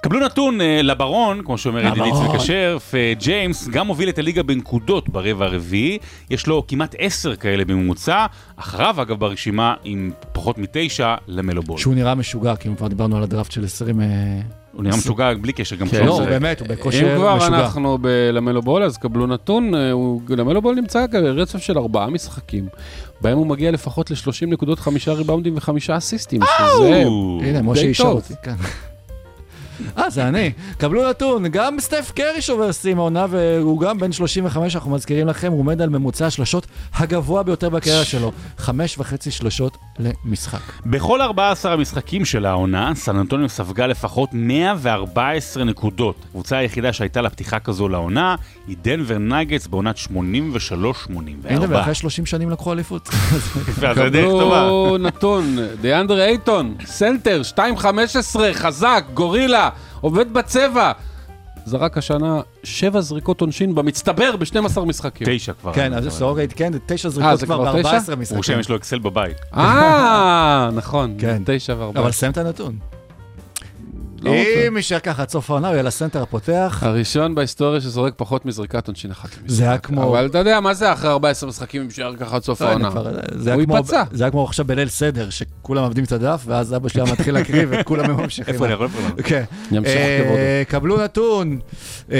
קבלו 0.00 0.20
נתון 0.20 0.60
אה, 0.60 0.82
לברון, 0.82 1.42
כמו 1.44 1.58
שאומר 1.58 1.86
ידידי. 1.86 2.10
צביקה 2.14 2.40
שרף, 2.40 2.94
אה, 2.94 3.12
ג'יימס 3.18 3.68
גם 3.68 3.86
מוביל 3.86 4.08
את 4.08 4.18
הליגה 4.18 4.42
בנקודות 4.42 5.08
ברבע 5.08 5.44
הרביעי, 5.44 5.98
יש 6.30 6.46
לו 6.46 6.64
כמעט 6.68 6.94
עשר 6.98 7.36
כאלה 7.36 7.64
בממוצע, 7.64 8.26
אחריו 8.56 9.02
אגב 9.02 9.18
ברשימה 9.18 9.74
עם 9.84 10.10
פחות 10.32 10.58
מתשע 10.58 11.14
למלו 11.28 11.62
בול. 11.62 11.78
שהוא 11.78 11.94
נראה 11.94 12.14
משוגע, 12.14 12.56
כי 12.56 12.68
אם 12.68 12.74
כבר 12.74 12.88
דיברנו 12.88 13.16
על 13.16 13.22
הדראפט 13.22 13.52
של 13.52 13.64
20... 13.64 14.00
אה, 14.00 14.06
הוא 14.72 14.82
נראה 14.82 14.96
משוגע 14.96 15.34
בלי 15.34 15.52
קשר 15.52 15.76
גם 15.76 15.88
כן. 15.88 16.06
לא, 16.06 16.18
הוא. 16.18 16.26
באמת, 16.26 16.60
הוא 16.60 16.68
אם 16.70 16.74
בכושר 16.74 17.16
כבר 17.16 17.36
משוגע. 17.36 17.60
אנחנו 17.60 17.98
בלמלו 18.00 18.62
בול, 18.62 18.82
אז 18.82 18.96
קבלו 18.96 19.26
נתון, 19.26 19.72
למלו 20.28 20.62
בול 20.62 20.74
נמצא 20.74 21.06
ברצף 21.12 21.58
של 21.58 21.78
ארבעה 21.78 22.10
משחקים, 22.10 22.68
בהם 23.20 23.38
הוא 23.38 23.46
מגיע 23.46 23.70
לפחות 23.70 24.10
ל-30 24.10 24.46
נקודות, 24.46 24.78
חמישה 24.78 25.12
ריבאונדים 25.12 25.56
וחמישה 25.56 25.96
אסיסטים, 25.96 26.40
שזה... 26.58 27.02
או, 27.04 27.40
הנה, 27.42 27.62
משה 27.62 27.80
די 27.80 27.88
אישר 27.88 28.04
טוב. 28.04 28.14
אותי, 28.14 28.34
כן. 28.42 28.54
אה, 29.98 30.10
זה 30.10 30.28
אני. 30.28 30.52
קבלו 30.78 31.08
נתון, 31.10 31.48
גם 31.48 31.80
סטף 31.80 32.12
קרי 32.14 32.42
שובר 32.42 32.72
שיאים 32.72 32.98
העונה, 32.98 33.26
והוא 33.30 33.80
גם 33.80 33.98
בן 33.98 34.12
35, 34.12 34.74
אנחנו 34.76 34.90
מזכירים 34.90 35.26
לכם, 35.26 35.52
הוא 35.52 35.60
עומד 35.60 35.82
על 35.82 35.88
ממוצע 35.88 36.26
השלשות 36.26 36.66
הגבוה 36.94 37.42
ביותר 37.42 37.68
בקריירה 37.68 38.04
שלו. 38.04 38.32
חמש 38.58 38.98
וחצי 38.98 39.30
שלשות 39.30 39.76
למשחק. 39.98 40.86
בכל 40.86 41.20
14 41.20 41.72
המשחקים 41.72 42.24
של 42.24 42.46
העונה, 42.46 42.92
סן 42.94 43.16
ספגה 43.48 43.86
לפחות 43.86 44.30
114 44.32 45.64
נקודות. 45.64 46.16
הקבוצה 46.28 46.56
היחידה 46.56 46.92
שהייתה 46.92 47.20
לה 47.20 47.30
פתיחה 47.30 47.58
כזו 47.58 47.88
לעונה 47.88 48.36
היא 48.66 48.76
דנבר 48.82 49.18
נייגטס 49.18 49.66
בעונת 49.66 49.96
83-84. 49.96 50.10
הנה, 51.44 51.66
ואחרי 51.68 51.94
30 51.94 52.26
שנים 52.26 52.50
לקחו 52.50 52.72
אליפות. 52.72 53.08
קבלו 53.94 54.96
נתון, 54.98 55.56
דיאנדרה 55.80 56.24
אייטון, 56.24 56.74
סנטר, 56.84 57.40
2.15, 57.56 58.40
חזק, 58.52 59.04
גורילה, 59.14 59.68
עובד 60.00 60.32
בצבע. 60.32 60.92
זרק 61.66 61.98
השנה 61.98 62.40
שבע 62.64 63.00
זריקות 63.00 63.40
עונשין 63.40 63.74
במצטבר 63.74 64.36
ב-12 64.36 64.80
משחקים. 64.80 65.26
תשע 65.30 65.52
כבר. 65.52 65.72
כן, 65.72 65.92
אז 65.94 66.08
סורוקה 66.08 66.42
עדכן, 66.42 66.72
תשע 66.86 67.08
אה, 67.08 67.12
זריקות 67.12 67.38
זה 67.38 67.46
כבר 67.46 67.56
כבר 67.56 67.82
תשע? 67.82 67.98
ב-14 67.98 68.12
הוא 68.12 68.18
משחקים. 68.18 68.42
שם, 68.42 68.60
יש 68.60 68.68
לו 68.68 68.76
אקסל 68.76 68.98
בבית. 68.98 69.36
אה, 69.56 70.70
נכון, 70.74 71.14
כן. 71.18 71.42
תשע 71.46 71.74
וארבע. 71.78 72.00
אבל 72.00 72.10
סיים 72.10 72.32
את 72.32 72.38
הנתון. 72.38 72.78
לא 74.24 74.30
רוצה. 74.30 74.68
אם 74.68 74.76
יישאר 74.76 74.98
ככה 74.98 75.22
עד 75.22 75.28
סוף 75.28 75.50
העונה, 75.50 75.68
הוא 75.68 75.74
יהיה 75.74 75.82
לסנטר 75.82 76.22
הפותח. 76.22 76.78
הראשון 76.82 77.34
בהיסטוריה 77.34 77.80
שזורק 77.80 78.14
פחות 78.16 78.46
מזריקת 78.46 78.86
עונשין 78.86 79.10
אחת 79.10 79.28
למשחק. 79.28 79.48
זה 79.48 79.64
היה 79.64 79.78
כמו... 79.78 80.04
אבל 80.04 80.26
אתה 80.26 80.38
יודע, 80.38 80.60
מה 80.60 80.74
זה 80.74 80.92
אחרי 80.92 81.10
14 81.10 81.48
משחקים 81.48 81.80
אם 81.82 81.86
יישאר 81.86 82.16
ככה 82.16 82.36
עד 82.36 82.42
סוף 82.42 82.62
לא, 82.62 82.68
העונה? 82.68 82.88
הוא 82.88 83.60
ייפצע. 83.60 84.02
זה 84.12 84.24
היה 84.24 84.30
כמו 84.30 84.44
עכשיו 84.44 84.64
בליל 84.64 84.88
סדר, 84.88 85.30
שכולם 85.30 85.82
עובדים 85.82 86.04
את 86.04 86.12
הדף, 86.12 86.42
ואז 86.46 86.74
אבא 86.74 86.88
שלי 86.88 87.02
מתחיל 87.02 87.34
להקריא, 87.34 87.66
וכולם 87.70 88.10
ממשיכים. 88.16 88.54
איפה 88.54 88.64
אני 88.64 88.72
יכול? 88.72 88.88
כן. 89.24 89.44
אה. 89.86 90.62
קבלו 90.68 90.96
נתון. 91.04 91.58
אה, 92.12 92.18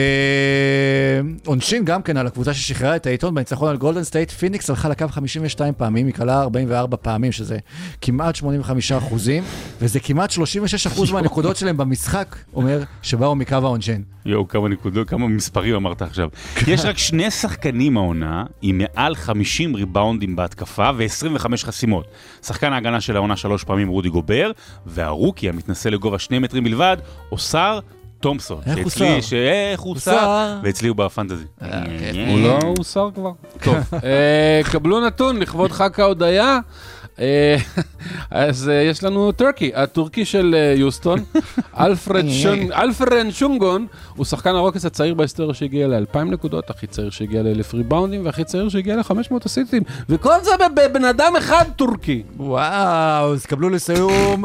עונשין 1.46 1.84
גם 1.84 2.02
כן 2.02 2.16
על 2.16 2.26
הקבוצה 2.26 2.54
ששחררה 2.54 2.96
את 2.96 3.06
אייטון 3.06 3.34
בניצחון 3.34 3.68
על 3.68 3.76
גולדן 3.76 4.04
סטייט. 4.04 4.30
פיניקס 4.30 4.70
הלכה 4.70 4.88
לקו 4.88 5.08
52 5.08 5.74
פעמים, 5.76 6.06
היא 6.06 6.14
קלעה 6.14 6.40
44 6.40 6.96
פעמים, 6.96 7.32
שזה 7.32 7.58
כמעט 8.00 8.36
85 8.36 8.92
אחוזים, 8.92 9.44
וזה 9.80 10.00
כמעט 10.00 10.30
36 10.30 10.86
אחוז 10.86 11.12
מהנקודות 11.12 11.56
שלהם 11.56 11.76
המשחק 11.94 12.36
אומר 12.54 12.82
שבאו 13.02 13.34
מקו 13.34 13.54
העונשין. 13.54 14.02
יואו, 14.26 14.48
כמה 14.48 14.68
נקודות, 14.68 15.08
כמה 15.08 15.28
מספרים 15.28 15.74
אמרת 15.74 16.02
עכשיו. 16.02 16.28
יש 16.66 16.84
רק 16.84 16.98
שני 16.98 17.30
שחקנים 17.30 17.96
העונה 17.96 18.44
עם 18.62 18.78
מעל 18.94 19.14
50 19.14 19.74
ריבאונדים 19.74 20.36
בהתקפה 20.36 20.90
ו-25 20.96 21.44
חסימות. 21.64 22.06
שחקן 22.42 22.72
ההגנה 22.72 23.00
של 23.00 23.16
העונה 23.16 23.36
שלוש 23.36 23.64
פעמים 23.64 23.88
רודי 23.88 24.08
גובר, 24.08 24.50
והרוקי 24.86 25.48
המתנשא 25.48 25.90
לגובה 25.90 26.18
שני 26.18 26.38
מטרים 26.38 26.64
בלבד, 26.64 26.96
אוסר 27.32 27.78
תומפסון. 28.20 28.60
איך 28.66 28.78
הוא 28.78 28.90
שאצלי- 28.90 29.22
שר? 29.22 29.28
שאיך 29.28 29.80
הוא 29.80 29.96
שר. 29.96 30.10
שר? 30.10 30.58
ואצלי 30.62 30.88
הוא 30.88 30.96
בפנטזי. 30.96 31.44
הוא 32.28 32.40
לא 32.40 32.58
הוסר 32.78 33.08
כבר. 33.14 33.30
טוב, 33.62 33.76
אה, 34.04 34.60
קבלו 34.72 35.00
נתון 35.06 35.36
לכבוד 35.38 35.72
חג 35.72 36.00
ההודיה. 36.00 36.58
אה, 37.18 37.56
אז 38.30 38.68
אה, 38.68 38.74
יש 38.74 39.04
לנו 39.04 39.32
טורקי, 39.32 39.70
הטורקי 39.74 40.24
של 40.24 40.54
אה, 40.58 40.74
יוסטון, 40.76 41.18
אלפרן 42.82 43.30
שנגון, 43.30 43.86
הוא 44.16 44.24
שחקן 44.24 44.50
הרוקס 44.50 44.84
הצעיר 44.84 45.14
בהיסטוריה 45.14 45.54
שהגיע 45.54 45.88
ל-2,000 45.88 46.18
נקודות, 46.18 46.70
הכי 46.70 46.86
צעיר 46.86 47.10
שהגיע 47.10 47.42
ל-1,000 47.42 47.76
ריבאונדים 47.76 48.24
והכי 48.24 48.44
צעיר 48.44 48.68
שהגיע 48.68 48.96
ל-500 48.96 49.46
אסיסטים, 49.46 49.82
וכל 50.08 50.34
זה 50.42 50.50
בבן 50.76 51.04
אדם 51.04 51.32
אחד 51.38 51.64
טורקי. 51.76 52.22
וואו, 52.36 53.32
אז 53.32 53.46
קבלו 53.46 53.70
לסיום 53.70 54.44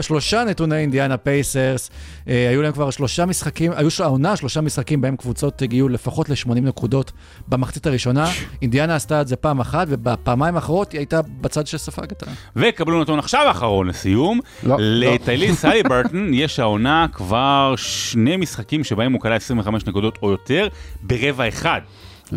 שלושה, 0.00 0.44
נתוני 0.46 0.76
אינדיאנה 0.76 1.16
פייסרס. 1.16 1.90
היו 2.26 2.62
להם 2.62 2.72
כבר 2.72 2.90
שלושה 2.90 3.26
משחקים, 3.26 3.72
היו 3.76 3.90
של 3.90 4.02
העונה 4.02 4.36
שלושה 4.36 4.60
משחקים 4.60 5.00
בהם 5.00 5.16
קבוצות 5.16 5.62
הגיעו 5.62 5.88
לפחות 5.88 6.28
ל-80 6.28 6.60
נקודות 6.60 7.12
במחצית 7.48 7.86
הראשונה. 7.86 8.30
אינדיאנה 8.62 8.94
עשתה 8.94 9.20
את 9.20 9.28
זה 9.28 9.36
פעם 9.36 9.60
אחת, 9.60 9.86
ובפעמיים 9.90 10.56
האחרות 10.56 10.92
היא 10.92 10.98
הייתה 10.98 11.20
בצד 11.40 11.66
שספג 11.84 12.10
אותה. 12.10 12.26
וקבלו 12.56 13.00
נתון 13.00 13.18
עכשיו 13.18 13.50
אחרון 13.50 13.86
לסיום. 13.86 14.40
לא, 14.62 14.76
לטייריס 14.78 15.64
הליברטון 15.64 16.34
יש 16.34 16.58
העונה 16.58 17.06
כבר 17.12 17.74
שני 17.76 18.36
משחקים 18.36 18.84
שבהם 18.84 19.12
הוא 19.12 19.20
קלע 19.20 19.32
25 19.32 19.86
נקודות 19.86 20.18
או 20.22 20.30
יותר 20.30 20.68
ברבע 21.02 21.48
אחד. 21.48 21.80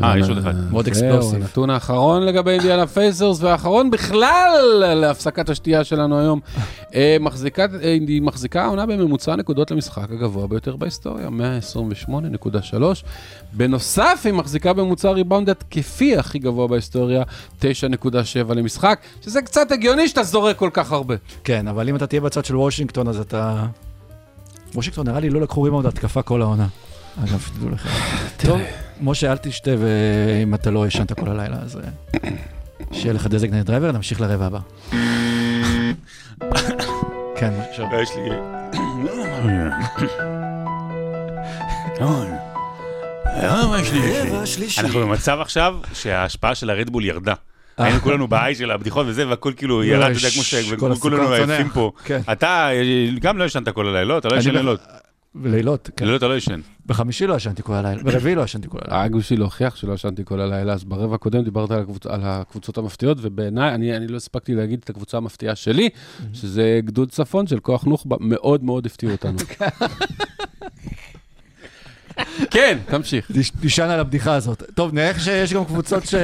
אה, 0.03 0.19
יש 0.19 0.29
עוד 0.29 0.37
אחד. 0.37 0.53
מאוד 0.71 0.87
explosive. 0.87 1.41
הנתון 1.41 1.69
האחרון 1.69 2.23
לגבי 2.23 2.51
אינדיאנה 2.51 2.87
פייסרס, 2.87 3.41
והאחרון 3.41 3.91
בכלל 3.91 4.83
להפסקת 4.95 5.49
השתייה 5.49 5.83
שלנו 5.83 6.19
היום. 6.19 6.39
אה, 6.95 7.17
מחזיקה, 7.19 7.65
אה, 7.83 7.91
היא 8.07 8.21
מחזיקה 8.21 8.63
העונה 8.63 8.85
בממוצע 8.85 9.35
נקודות 9.35 9.71
למשחק 9.71 10.11
הגבוה 10.11 10.47
ביותר 10.47 10.75
בהיסטוריה, 10.75 11.29
128.3. 11.29 13.03
בנוסף, 13.53 14.21
היא 14.25 14.33
מחזיקה 14.33 14.73
בממוצע 14.73 15.11
ריבאונד 15.11 15.49
התקפי 15.49 16.17
הכי 16.17 16.39
גבוה 16.39 16.67
בהיסטוריה, 16.67 17.23
9.7 17.61 18.53
למשחק, 18.55 18.99
שזה 19.21 19.41
קצת 19.41 19.71
הגיוני 19.71 20.07
שאתה 20.07 20.23
זורק 20.23 20.57
כל 20.57 20.69
כך 20.73 20.91
הרבה. 20.91 21.15
כן, 21.43 21.67
אבל 21.67 21.89
אם 21.89 21.95
אתה 21.95 22.07
תהיה 22.07 22.21
בצד 22.21 22.45
של 22.45 22.55
וושינגטון, 22.55 23.07
אז 23.07 23.19
אתה... 23.19 23.65
וושינגטון 24.75 25.07
נראה 25.07 25.19
לי 25.19 25.29
לא 25.29 25.41
לקחו 25.41 25.61
ריבאונד 25.61 25.85
התקפה 25.85 26.21
כל 26.21 26.41
העונה. 26.41 26.67
אגב, 27.23 27.49
תדעו 27.57 27.69
לך. 27.69 27.87
טוב, 28.37 28.61
משה, 29.01 29.31
אל 29.31 29.37
תשתה 29.37 29.71
אם 30.43 30.53
אתה 30.53 30.71
לא 30.71 30.87
ישנת 30.87 31.19
כל 31.19 31.29
הלילה, 31.29 31.55
אז 31.55 31.77
אה, 31.77 32.29
שיהיה 32.91 33.13
לך 33.13 33.27
designated 33.27 33.65
driver, 33.65 33.91
נמשיך 33.91 34.21
לרבע 34.21 34.45
הבא. 34.45 34.59
כן, 37.35 37.53
עכשיו. 37.69 37.85
יש 38.01 38.09
לי... 38.15 38.29
שלישי. 44.45 44.81
אנחנו 44.81 44.99
במצב 44.99 45.37
עכשיו 45.41 45.75
שההשפעה 45.93 46.55
של 46.55 46.69
הרדבול 46.69 47.05
ירדה. 47.05 47.33
היינו 47.77 47.99
כולנו 47.99 48.27
בהיי 48.27 48.55
של 48.55 48.71
הבדיחות 48.71 49.05
וזה, 49.09 49.27
והכל 49.27 49.53
כאילו 49.57 49.83
ירד, 49.83 50.11
אתה 50.11 50.19
יודע, 50.19 50.29
כמו 50.77 50.95
שכולנו. 50.95 51.33
עייפים 51.33 51.69
פה. 51.69 51.91
כן. 52.05 52.21
אתה 52.31 52.69
אה, 52.71 53.09
גם 53.19 53.37
לא 53.37 53.43
ישנת 53.43 53.69
כל 53.69 53.87
הלילה, 53.87 54.03
לא? 54.03 54.17
אתה 54.17 54.27
לא 54.27 54.35
ישן 54.37 54.65
ב- 54.65 54.75
לילות. 55.43 55.51
בלילות, 55.51 55.89
כן. 55.95 56.05
לילות 56.05 56.19
אתה 56.19 56.27
לא 56.27 56.37
ישן. 56.37 56.59
בחמישי 56.85 57.27
לא 57.27 57.35
ישנתי 57.35 57.63
כל 57.63 57.73
הלילה, 57.73 58.03
ברביעי 58.03 58.35
לא 58.35 58.41
ישנתי 58.41 58.67
כל 58.69 58.77
הלילה. 58.81 59.01
היה 59.01 59.09
בשביל 59.09 59.39
להוכיח 59.39 59.75
שלא 59.75 59.93
ישנתי 59.93 60.25
כל 60.25 60.41
הלילה, 60.41 60.73
אז 60.73 60.83
ברבע 60.83 61.15
הקודם 61.15 61.43
דיברת 61.43 61.71
על, 61.71 61.79
הקבוצ... 61.79 62.05
על 62.05 62.19
הקבוצות 62.23 62.77
המפתיעות, 62.77 63.17
ובעיניי, 63.21 63.75
אני, 63.75 63.97
אני 63.97 64.07
לא 64.07 64.17
הספקתי 64.17 64.55
להגיד 64.55 64.79
את 64.83 64.89
הקבוצה 64.89 65.17
המפתיעה 65.17 65.55
שלי, 65.55 65.89
שזה 66.33 66.79
גדוד 66.83 67.11
צפון 67.11 67.47
של 67.47 67.59
כוח 67.59 67.83
נוח'בה, 67.83 68.15
מאוד 68.19 68.63
מאוד 68.63 68.85
הפתיעו 68.85 69.11
אותנו. 69.11 69.37
כן, 72.51 72.77
תמשיך. 72.85 73.31
תישן 73.61 73.83
על 73.83 73.99
הבדיחה 73.99 74.33
הזאת. 74.33 74.63
טוב, 74.75 74.93
נראה 74.93 75.19
שיש 75.19 75.53
גם 75.53 75.65
קבוצות 75.65 76.05
ש... 76.05 76.15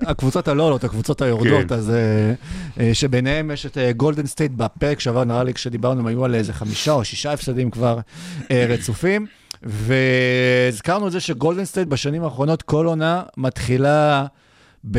הקבוצות 0.00 0.48
הלא 0.48 0.62
עולות, 0.62 0.84
הקבוצות 0.84 1.22
היורדות, 1.22 1.68
כן. 1.68 1.74
אז 1.74 1.90
אה, 1.90 2.32
אה, 2.80 2.94
שביניהם 2.94 3.50
יש 3.50 3.66
את 3.66 3.78
גולדן 3.96 4.26
סטייט 4.26 4.52
בפרק 4.56 5.00
שעבר, 5.00 5.24
נראה 5.24 5.44
לי 5.44 5.54
כשדיברנו, 5.54 6.00
הם 6.00 6.06
היו 6.06 6.24
על 6.24 6.34
איזה 6.34 6.52
חמישה 6.52 6.92
או 6.92 7.04
שישה 7.04 7.32
הפסדים 7.32 7.70
כבר 7.70 7.98
אה, 8.50 8.66
רצופים. 8.68 9.26
והזכרנו 9.62 11.06
את 11.06 11.12
זה 11.12 11.20
שגולדן 11.20 11.64
סטייט 11.64 11.88
בשנים 11.88 12.24
האחרונות, 12.24 12.62
כל 12.62 12.86
עונה 12.86 13.22
מתחילה 13.36 14.26
ב... 14.90 14.98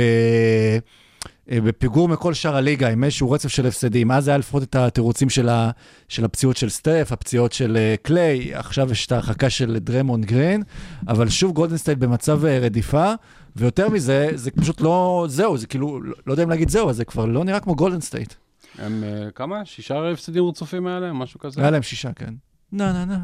אה, 1.52 1.62
בפיגור 1.62 2.10
מכל 2.10 2.34
שאר 2.34 2.56
הליגה, 2.56 2.90
עם 2.90 3.04
איזשהו 3.04 3.32
רצף 3.32 3.50
של 3.50 3.68
הפסדים. 3.68 4.12
אז 4.12 4.28
היה 4.28 4.38
לפחות 4.38 4.64
את 4.64 4.76
התירוצים 4.76 5.30
של, 5.30 5.50
ה, 5.50 5.72
של 6.08 6.26
הפציעות 6.26 6.58
של 6.58 6.70
סטף, 6.70 7.10
הפציעות 7.12 7.54
של 7.54 7.78
אה, 7.78 7.96
קליי, 8.02 8.56
עכשיו 8.56 8.92
יש 8.92 9.06
את 9.06 9.12
ההרחקה 9.12 9.50
של 9.50 9.78
דרמונד 9.80 10.26
גרין, 10.26 10.64
אבל 11.08 11.30
שוב 11.30 11.54
גולדנסטייט 11.54 11.98
במצב 11.98 12.46
אה, 12.46 12.60
רדיפה, 12.60 13.14
ויותר 13.56 13.90
מזה, 13.90 14.30
זה 14.36 14.52
פשוט 14.52 14.82
לא, 14.82 15.26
זהו, 15.30 15.58
זה 15.58 15.68
כאילו, 15.68 16.02
לא, 16.02 16.16
לא 16.28 16.34
יודע 16.34 16.44
אם 16.44 16.50
להגיד 16.50 16.70
זהו, 16.70 16.86
אבל 16.86 16.94
זה 16.94 17.06
כבר 17.06 17.26
לא 17.26 17.44
נראה 17.44 17.60
כמו 17.60 17.76
גולדנסטייט. 17.76 18.34
הם 18.78 19.04
אה, 19.04 19.32
כמה? 19.36 19.66
שישה 19.66 20.12
הפסדים 20.12 20.48
רצופים 20.48 20.88
היה 20.88 21.00
להם? 21.00 21.16
משהו 21.16 21.40
כזה? 21.40 21.62
היה 21.62 21.72
להם 21.72 21.82
שישה, 21.82 22.14
כן. 22.14 22.34
נה 22.72 22.94
נה 22.94 23.06
נה, 23.06 23.20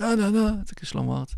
נה 0.00 0.14
נה 0.16 0.30
נה, 0.30 0.52
זה 0.66 0.74
כשלמה 0.76 1.18
ארצי. 1.18 1.36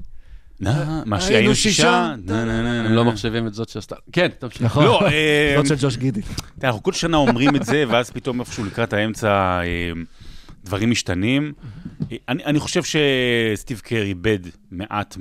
נא, 0.60 1.02
מה 1.06 1.16
היינו 1.16 1.20
שהיינו 1.20 1.54
שישה. 1.54 2.14
הם. 2.28 2.92
לא 2.92 3.04
מחשבים 3.04 3.46
את 3.46 3.54
זאת 3.54 3.68
שעשתה... 3.68 3.96
כן, 4.12 4.28
תמשיך. 4.38 4.62
נכון. 4.62 4.84
לא, 4.84 5.00
אה, 5.06 5.54
זאת 5.56 5.66
של 5.66 5.74
ג'וש 5.86 5.96
גידי. 5.96 6.20
אנחנו 6.64 6.82
כל 6.82 6.92
שנה 6.92 7.16
אומרים 7.16 7.56
את 7.56 7.64
זה, 7.64 7.84
ואז 7.88 8.10
פתאום 8.10 8.40
איפשהו 8.40 8.64
לקראת 8.64 8.92
האמצע 8.92 9.60
אה, 9.60 9.92
דברים 10.64 10.90
משתנים. 10.90 11.52
אה, 12.12 12.16
אני 12.28 12.60
חושב 12.60 12.82
שסטיב 12.82 13.80
קר 13.80 14.02
איבד 14.02 14.38
מעט 14.70 15.16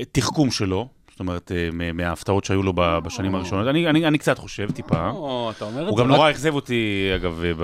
מהתחכום 0.00 0.50
שלו, 0.50 0.88
זאת 1.14 1.20
אומרת, 1.20 1.52
אה, 1.54 1.68
מה- 1.72 1.92
מההפתעות 1.92 2.44
שהיו 2.44 2.62
לו 2.62 2.72
בשנים 2.76 3.34
הראשונות. 3.34 3.66
אני, 3.66 3.90
אני, 3.90 4.06
אני 4.06 4.18
קצת 4.18 4.38
חושב, 4.38 4.70
טיפה. 4.70 5.08
הוא 5.08 5.52
גם 5.98 6.08
נורא 6.08 6.30
אכזב 6.30 6.54
אותי, 6.54 7.10
אגב, 7.16 7.42
אה, 7.44 7.54
ב... 7.54 7.62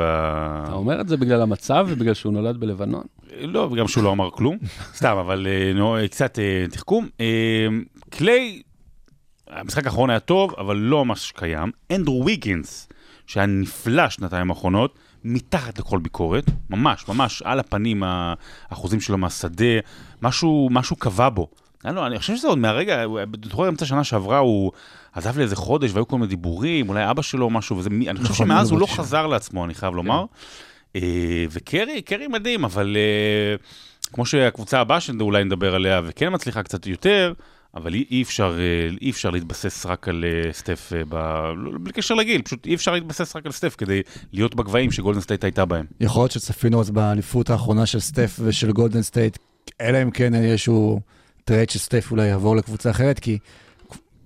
אתה 0.64 0.72
אומר 0.72 1.00
את 1.00 1.08
זה 1.08 1.16
בגלל 1.16 1.42
המצב 1.42 1.86
ובגלל 1.88 2.14
שהוא 2.14 2.32
נולד 2.32 2.56
בלבנון? 2.60 3.02
לא, 3.40 3.68
וגם 3.72 3.88
שהוא 3.88 4.04
לא 4.04 4.12
אמר 4.12 4.30
כלום, 4.30 4.58
סתם, 4.98 5.16
אבל 5.20 5.46
אה, 6.00 6.08
קצת 6.08 6.38
אה, 6.38 6.64
תחכום. 6.70 7.08
אה, 7.20 7.26
קליי, 8.10 8.62
המשחק 9.48 9.86
האחרון 9.86 10.10
היה 10.10 10.20
טוב, 10.20 10.54
אבל 10.58 10.76
לא 10.76 11.04
ממש 11.04 11.32
קיים. 11.36 11.70
אנדרו 11.92 12.22
ויגינס, 12.26 12.88
שהיה 13.26 13.46
נפלא 13.46 14.08
שנתיים 14.08 14.50
האחרונות, 14.50 14.94
מתחת 15.24 15.78
לכל 15.78 15.98
ביקורת, 15.98 16.44
ממש, 16.70 17.08
ממש, 17.08 17.42
על 17.42 17.60
הפנים, 17.60 18.02
האחוזים 18.70 19.00
שלו 19.00 19.18
מהשדה, 19.18 19.64
משהו, 20.22 20.68
משהו 20.72 20.96
קבע 20.96 21.28
בו. 21.28 21.48
אני, 21.84 21.96
לא, 21.96 22.06
אני 22.06 22.18
חושב 22.18 22.36
שזה 22.36 22.48
עוד 22.48 22.58
מהרגע, 22.58 23.04
בתור 23.30 23.68
אמצע 23.68 23.86
שנה 23.86 24.04
שעברה 24.04 24.38
הוא 24.38 24.72
עזב 25.12 25.38
לאיזה 25.38 25.56
חודש 25.56 25.90
והיו 25.92 26.08
כל 26.08 26.16
מיני 26.16 26.28
דיבורים, 26.28 26.88
אולי 26.88 27.10
אבא 27.10 27.22
שלו 27.22 27.44
או 27.44 27.50
משהו, 27.50 27.76
וזה, 27.76 27.90
אני 27.90 28.18
חושב 28.18 28.32
נכון, 28.32 28.46
שמאז 28.46 28.70
הוא 28.70 28.80
לא. 28.80 28.86
חזר 28.86 29.26
לעצמו, 29.26 29.64
אני 29.64 29.74
חייב 29.74 29.94
לומר. 29.94 30.24
אה, 30.96 31.44
וקרי, 31.50 32.02
קרי 32.02 32.26
מדהים, 32.26 32.64
אבל 32.64 32.96
אה, 32.96 33.56
כמו 34.12 34.26
שהקבוצה 34.26 34.80
הבאה 34.80 35.00
שאולי 35.00 35.44
נדבר 35.44 35.74
עליה, 35.74 36.00
וכן 36.04 36.34
מצליחה 36.34 36.62
קצת 36.62 36.86
יותר, 36.86 37.32
אבל 37.74 37.94
אי, 37.94 38.22
אפשר, 38.22 38.56
אה, 38.58 38.96
אי 39.00 39.10
אפשר 39.10 39.30
להתבסס 39.30 39.86
רק 39.86 40.08
על 40.08 40.24
אה, 40.24 40.52
סטף, 40.52 40.92
אה, 40.96 41.02
ב... 41.08 41.14
לא, 41.56 41.70
בלי 41.80 41.92
קשר 41.92 42.14
לגיל, 42.14 42.42
פשוט 42.42 42.66
אי 42.66 42.74
אפשר 42.74 42.92
להתבסס 42.92 43.36
רק 43.36 43.46
על 43.46 43.52
סטף 43.52 43.74
כדי 43.78 44.02
להיות 44.32 44.54
בגבהים 44.54 44.90
שגולדן 44.90 45.20
סטייט 45.20 45.44
הייתה 45.44 45.64
בהם. 45.64 45.86
יכול 46.00 46.22
להיות 46.22 46.32
שצפינו 46.32 46.80
אז 46.80 46.90
באליפות 46.90 47.50
האחרונה 47.50 47.86
של 47.86 48.00
סטף 48.00 48.36
ושל 48.44 48.72
גולדן 48.72 49.02
סטייט, 49.02 49.38
אלא 49.80 50.02
אם 50.02 50.10
כן 50.10 50.34
איזשהו 50.34 51.00
טרייד 51.44 51.70
שסטף 51.70 52.10
אולי 52.10 52.26
יעבור 52.26 52.56
לקבוצה 52.56 52.90
אחרת, 52.90 53.18
כי 53.18 53.38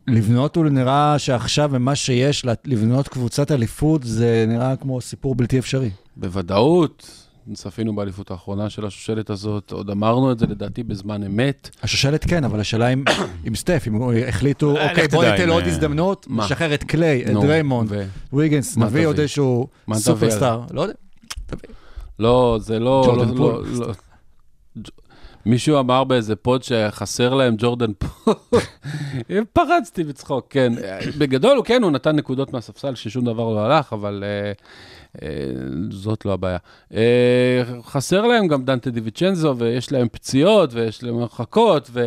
לבנות 0.07 0.57
הוא 0.57 0.65
נראה 0.65 1.19
שעכשיו 1.19 1.71
ממה 1.73 1.95
שיש, 1.95 2.47
לבנות 2.65 3.09
קבוצת 3.09 3.53
אליפות 3.53 4.03
זה 4.05 4.45
נראה 4.49 4.77
כמו 4.77 5.01
סיפור 5.01 5.35
בלתי 5.35 5.59
אפשרי. 5.59 5.91
בוודאות. 6.17 7.25
צפינו 7.55 7.97
באליפות 7.97 8.31
האחרונה 8.31 8.71
של 8.71 8.87
השושלת 8.87 9.31
הזאת, 9.31 9.73
עוד 9.73 9.91
אמרנו 9.91 10.33
את 10.33 10.39
זה 10.39 10.47
לדעתי 10.47 10.83
בזמן 10.83 11.23
אמת. 11.23 11.71
השושלת 11.83 12.25
כן, 12.25 12.45
אבל 12.45 12.61
השאלה 12.61 12.89
אם, 12.89 13.05
עם 13.45 13.55
סטף, 13.55 13.85
אם 13.87 14.01
החליטו, 14.29 14.77
אה, 14.77 14.91
אוקיי, 14.91 15.09
בוא 15.09 15.25
ניתן 15.25 15.49
לו 15.49 15.55
עוד 15.55 15.65
הזדמנות? 15.67 16.27
נשחרר 16.31 16.75
את 16.75 16.85
קליי, 16.85 17.25
את 17.25 17.31
נו, 17.31 17.43
דריימונד, 17.43 17.93
ו- 17.93 18.05
ויגנס, 18.33 18.77
מה 18.77 18.87
נביא 18.87 19.07
עוד? 19.07 19.21
איזשהו? 19.21 19.69
סופרסטאר, 19.95 20.63
לא 20.71 20.81
יודע. 20.81 20.95
לא, 22.19 22.59
זה 22.61 22.79
לא... 22.79 23.17
מישהו 25.47 25.79
אמר 25.79 26.05
באיזה 26.05 26.37
pod 26.37 26.63
שחסר 26.63 27.35
להם 27.35 27.55
ג'ורדן 27.59 27.93
פול, 27.99 28.35
פרצתי 29.53 30.05
בצחוק, 30.05 30.47
כן. 30.51 30.73
בגדול, 31.19 31.57
הוא 31.57 31.65
כן, 31.65 31.83
הוא 31.83 31.91
נתן 31.91 32.17
נקודות 32.17 32.53
מהספסל 32.53 32.95
ששום 32.95 33.25
דבר 33.25 33.55
לא 33.55 33.61
הלך, 33.61 33.93
אבל 33.93 34.25
אה, 34.27 34.53
אה, 35.23 35.53
זאת 35.91 36.25
לא 36.25 36.33
הבעיה. 36.33 36.59
אה, 36.95 37.63
חסר 37.83 38.27
להם 38.27 38.47
גם 38.47 38.65
דונטה 38.65 38.91
דיווינצ'נזו, 38.91 39.55
ויש 39.59 39.93
להם 39.93 40.09
פציעות, 40.09 40.75
ויש 40.75 41.03
להם 41.03 41.19
הרחקות, 41.19 41.91
ו... 41.93 42.07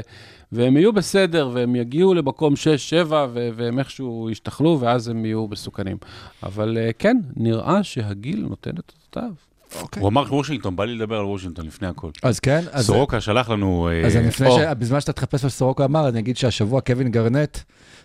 והם 0.51 0.77
יהיו 0.77 0.93
בסדר, 0.93 1.49
והם 1.53 1.75
יגיעו 1.75 2.13
למקום 2.13 2.53
6-7, 2.53 3.11
ו- 3.11 3.49
והם 3.55 3.79
איכשהו 3.79 4.29
ישתחלו, 4.31 4.77
ואז 4.79 5.07
הם 5.07 5.25
יהיו 5.25 5.47
מסוכנים. 5.47 5.97
אבל 6.43 6.77
כן, 6.99 7.17
נראה 7.35 7.83
שהגיל 7.83 8.45
נותן 8.49 8.71
את 8.71 8.91
אותותיו. 8.95 9.46
אוקיי. 9.81 10.01
הוא 10.01 10.09
אמר 10.09 10.23
וושינגטון, 10.29 10.75
בא 10.75 10.85
לי 10.85 10.95
לדבר 10.95 11.15
על 11.15 11.25
וושינגטון 11.25 11.65
לפני 11.65 11.87
הכל. 11.87 12.09
אז 12.23 12.39
כן, 12.39 12.63
אז... 12.71 12.85
סורוקה 12.85 13.21
שלח 13.21 13.49
לנו... 13.49 13.89
אה, 13.91 14.05
אז 14.07 14.15
אני 14.15 14.27
לפני 14.27 14.51
ש... 14.51 14.57
בזמן 14.79 15.01
שאתה 15.01 15.13
תחפש 15.13 15.43
מה 15.43 15.49
שסורוקה 15.49 15.85
אמר, 15.85 16.09
אני 16.09 16.19
אגיד 16.19 16.37
שהשבוע 16.37 16.81
קווין 16.81 17.11
גארנט 17.11 17.57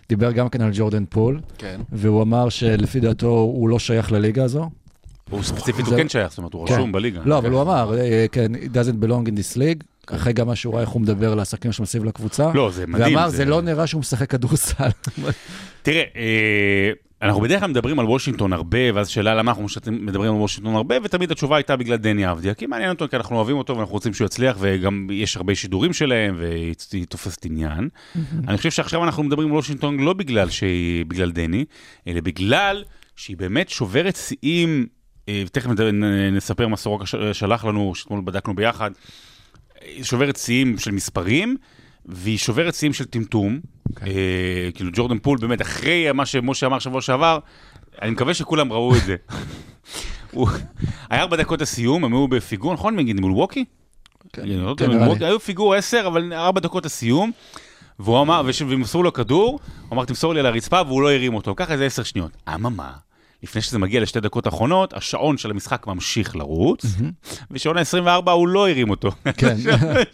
דיבר 0.09 0.31
גם 0.31 0.49
כן 0.49 0.61
על 0.61 0.69
ג'ורדן 0.73 1.03
פול, 1.09 1.41
כן. 1.57 1.81
והוא 1.91 2.21
אמר 2.23 2.49
שלפי 2.49 2.99
דעתו 2.99 3.27
הוא 3.27 3.69
לא 3.69 3.79
שייך 3.79 4.11
לליגה 4.11 4.43
הזו. 4.43 4.69
הוא 5.29 5.43
ספציפית, 5.43 5.85
זה- 5.85 5.91
הוא 5.91 5.97
כן 6.01 6.09
שייך, 6.09 6.29
זאת 6.29 6.37
אומרת, 6.37 6.53
הוא 6.53 6.67
כן. 6.67 6.73
רשום 6.73 6.91
בליגה. 6.91 7.21
לא, 7.25 7.37
אבל 7.37 7.47
כן. 7.47 7.53
הוא 7.53 7.61
אמר, 7.61 7.97
אה, 7.97 8.25
כן, 8.31 8.55
it 8.55 8.69
doesn't 8.69 9.03
belong 9.05 9.27
in 9.27 9.31
this 9.31 9.57
league, 9.57 9.83
אחרי 10.15 10.33
גם 10.33 10.47
מה 10.47 10.55
שהוא 10.55 10.73
ראה 10.73 10.81
איך 10.81 10.89
הוא 10.89 11.01
מדבר 11.01 11.31
על 11.31 11.39
העסקים 11.39 11.71
שמסביב 11.71 12.03
לקבוצה. 12.03 12.51
לא, 12.53 12.71
זה 12.71 12.87
מדהים. 12.87 13.15
ואמר, 13.15 13.29
זה 13.29 13.45
לא 13.45 13.61
נראה 13.61 13.87
שהוא 13.87 13.99
משחק 13.99 14.29
כדורסל. 14.29 14.89
תראה, 15.81 16.03
אה, 16.15 16.91
אנחנו 17.23 17.41
בדרך 17.41 17.59
כלל 17.59 17.69
מדברים 17.69 17.99
על 17.99 18.05
וושינגטון 18.05 18.53
הרבה, 18.53 18.79
ואז 18.93 19.09
שאלה 19.09 19.35
למה 19.35 19.51
אנחנו 19.51 19.65
מדברים 19.91 20.33
על 20.33 20.39
וושינגטון 20.39 20.75
הרבה, 20.75 20.95
ותמיד 21.03 21.31
התשובה 21.31 21.55
הייתה 21.55 21.75
בגלל 21.75 21.97
דני 21.97 22.31
אבדיה, 22.31 22.53
כי 22.53 22.65
מעניין 22.65 22.89
אותו, 22.89 23.05
כי 23.09 23.15
אנחנו 23.15 23.35
אוהבים 23.35 23.57
אותו 23.57 23.77
ואנחנו 23.77 23.93
רוצים 23.93 24.13
שהוא 24.13 24.25
יצליח, 24.25 24.57
וגם 24.59 25.07
יש 25.11 25.37
הרבה 25.37 25.55
שידורים 25.55 25.93
שלהם, 25.93 26.35
והיא 26.37 27.05
תופסת 27.09 27.45
עניין. 27.45 27.89
אני 28.47 28.57
חושב 28.57 28.71
שעכשיו 28.71 29.03
אנחנו 29.03 29.23
מדברים 29.23 29.47
על 29.47 29.53
וושינגטון 29.53 29.99
לא 29.99 30.13
בגלל 30.13 30.49
שהיא, 30.49 31.05
בגלל 31.05 31.31
דני, 31.31 31.65
אלא 32.07 32.21
בגלל 32.21 32.83
שהיא 33.15 33.37
באמת 33.37 33.69
שוברת 33.69 34.15
שיאים, 34.15 34.87
אה, 35.29 35.43
תכף 35.51 35.69
נספר 36.31 36.67
מה 36.67 36.77
סורוקה 36.77 37.05
שלח 37.33 37.65
לנו, 37.65 37.95
שאתמול 37.95 38.21
בדקנו 38.25 38.55
ביחד, 38.55 38.91
שוברת 40.01 40.35
שיאים 40.35 40.77
של 40.77 40.91
מספרים, 40.91 41.57
והיא 42.05 42.37
שוברת 42.37 42.75
שיאים 42.75 42.93
של 42.93 43.05
טמטום. 43.05 43.59
אוקיי. 43.89 44.09
אה, 44.09 44.69
כאילו 44.73 44.89
ג'ורדן 44.93 45.19
פול, 45.19 45.37
באמת, 45.37 45.61
אחרי 45.61 46.11
מה 46.11 46.25
שמשה 46.25 46.65
אמר 46.65 46.79
שבוע 46.79 47.01
שעבר, 47.01 47.39
אני 48.01 48.11
מקווה 48.11 48.33
שכולם 48.33 48.73
ראו 48.73 48.95
את 48.95 49.01
זה. 49.05 49.15
הוא 50.31 50.47
היה 51.09 51.21
ארבע 51.21 51.37
דקות 51.37 51.61
הסיום, 51.61 52.05
הם 52.05 52.13
היו 52.13 52.27
בפיגור, 52.27 52.73
נכון? 52.73 52.95
נגיד 52.95 53.19
מול 53.19 53.31
ווקי? 53.31 53.65
אני 54.37 54.57
לא 54.57 54.75
כן, 54.77 54.91
נראה 54.91 55.13
לי. 55.13 55.25
היו 55.25 55.39
פיגור 55.39 55.73
עשר, 55.73 56.03
אבל 56.07 56.33
ארבע 56.33 56.59
דקות 56.59 56.85
הסיום. 56.85 57.31
והוא 57.99 58.21
אמר, 58.21 58.41
ומסרו 58.67 59.03
לו 59.03 59.13
כדור, 59.13 59.59
הוא 59.81 59.95
אמר, 59.95 60.05
תמסור 60.05 60.33
לי 60.33 60.39
על 60.39 60.45
הרצפה, 60.45 60.81
והוא 60.87 61.01
לא 61.01 61.11
הרים 61.11 61.33
אותו. 61.33 61.55
ככה 61.55 61.73
איזה 61.73 61.85
עשר 61.85 62.03
שניות. 62.03 62.31
אממה, 62.55 62.91
לפני 63.43 63.61
שזה 63.61 63.79
מגיע 63.79 64.01
לשתי 64.01 64.19
דקות 64.19 64.45
האחרונות, 64.45 64.93
השעון 64.93 65.37
של 65.37 65.51
המשחק 65.51 65.87
ממשיך 65.87 66.35
לרוץ, 66.35 66.85
ושעון 67.51 67.77
ה-24 67.77 68.29
הוא 68.29 68.47
לא 68.47 68.69
הרים 68.69 68.89
אותו. 68.89 69.11
כן. 69.37 69.55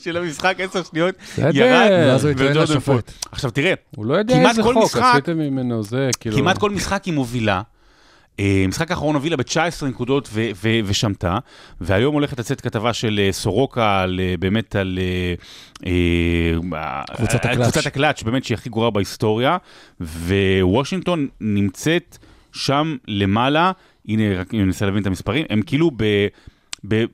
של 0.04 0.18
המשחק 0.18 0.56
עשר 0.60 0.84
שניות. 0.84 1.16
ירד, 1.38 1.90
ואז 1.92 2.26
הוא 2.26 2.34
פול. 2.34 2.62
לשופט. 2.62 3.14
עכשיו 3.32 3.52
תראה, 3.52 3.74
הוא 3.96 4.06
לא 4.06 4.14
יודע 4.14 4.50
איזה 4.50 4.64
חוק 4.64 4.96
עשיתם 4.96 5.38
ממנו, 5.38 5.84
זה 5.84 6.10
כאילו... 6.20 6.38
כמעט 6.38 6.58
כל 6.58 6.70
משחק 6.70 7.04
היא 7.06 7.14
מובילה. 7.14 7.62
אה, 8.40 8.66
משחק 8.68 8.92
האחרון 8.92 9.16
הובילה 9.16 9.38
ב-19 9.38 9.86
נקודות 9.86 10.30
ו- 10.34 10.50
ו- 10.64 10.80
ושמטה, 10.86 11.38
והיום 11.82 12.14
הולכת 12.14 12.40
לצאת 12.40 12.62
כתבה 12.62 12.94
של 12.94 13.20
אה, 13.24 13.32
סורוקה 13.32 14.02
על, 14.02 14.20
אה, 14.24 14.36
באמת 14.40 14.76
על 14.76 15.00
קבוצת 17.16 17.46
על 17.46 17.52
הקלאץ'. 17.52 17.72
קבוצת 17.72 17.86
הקלאץ', 17.86 18.24
באמת 18.24 18.44
שהיא 18.44 18.56
הכי 18.56 18.70
גרועה 18.70 18.90
בהיסטוריה, 18.90 19.58
ווושינגטון 20.02 21.28
נמצאת 21.42 22.18
שם 22.54 22.96
למעלה, 23.08 23.72
הנה 24.08 24.40
רק 24.40 24.54
אני 24.54 24.64
מנסה 24.64 24.86
להבין 24.86 25.02
את 25.02 25.08
המספרים, 25.08 25.46
הם 25.50 25.62
כאילו 25.62 25.92
ב... 25.98 26.28
ב 26.88 27.06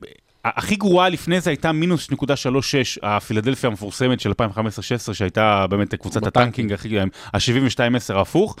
הכי 0.44 0.76
גרועה 0.76 1.08
לפני 1.08 1.40
זה 1.40 1.50
הייתה 1.50 1.72
מינוס 1.72 2.10
נקודה 2.10 2.36
שלוש 2.36 2.70
שש, 2.70 2.98
הפילדלפיה 3.02 3.70
המפורסמת 3.70 4.20
של 4.20 4.30
2015-2016, 4.30 5.14
שהייתה 5.14 5.66
באמת 5.66 5.94
קבוצת. 5.94 6.26
ה-tanking 6.26 6.72
הכי, 6.72 7.00
ה-72-10 7.00 8.14
ההפוך, 8.14 8.56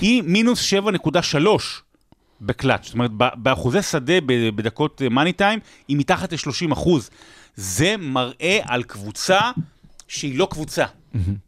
היא 0.00 0.22
מינוס 0.26 0.72
7.3 0.72 1.38
ב-clutch, 2.40 2.84
זאת 2.84 2.94
אומרת, 2.94 3.10
באחוזי 3.34 3.82
שדה 3.82 4.14
בדקות 4.54 5.02
מאני 5.10 5.32
טיים, 5.32 5.58
היא 5.88 5.96
מתחת 5.96 6.32
ל-30 6.32 6.72
אחוז. 6.72 7.10
זה 7.56 7.94
מראה 7.98 8.58
על 8.64 8.82
קבוצה 8.82 9.40
שהיא 10.10 10.38
לא 10.38 10.48
קבוצה. 10.50 10.84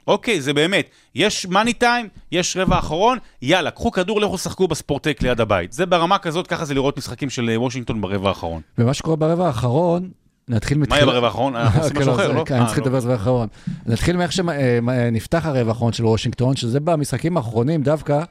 אוקיי, 0.07 0.41
זה 0.41 0.53
באמת, 0.53 0.87
יש 1.15 1.47
מאני 1.47 1.73
טיים, 1.73 2.09
יש 2.33 2.57
רבע 2.57 2.79
אחרון, 2.79 3.19
יאללה, 3.43 3.71
קחו 3.71 3.91
כדור, 3.91 4.21
לכו 4.21 4.39
שחקו 4.39 4.69
בספורטק 4.69 5.23
ליד 5.23 5.41
הבית. 5.41 5.73
זה 5.73 5.87
ברמה 5.87 6.19
כזאת, 6.19 6.47
ככה 6.47 6.65
זה 6.65 6.75
לראות 6.75 6.99
משחקים 6.99 7.31
של 7.31 7.51
אה, 7.51 7.61
וושינגטון 7.61 8.01
ברבע 8.01 8.29
האחרון. 8.29 8.63
ומה 8.79 8.95
שקורה 8.95 9.17
ברבע 9.17 9.47
האחרון, 9.47 10.11
נתחיל 10.49 10.79
מה 10.79 10.83
מתחיל... 10.83 10.99
יהיה 10.99 11.07
ברבע 11.07 11.27
האחרון? 11.27 11.57
אנחנו 11.57 11.81
עושים 11.81 11.95
כן, 11.95 12.01
משהו 12.01 12.13
לא, 12.13 12.17
אחר, 12.17 12.33
לא? 12.33 12.45
כן, 12.45 12.55
אה, 12.55 12.59
אני 12.61 12.67
צריך 12.67 12.79
לא. 12.79 12.85
לדבר 12.85 12.97
על 12.97 13.03
זה 13.03 13.13
האחרון. 13.13 13.49
נתחיל 13.87 14.17
מאיך 14.17 14.33
שנפתח 14.33 15.47
הרבע 15.47 15.69
האחרון 15.71 15.93
של 15.93 16.07
וושינגטון, 16.07 16.57
שזה 16.57 16.81
במשחקים 16.81 17.37
האחרונים 17.37 17.83
דווקא, 17.83 18.23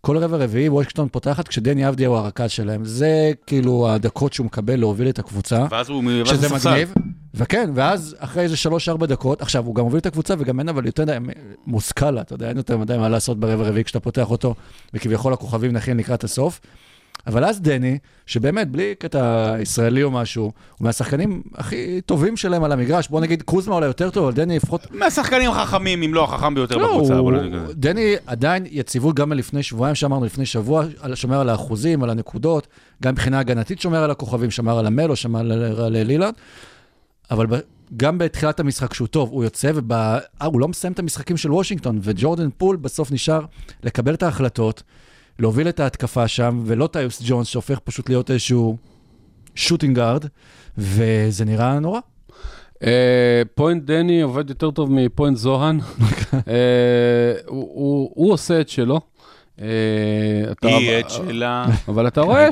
כל 0.00 0.18
רבע 0.18 0.36
רביעי 0.36 0.68
וושינגטון 0.68 1.08
פותחת 1.08 1.48
כשדני 1.48 1.88
אבדיה 1.88 2.08
הוא 2.08 2.16
הרכז 2.16 2.50
שלהם. 2.50 2.84
זה 2.84 3.32
כאילו 3.46 3.90
הדקות 3.90 4.32
שהוא 4.32 4.46
מקבל 4.46 4.76
להוביל 4.76 5.08
את 5.08 5.18
הקבוצה. 5.18 5.66
ואז 5.70 5.88
הוא 5.88 6.04
ואז 6.26 6.28
שזה. 6.28 6.70
מגניב, 6.70 6.94
וכן, 7.36 7.70
ואז 7.74 8.16
אחרי 8.18 8.42
איזה 8.42 8.56
שלוש-ארבע 8.56 9.06
דקות, 9.06 9.42
עכשיו, 9.42 9.66
הוא 9.66 9.74
גם 9.74 9.84
מוביל 9.84 9.98
את 9.98 10.06
הקבוצה 10.06 10.34
וגם 10.38 10.60
אין 10.60 10.68
אבל 10.68 10.86
יותר 10.86 11.04
מושכלה, 11.66 12.20
אתה 12.20 12.34
יודע, 12.34 12.48
אין 12.48 12.56
יותר 12.56 12.76
מדי 12.76 12.98
מה 12.98 13.08
לעשות 13.08 13.40
ברבע 13.40 13.68
רביעי 13.68 13.84
כשאתה 13.84 14.00
פותח 14.00 14.30
אותו, 14.30 14.54
וכביכול 14.94 15.32
הכוכבים 15.32 15.72
נכין 15.72 15.96
לקראת 15.96 16.24
הסוף. 16.24 16.60
אבל 17.26 17.44
אז 17.44 17.60
דני, 17.60 17.98
שבאמת, 18.26 18.70
בלי 18.70 18.94
קטע 18.98 19.54
ישראלי 19.60 20.02
או 20.02 20.10
משהו, 20.10 20.42
הוא 20.44 20.86
מהשחקנים 20.86 21.42
הכי 21.54 22.00
טובים 22.06 22.36
שלהם 22.36 22.64
על 22.64 22.72
המגרש, 22.72 23.08
בוא 23.08 23.20
נגיד, 23.20 23.42
קוזמה 23.42 23.74
אולי 23.74 23.86
יותר 23.86 24.10
טוב, 24.10 24.24
אבל 24.24 24.34
דני 24.34 24.56
לפחות... 24.56 24.86
מהשחקנים 24.90 25.50
החכמים, 25.50 26.02
אם 26.02 26.14
לא 26.14 26.24
החכם 26.24 26.54
ביותר 26.54 26.76
לא, 26.76 26.88
בקבוצה. 26.88 27.16
הוא-. 27.16 27.32
דני 27.72 28.14
עדיין 28.26 28.64
יציבות 28.70 29.14
גם 29.16 29.32
לפני 29.32 29.62
שבועיים, 29.62 29.94
שאמרנו 29.94 30.24
לפני 30.24 30.46
שבוע, 30.46 30.84
שומר 31.14 31.40
על 31.40 31.48
האחוזים, 31.48 32.02
על 32.02 32.10
הנקודות, 32.10 32.66
גם 33.02 33.12
מבחינה 33.12 33.38
הגנתית 33.38 33.80
שומר 33.80 34.02
על 34.04 34.10
הכוכבים, 34.10 34.50
שמר 34.50 34.78
על 34.78 34.86
לאמלו, 34.86 35.16
שמר 35.16 35.40
על, 35.40 35.52
על 35.52 35.92
לילארד, 35.92 36.34
אבל 37.30 37.46
גם 37.96 38.18
בתחילת 38.18 38.60
המשחק 38.60 38.94
שהוא 38.94 39.08
טוב, 39.08 39.30
הוא 39.30 39.44
יוצא, 39.44 39.70
והוא 40.40 40.60
לא 40.60 40.68
מסיים 40.68 40.92
את 40.92 40.98
המשחקים 40.98 41.36
של 41.36 41.52
וושינגטון, 41.52 41.98
וג'ורדן 42.02 42.48
פול 42.56 42.76
בסוף 42.76 43.12
נשאר 43.12 43.40
לקבל 43.82 44.14
את 44.14 44.22
ההחלטות, 44.22 44.82
להוביל 45.38 45.68
את 45.68 45.80
ההתקפה 45.80 46.28
שם, 46.28 46.62
ולא 46.66 46.86
טיוס 46.86 47.22
ג'ונס 47.24 47.46
שהופך 47.46 47.78
פשוט 47.78 48.08
להיות 48.08 48.30
איזשהו 48.30 48.76
shooting 49.54 49.96
guard, 49.96 50.24
וזה 50.78 51.44
נראה 51.44 51.78
נורא. 51.80 52.00
אה, 52.82 53.42
point 53.54 53.82
דני 53.84 54.20
עובד 54.22 54.50
יותר 54.50 54.70
טוב 54.70 54.92
מ-point 54.92 55.36
זוהן. 55.36 55.80
אה, 56.34 56.42
הוא- 57.46 57.70
הוא 57.74 58.10
הוא 58.14 58.32
עושה 58.32 58.60
את 58.60 58.68
שלו. 58.68 59.00
אה, 59.60 59.66
היא 60.62 61.00
את 61.00 61.10
שלה. 61.10 61.66
אבל 61.88 62.06
אתה 62.06 62.20
רואה. 62.20 62.48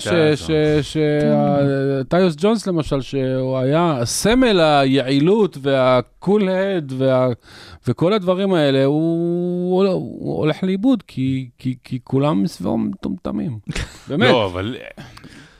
שטיוס 0.82 2.34
ג'ונס 2.38 2.66
למשל, 2.66 3.00
שהוא 3.00 3.58
היה 3.58 4.00
סמל 4.04 4.60
היעילות 4.60 5.58
והקול-הד 5.62 6.92
וכל 7.88 8.12
הדברים 8.12 8.54
האלה, 8.54 8.84
הוא 8.84 9.84
הולך 10.38 10.62
לאיבוד, 10.62 11.02
כי- 11.06 11.48
כולם 12.04 12.42
מסביבו 12.42 12.78
מטומטמים. 12.78 13.58
באמת. 14.08 14.30
לא, 14.30 14.46
אבל 14.46 14.76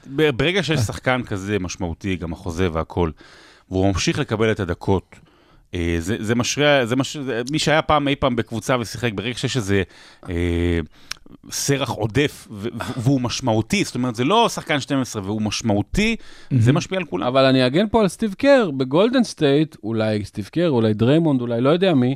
ברגע 0.07 0.63
שיש 0.63 0.81
שחקן 0.81 1.23
כזה 1.23 1.59
משמעותי, 1.59 2.17
גם 2.17 2.33
החוזה 2.33 2.69
והכל, 2.73 3.11
והוא 3.71 3.87
ממשיך 3.89 4.19
לקבל 4.19 4.51
את 4.53 4.61
הדקות, 4.61 5.17
זה, 5.99 6.17
זה 6.21 6.35
משרה, 6.35 6.87
זה 6.87 6.97
מש... 6.97 7.17
מי 7.51 7.59
שהיה 7.59 7.83
פעם 7.83 8.09
אי 8.09 8.17
פעם 8.17 8.37
בקבוצה 8.37 8.77
ושיחק, 8.81 9.13
ברגע 9.15 9.39
שיש 9.39 9.57
איזה 9.57 9.83
אה, 10.29 10.79
סרח 11.51 11.91
עודף 11.91 12.49
ו- 12.51 12.69
והוא 12.97 13.21
משמעותי, 13.21 13.85
זאת 13.85 13.95
אומרת, 13.95 14.15
זה 14.15 14.25
לא 14.25 14.49
שחקן 14.49 14.81
12 14.81 15.23
והוא 15.23 15.43
משמעותי, 15.43 16.17
זה 16.59 16.73
משפיע 16.73 16.99
על 16.99 17.05
כולם. 17.05 17.27
אבל 17.27 17.45
אני 17.45 17.67
אגן 17.67 17.89
פה 17.91 18.01
על 18.01 18.09
סטיב 18.09 18.35
קר, 18.39 18.71
בגולדן 18.71 19.25
סטייט, 19.25 19.77
אולי 19.85 20.25
סטיב 20.25 20.49
קר, 20.53 20.71
אולי 20.71 20.95
דריימונד, 20.95 21.41
אולי 21.41 21.61
לא 21.61 21.71
יודע 21.71 21.95
מי, 21.95 22.15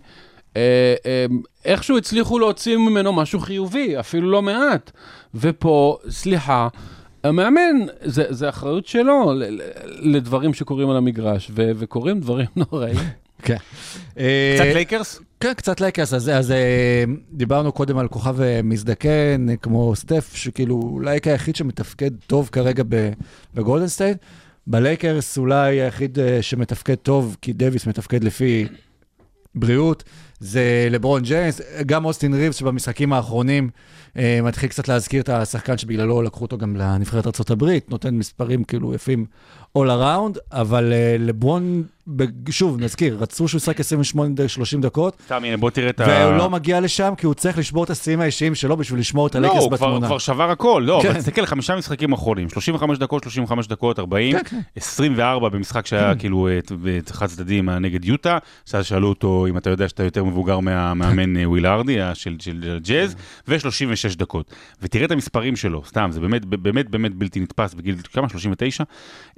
אה, 0.57 0.95
אה, 1.07 1.27
איכשהו 1.65 1.99
הצליחו 1.99 2.39
להוציא 2.39 2.77
ממנו 2.77 3.13
משהו 3.13 3.41
חיובי, 3.41 4.01
אפילו 4.01 4.31
לא 4.31 4.43
מעט. 4.43 4.91
ופה, 5.35 5.99
סליחה, 6.11 6.69
המאמן, 7.25 7.77
זה, 8.03 8.25
זה 8.29 8.49
אחריות 8.49 8.87
שלו 8.87 9.33
לדברים 9.87 10.55
שקורים 10.55 10.91
על 10.91 10.97
המגרש, 10.97 11.51
ו- 11.55 11.71
וקורים 11.77 12.21
דברים 12.21 12.47
נוראים. 12.73 12.97
כן. 13.43 13.57
קצת 14.15 14.75
לייקרס? 14.75 15.21
כן, 15.41 15.55
קצת 15.55 15.81
לייקרס, 15.81 16.15
אז, 16.15 16.29
אז 16.29 16.51
אה, 16.51 17.05
דיברנו 17.33 17.73
קודם 17.73 17.99
על 17.99 18.09
כוכב 18.09 18.41
אה, 18.41 18.61
מזדקן, 18.65 19.47
אה, 19.51 19.57
כמו 19.57 19.97
סטף, 19.97 20.35
שכאילו 20.35 20.81
אולי 20.93 21.19
היחיד 21.25 21.57
שמתפקד 21.57 22.11
טוב 22.27 22.49
כרגע 22.53 22.83
בגולדן 23.55 23.89
סטייט. 23.89 24.19
בלייקרס 24.67 25.39
אולי 25.39 25.81
היחיד 25.81 26.19
אה, 26.19 26.43
שמתפקד 26.43 26.95
טוב, 26.95 27.37
כי 27.43 27.53
דוויס 27.53 27.87
מתפקד 27.87 28.25
לפי 28.25 28.67
בריאות, 29.55 30.05
זה 30.41 30.89
לברון 30.91 31.23
ג'יינס, 31.23 31.61
גם 31.87 32.05
אוסטין 32.05 32.35
ריבס 32.35 32.57
שבמשחקים 32.57 33.13
האחרונים 33.13 33.71
אה, 34.17 34.41
מתחיל 34.43 34.69
קצת 34.69 34.89
להזכיר 34.89 35.23
את 35.23 35.29
השחקן 35.29 35.79
שבגללו 35.79 36.23
לקחו 36.23 36.45
אותו 36.45 36.59
גם 36.59 36.77
לנבחרת 36.77 37.27
ארה"ב, 37.27 37.79
נותן 37.89 38.15
מספרים 38.15 38.65
כאילו 38.65 38.95
יפים 38.95 39.27
all 39.79 39.81
around, 39.81 40.39
אבל 40.53 40.93
אה, 40.93 41.17
לברון, 41.19 41.83
שוב, 42.51 42.81
נזכיר, 42.81 43.17
רצו 43.21 43.49
שהוא 43.49 43.59
ישחק 43.59 43.81
28-30 43.81 43.83
דקות, 44.81 45.17
סתם, 45.25 45.45
הנה, 45.45 45.57
בוא 45.57 45.71
תראה 45.71 45.91
את 45.91 46.01
ה... 46.01 46.05
והוא 46.09 46.37
לא 46.37 46.51
מגיע 46.51 46.81
לשם 46.81 47.13
כי 47.17 47.27
הוא 47.27 47.35
צריך 47.35 47.59
לשבור 47.59 47.85
את 47.85 47.91
השיאים 47.91 48.21
האישיים 48.21 48.55
שלו 48.55 48.77
בשביל 48.77 49.01
לשמור 49.01 49.27
את 49.27 49.35
לא, 49.35 49.39
הלייקרס 49.39 49.63
הוא 49.63 49.77
כבר, 49.77 49.95
בתמונה. 49.99 50.19
שבר 50.19 50.51
הכל, 50.51 50.83
לא, 50.87 51.01
כן. 51.03 51.09
אבל 51.11 51.19
תסתכל, 51.19 51.47
חמישה 51.47 51.77
משחקים 51.77 52.13
אחרונים, 52.13 52.49
35 52.49 52.99
דקות, 52.99 53.23
35 53.23 53.67
דקות, 53.67 53.99
40, 53.99 54.33
כן, 54.39 54.43
כן. 54.45 54.61
24 54.77 55.49
במשחק 55.49 55.87
שהיה 55.87 56.15
כאילו 56.15 56.49
אה, 56.49 56.59
ת- 57.05 57.11
חד 57.11 57.27
צדדי 57.27 57.63
נגד 57.63 58.05
יוטה, 58.05 58.39
שאז 58.67 58.87
שאלו 58.87 59.09
אותו 59.09 59.47
אם 59.49 59.57
אתה 59.57 59.71
יודע 59.71 59.89
שאתה 59.89 60.03
יותר 60.05 60.25
מבוגר 60.25 60.61
מהמאמן 60.61 61.37
אה, 61.37 61.49
וויל 61.49 61.67
ארדי 61.67 62.03
אה, 62.03 62.15
של 62.15 62.37
ג'אז, 62.83 63.15
ו-36 63.49 64.17
דקות. 64.17 64.55
ותראה 64.83 65.05
את 65.05 65.11
המספרים 65.11 65.57
שלו, 65.57 65.83
סתם, 65.87 66.09
זה 66.13 66.21
באמת 66.21 66.45
באמת 66.45 66.91
באמת 66.91 67.15
בלתי 67.15 67.41
נתפס 67.41 67.75
בגיל, 67.75 67.97
כמה? 68.13 68.29
39? 68.29 68.85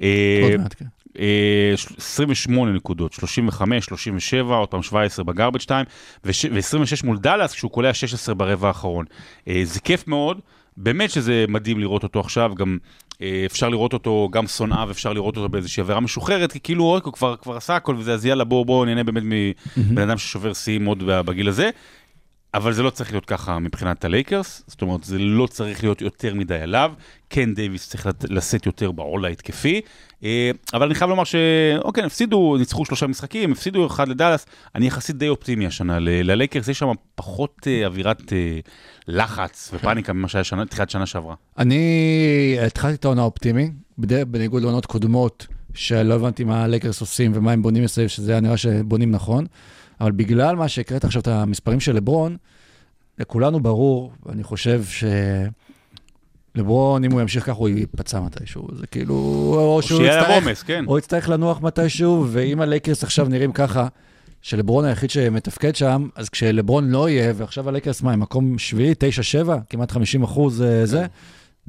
אה, 0.02 0.40
עוד 0.42 0.60
מעט, 0.60 0.74
כן. 0.78 0.84
אה, 1.18 1.72
ש- 1.76 1.86
28 1.98 2.72
נקודות, 2.72 3.12
35, 3.12 3.84
37, 3.84 4.54
עוד 4.56 4.68
פעם 4.68 4.82
17 4.82 5.24
בגרבג' 5.24 5.60
2, 5.60 5.86
ו-26 6.24 7.06
מול 7.06 7.18
דאלאס 7.18 7.52
כשהוא 7.52 7.70
קולע 7.70 7.94
16 7.94 8.34
ברבע 8.34 8.68
האחרון. 8.68 9.04
אה, 9.48 9.60
זה 9.64 9.80
כיף 9.80 10.08
מאוד, 10.08 10.40
באמת 10.76 11.10
שזה 11.10 11.44
מדהים 11.48 11.80
לראות 11.80 12.02
אותו 12.02 12.20
עכשיו, 12.20 12.52
גם 12.54 12.78
אה, 13.22 13.42
אפשר 13.46 13.68
לראות 13.68 13.92
אותו, 13.92 14.28
גם 14.32 14.46
שונאיו, 14.46 14.90
אפשר 14.90 15.12
לראות 15.12 15.36
אותו 15.36 15.48
באיזושהי 15.48 15.80
עבירה 15.80 16.00
משוחררת, 16.00 16.52
כי 16.52 16.60
כאילו 16.60 16.84
הוא 16.84 17.12
כבר, 17.12 17.36
כבר 17.36 17.56
עשה 17.56 17.76
הכל 17.76 17.94
וזה, 17.98 18.14
אז 18.14 18.26
יאללה 18.26 18.44
בואו 18.44 18.64
בואו 18.64 18.84
נהנה 18.84 19.04
באמת 19.04 19.22
מבן 19.76 20.02
אדם 20.02 20.18
ששובר 20.18 20.52
שיאים 20.52 20.84
עוד 20.84 21.02
בגיל 21.06 21.48
הזה. 21.48 21.70
אבל 22.54 22.72
זה 22.72 22.82
לא 22.82 22.90
צריך 22.90 23.12
להיות 23.12 23.24
ככה 23.24 23.58
מבחינת 23.58 24.04
הלייקרס, 24.04 24.62
זאת 24.66 24.82
אומרת, 24.82 25.04
זה 25.04 25.18
לא 25.18 25.46
צריך 25.46 25.82
להיות 25.84 26.00
יותר 26.02 26.34
מדי 26.34 26.54
עליו. 26.54 26.92
כן, 27.30 27.54
דייוויס 27.54 27.88
צריך 27.88 28.08
לשאת 28.28 28.66
יותר 28.66 28.92
בעול 28.92 29.24
ההתקפי, 29.24 29.80
אה, 30.24 30.50
אבל 30.74 30.86
אני 30.86 30.94
חייב 30.94 31.10
לומר 31.10 31.24
שאוקיי, 31.24 32.04
הפסידו, 32.04 32.56
ניצחו 32.58 32.84
שלושה 32.84 33.06
משחקים, 33.06 33.52
הפסידו 33.52 33.86
אחד 33.86 34.08
לדאלאס, 34.08 34.46
אני 34.74 34.86
יחסית 34.86 35.16
די 35.16 35.28
אופטימי 35.28 35.66
השנה 35.66 35.98
ללייקרס, 36.00 36.68
יש 36.68 36.78
שם 36.78 36.88
פחות 37.14 37.56
אה, 37.66 37.86
אווירת 37.86 38.32
אה, 38.32 38.58
לחץ 39.08 39.70
ופאניקה 39.74 40.12
ממה 40.12 40.28
שהיה 40.28 40.44
תחילת 40.70 40.90
שנה 40.90 41.06
שעברה. 41.06 41.34
אני 41.58 42.56
התחלתי 42.66 42.94
את 42.94 43.04
העונה 43.04 43.22
אופטימי, 43.22 43.70
בד- 43.98 44.32
בניגוד 44.32 44.62
לעונות 44.62 44.86
קודמות, 44.86 45.46
שלא 45.74 46.14
הבנתי 46.14 46.44
מה 46.44 46.64
הלייקרס 46.64 47.00
עושים 47.00 47.32
ומה 47.34 47.52
הם 47.52 47.62
בונים 47.62 47.84
מסביב, 47.84 48.08
שזה 48.08 48.32
היה 48.32 48.40
נראה 48.40 48.56
שבונים 48.56 49.10
נכון, 49.10 49.46
אבל 50.00 50.12
בגלל 50.12 50.56
מה 50.56 50.68
שהקראת 50.68 51.04
עכשיו 51.04 51.22
את 51.22 51.28
המספרים 51.28 51.80
של 51.80 51.96
לברון, 51.96 52.36
לכולנו 53.18 53.60
ברור, 53.60 54.12
אני 54.28 54.42
חושב 54.42 54.84
ש... 54.84 55.04
לברון, 56.54 57.04
אם 57.04 57.12
הוא 57.12 57.20
ימשיך 57.20 57.44
ככה, 57.44 57.52
הוא 57.52 57.68
ייפצע 57.68 58.20
מתישהו. 58.20 58.68
זה 58.76 58.86
כאילו, 58.86 59.14
או 59.14 59.76
או 59.76 59.82
שהוא 59.82 59.98
שיהיה 59.98 60.18
יצטרך, 60.18 60.44
עומס, 60.44 60.62
כן. 60.62 60.84
או 60.86 60.98
יצטרך 60.98 61.28
לנוח 61.28 61.60
מתישהו, 61.62 62.26
ואם 62.28 62.60
הלייקרס 62.60 63.04
עכשיו 63.04 63.28
נראים 63.28 63.52
ככה, 63.52 63.88
שלברון 64.42 64.84
היחיד 64.84 65.10
שמתפקד 65.10 65.76
שם, 65.76 66.08
אז 66.14 66.28
כשלברון 66.28 66.90
לא 66.90 67.08
יהיה, 67.08 67.32
ועכשיו 67.36 67.68
הלייקרס, 67.68 68.02
מה, 68.02 68.12
הם 68.12 68.20
מקום 68.20 68.58
שביעי, 68.58 68.94
תשע, 68.98 69.22
שבע, 69.22 69.58
כמעט 69.70 69.90
50 69.90 70.22
אחוז 70.22 70.62
אה, 70.62 70.86
זה, 70.86 71.06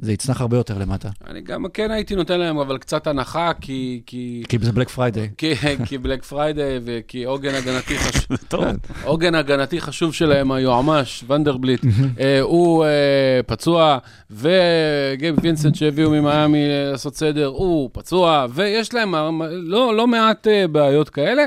זה 0.02 0.12
יצנח 0.12 0.40
הרבה 0.40 0.56
יותר 0.56 0.78
למטה. 0.78 1.08
אני 1.26 1.40
גם 1.40 1.64
כן 1.74 1.90
הייתי 1.90 2.14
נותן 2.14 2.40
להם 2.40 2.58
אבל 2.58 2.78
קצת 2.78 3.06
הנחה, 3.06 3.50
כי... 3.60 4.02
כי... 4.06 4.42
כי 4.48 4.58
זה 4.60 4.72
בלק 4.72 4.88
פריידיי. 4.88 5.30
כי, 5.38 5.54
כי 5.86 5.98
בלק 5.98 6.24
פריידיי 6.24 6.80
וכי 6.84 7.24
עוגן 7.24 7.54
הגנתי 7.54 7.98
חשוב, 7.98 8.36
טוב. 8.48 8.64
עוגן 9.04 9.34
הגנתי 9.34 9.80
חשוב 9.80 10.14
שלהם, 10.14 10.52
היועמ"ש, 10.52 11.24
ונדרבליט, 11.28 11.84
אה, 12.20 12.40
הוא 12.40 12.84
אה, 12.84 13.40
פצוע, 13.46 13.98
וגייב 14.30 15.36
וינסנט 15.42 15.74
שהביאו 15.74 16.10
ממיאמי 16.10 16.64
אה, 16.64 16.90
לעשות 16.90 17.16
סדר, 17.16 17.46
הוא 17.46 17.90
פצוע, 17.92 18.46
ויש 18.50 18.94
להם 18.94 19.42
לא, 19.52 19.96
לא 19.96 20.06
מעט 20.06 20.46
אה, 20.46 20.68
בעיות 20.68 21.08
כאלה. 21.08 21.42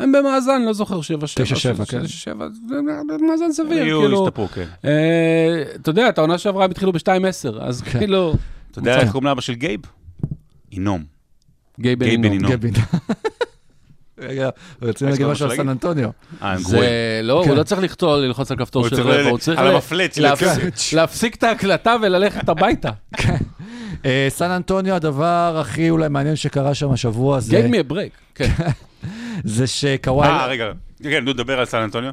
הם 0.00 0.12
במאזן, 0.12 0.62
לא 0.66 0.72
זוכר, 0.72 1.00
7-7. 1.00 1.02
תשע, 1.34 1.56
שבע, 1.56 1.84
כן. 1.84 2.00
7-7, 2.00 2.04
זה 2.68 2.74
מאזן 3.30 3.52
סביר, 3.52 3.82
כאילו. 3.84 4.24
ישתפרו, 4.24 4.48
כן. 4.48 4.64
אה, 4.84 5.62
אתה 5.74 5.90
יודע, 5.90 6.08
את 6.08 6.18
העונה 6.18 6.38
שעברה 6.38 6.64
הם 6.64 6.70
התחילו 6.70 6.92
ב-2-10, 6.92 7.08
אז 7.60 7.82
כן. 7.82 7.98
כאילו... 7.98 8.34
אתה 8.70 8.78
יודע 8.78 9.00
איך 9.00 9.10
קוראים 9.12 9.26
לאבא 9.26 9.40
של 9.40 9.52
גייב? 9.54 9.80
אינום. 10.72 11.04
גיא 11.80 11.94
בן. 11.96 12.38
גבין. 12.38 12.72
רגע, 14.18 14.48
רוצים 14.82 15.08
יש 15.08 15.12
להגיד 15.12 15.26
משהו 15.26 15.50
על 15.50 15.56
סן 15.56 15.68
אנטוניו. 15.68 16.10
אה. 16.42 16.58
זה 16.58 17.20
לא, 17.22 17.40
כן. 17.44 17.50
הוא 17.50 17.58
לא 17.58 17.62
צריך 17.62 17.80
לכתוב, 17.80 18.14
ללחוץ 18.16 18.50
על 18.50 18.56
כפתור 18.56 18.82
הוא 18.82 18.88
של 18.90 18.96
צריך 18.96 19.06
רבע, 19.08 19.30
הוא 19.30 19.38
צריך 19.38 19.60
להפסיק- 20.92 21.34
את 21.36 21.42
ההקלטה 21.42 21.96
וללכת 22.02 22.48
הביתה. 22.48 22.90
אה, 24.04 24.26
סן 24.28 24.50
אנטוניו, 24.50 24.94
הדבר 24.94 25.56
הכי 25.60 25.90
אולי 25.90 26.08
מעניין 26.08 26.36
שקרה 26.36 26.74
שם 26.74 26.90
השבוע 26.92 27.40
זה- 27.40 27.68
me 27.72 27.90
a 27.90 27.92
break. 27.92 28.10
כן. 28.34 28.50
זה 29.44 29.66
שקוואי, 29.66 30.28
אה, 30.28 30.46
רגע. 30.46 30.66
כן, 31.02 31.24
נו, 31.24 31.32
דבר 31.32 31.58
על 31.58 31.64
סן 31.64 31.78
אנטוניו. 31.78 32.10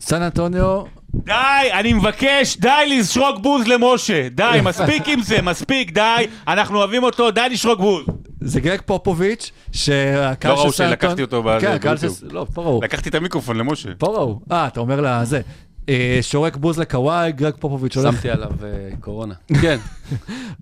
סן 0.00 0.22
אנטוניו, 0.22 0.82
די, 1.14 1.32
אני 1.72 1.92
מבקש, 1.92 2.56
די 2.56 2.98
לזרוק 2.98 3.38
בוז 3.40 3.66
למשה. 3.66 4.28
די, 4.28 4.60
מספיק 4.68 5.08
עם 5.08 5.22
זה, 5.22 5.42
מספיק, 5.42 5.92
די. 5.92 6.26
אנחנו 6.48 6.78
אוהבים 6.78 7.02
אותו, 7.02 7.30
די 7.30 7.48
לשרוק 7.50 7.80
בוז. 7.80 8.04
זה 8.40 8.60
גרג 8.60 8.80
פופוביץ', 8.86 9.50
שהקהל 9.72 10.52
לא 10.52 10.56
ראו 10.58 10.72
של 10.72 10.76
סן 10.76 10.88
שלקחתי 10.88 11.22
אנטוניו... 11.22 11.24
אותו 11.24 11.42
בזה, 11.42 11.66
כן, 11.66 11.72
הקהל 11.72 11.96
של... 11.96 12.06
ביוטיוב. 12.06 12.32
לא, 12.32 12.46
פה 12.54 12.62
ראו. 12.62 12.80
לקחתי 12.82 13.08
את 13.08 13.14
המיקרופון 13.14 13.56
למשה. 13.56 13.88
פה 13.98 14.06
ראו. 14.06 14.40
אה, 14.52 14.66
אתה 14.66 14.80
אומר 14.80 15.00
לזה. 15.00 15.40
אה, 15.88 16.18
שורק 16.22 16.56
בוז 16.56 16.78
לקוואי, 16.78 17.32
גרג 17.32 17.52
פופוביץ' 17.60 17.96
הולך 17.96 18.14
שמתי 18.14 18.30
עליו 18.30 18.50
אה, 18.64 18.68
קורונה. 19.00 19.34
כן. 19.62 19.76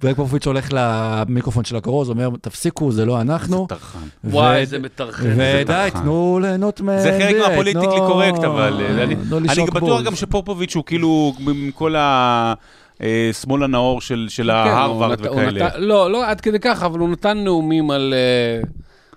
גרג 0.01 0.15
פופוביץ' 0.17 0.47
הולך 0.47 0.69
למיקרופון 0.73 1.65
של 1.65 1.77
הכרוז, 1.77 2.11
אומר, 2.11 2.29
תפסיקו, 2.41 2.93
זה 2.93 3.05
לא 3.05 3.21
אנחנו. 3.21 3.67
טרחן. 3.69 3.99
וואי, 4.25 4.57
איזה 4.57 4.79
מטרחן. 4.79 5.27
ודי. 5.37 5.89
תנו 5.93 6.39
ליהנות 6.43 6.81
מ... 6.81 6.87
זה 6.99 7.19
חלק 7.23 7.37
מהפוליטיקלי 7.49 7.99
קורקט, 7.99 8.45
אבל 8.45 8.81
אה, 8.81 9.03
אני- 9.05 9.17
לשרוק 9.41 9.71
בטוח. 9.71 10.03
גם 10.03 10.15
שפופוביץ' 10.17 10.75
הוא 10.77 10.85
כאילו, 10.85 11.33
עם 11.41 11.71
כל 11.75 11.95
השמאל 11.99 13.63
הנאור 13.63 14.01
של 14.01 14.27
של 14.29 14.45
כן, 14.45 14.51
ההרווארד 14.71 15.19
וכאלה. 15.21 15.67
נתן- 15.69 15.81
לא, 15.81 16.11
לא 16.11 16.31
עד 16.31 16.41
כדי 16.41 16.59
כך, 16.61 16.83
אבל 16.83 16.99
הוא 16.99 17.09
נתן 17.09 17.39
נאומים 17.45 17.91
על... 17.91 18.15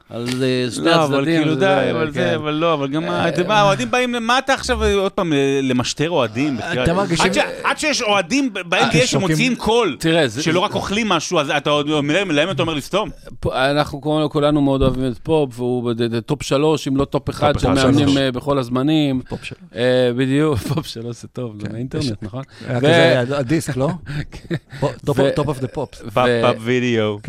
על 0.10 0.26
אה, 0.44 0.72
שני 0.72 0.86
לא, 0.86 1.04
אבל 1.06 1.16
הצדדים. 1.20 1.42
כאילו 1.42 1.56
די, 1.56 1.88
אבל 1.92 2.06
כן. 2.08 2.12
זה, 2.12 2.36
אבל 2.36 2.54
לא, 2.54 2.74
אבל 2.74 2.88
גם, 2.88 3.04
האוהדים 3.50 3.92
באים, 3.92 4.16
מה 4.22 4.38
אתה 4.40 4.54
עכשיו 4.54 4.84
עוד 4.84 5.12
פעם 5.12 5.34
אה, 5.34 5.60
למשטר 5.64 6.10
אוהדים? 6.10 6.58
עד 7.64 7.80
שיש 7.80 8.02
אוהדים 8.02 8.54
ב-NBA 8.54 8.78
שורקים- 8.80 9.06
שמוציאים 9.08 9.56
קול, 9.56 9.98
שלא 10.42 10.60
רק 10.60 10.76
אוכלים 10.76 11.10
משהו, 11.10 11.40
אז 11.40 11.50
אתה 11.50 11.70
עוד, 11.70 11.88
להם 11.90 12.32
להם 12.32 12.52
אתה 12.52 12.62
אומר 12.62 12.74
לסתום? 12.74 13.10
אנחנו 13.54 14.02
כולנו, 14.02 14.30
כולנו 14.30 14.62
מאוד 14.62 14.82
אוהבים 14.82 15.12
את 15.12 15.18
פופ, 15.24 15.60
והוא 15.60 15.94
בטופ 16.12 16.44
שלוש, 16.44 16.88
אם 16.88 16.98
לא 16.98 17.06
טופ 17.06 17.30
אחד, 17.30 17.56
אחד, 17.56 17.60
של 17.60 17.68
מאמנים 17.68 18.00
שלוש. 18.08 18.18
אה, 18.18 18.32
בכל 18.32 18.58
הזמנים. 18.60 19.22
פופ 19.30 19.44
שלו. 19.44 19.58
אה, 19.76 20.12
בדיוק, 20.18 20.58
פופ 20.74 20.86
שלוש 20.88 21.22
זה 21.22 21.28
טוב, 21.28 21.62
זה 21.62 21.68
מהאינטרנט, 21.72 22.24
נכון? 22.24 22.44
היה 22.68 22.78
ו- 22.78 22.82
כזה 22.82 23.38
הדיסק, 23.38 23.78
לא? 23.78 23.90
ו- 24.82 25.30
Top 25.36 25.48
of 25.48 25.60
the 25.60 25.68
Pops. 25.68 26.02
פאפ 26.14 26.28
פאפ 26.42 26.56
וידאו. 26.60 27.20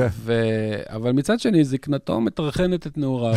אבל 0.91 1.11
מצד 1.13 1.41
שני, 1.41 1.65
זקנתו 1.65 2.21
מטרחנת 2.69 2.87
את 2.87 2.99
נעוריו. 2.99 3.35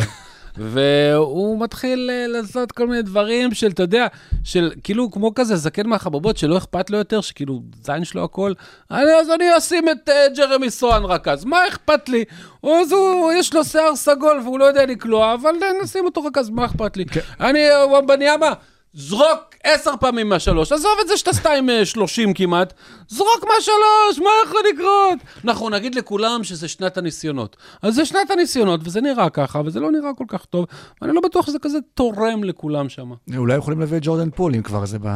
והוא 0.56 1.60
מתחיל 1.60 2.10
אה, 2.12 2.26
לעשות 2.26 2.72
כל 2.72 2.86
מיני 2.86 3.02
דברים 3.02 3.54
של, 3.54 3.70
אתה 3.70 3.82
יודע, 3.82 4.06
של 4.44 4.72
כאילו 4.84 5.10
כמו 5.10 5.34
כזה 5.34 5.56
זקן 5.56 5.86
מהחבובות 5.86 6.36
שלא 6.36 6.56
אכפת 6.56 6.90
לו 6.90 6.98
יותר, 6.98 7.20
שכאילו 7.20 7.62
זין 7.82 8.04
שלו 8.04 8.24
הכל. 8.24 8.52
אני, 8.90 9.12
אז 9.20 9.30
אני 9.30 9.58
אשים 9.58 9.88
את 9.88 10.08
uh, 10.08 10.36
ג'רמי 10.36 10.70
סוהאן 10.70 11.04
רכז, 11.04 11.44
מה 11.44 11.68
אכפת 11.68 12.08
לי? 12.08 12.24
אז 12.62 12.92
הוא, 12.92 13.32
יש 13.32 13.54
לו 13.54 13.64
שיער 13.64 13.96
סגול 13.96 14.40
והוא 14.44 14.58
לא 14.58 14.64
יודע 14.64 14.86
לקלוע, 14.86 15.34
אבל 15.34 15.54
אה, 15.62 15.82
נשים 15.82 16.04
אותו 16.04 16.24
רכז, 16.24 16.50
מה 16.50 16.64
אכפת 16.64 16.96
לי? 16.96 17.04
אני, 17.40 17.60
וומבניאמה, 17.88 18.52
זרוק 18.94 19.54
עשר 19.64 19.90
פעמים 20.00 20.28
מהשלוש, 20.28 20.72
עזוב 20.72 20.92
את 21.02 21.08
זה 21.08 21.16
שאתה 21.16 21.32
סתם 21.32 21.66
אה, 21.70 21.84
שלושים 21.84 22.34
כמעט, 22.34 22.72
זרוק 23.08 23.44
מהשלוש, 23.48 24.18
מה 24.18 24.30
יכול 24.46 24.60
לקרות? 24.72 25.18
אנחנו 25.44 25.68
נגיד 25.68 25.94
לכולם 25.94 26.44
שזה 26.44 26.68
שנת 26.68 26.98
הניסיונות. 26.98 27.56
אז 27.82 27.94
זה 27.94 28.04
שנת 28.04 28.30
הניסיונות, 28.30 28.80
וזה 28.84 29.00
נראה 29.00 29.30
ככה, 29.30 29.60
וזה 29.64 29.80
לא 29.80 29.90
נראה 29.90 30.10
כל 30.16 30.24
כך 30.28 30.44
טוב, 30.44 30.66
ואני 31.02 31.14
לא 31.14 31.20
בטוח 31.20 31.46
שזה 31.46 31.58
כזה 31.58 31.78
תורם 31.94 32.44
לכולם 32.44 32.88
שם. 32.88 33.10
אולי 33.36 33.56
יכולים 33.56 33.80
להביא 33.80 33.96
את 33.96 34.02
ג'ורדן 34.04 34.30
פול, 34.30 34.54
אם 34.54 34.62
כבר 34.62 34.86
זה 34.86 34.98
ב... 35.02 35.08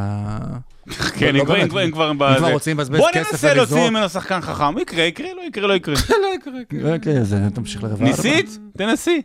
כן, 1.19 1.35
לא 1.35 1.41
אם 1.41 1.45
כבר-. 1.45 1.57
אם 1.57 1.69
כבר, 1.69 1.85
אם 1.85 1.91
כבר, 1.91 2.11
אם 2.11 2.19
בזה. 2.19 2.39
כבר 2.39 2.53
רוצים 2.53 2.77
לבזבז 2.77 2.99
בוא 2.99 3.09
כסף 3.13 3.33
ננסה 3.33 3.55
להוציא 3.55 3.75
ולזרוק. 3.77 3.91
ממנו 3.91 4.09
שחקן 4.09 4.41
חכם, 4.41 4.79
יקרה, 4.79 5.05
יקרה, 5.05 5.29
לא 5.35 5.43
יקרה, 5.43 5.67
לא 5.67 5.73
יקרה. 5.75 5.95
לא 6.23 6.35
יקרה, 6.35 6.55
כן. 6.69 6.95
אוקיי, 6.95 7.19
אז 7.19 7.37
תמשיך 7.55 7.83
לרבע. 7.83 8.05
ניסית? 8.05 8.59
תנסי. 8.79 9.23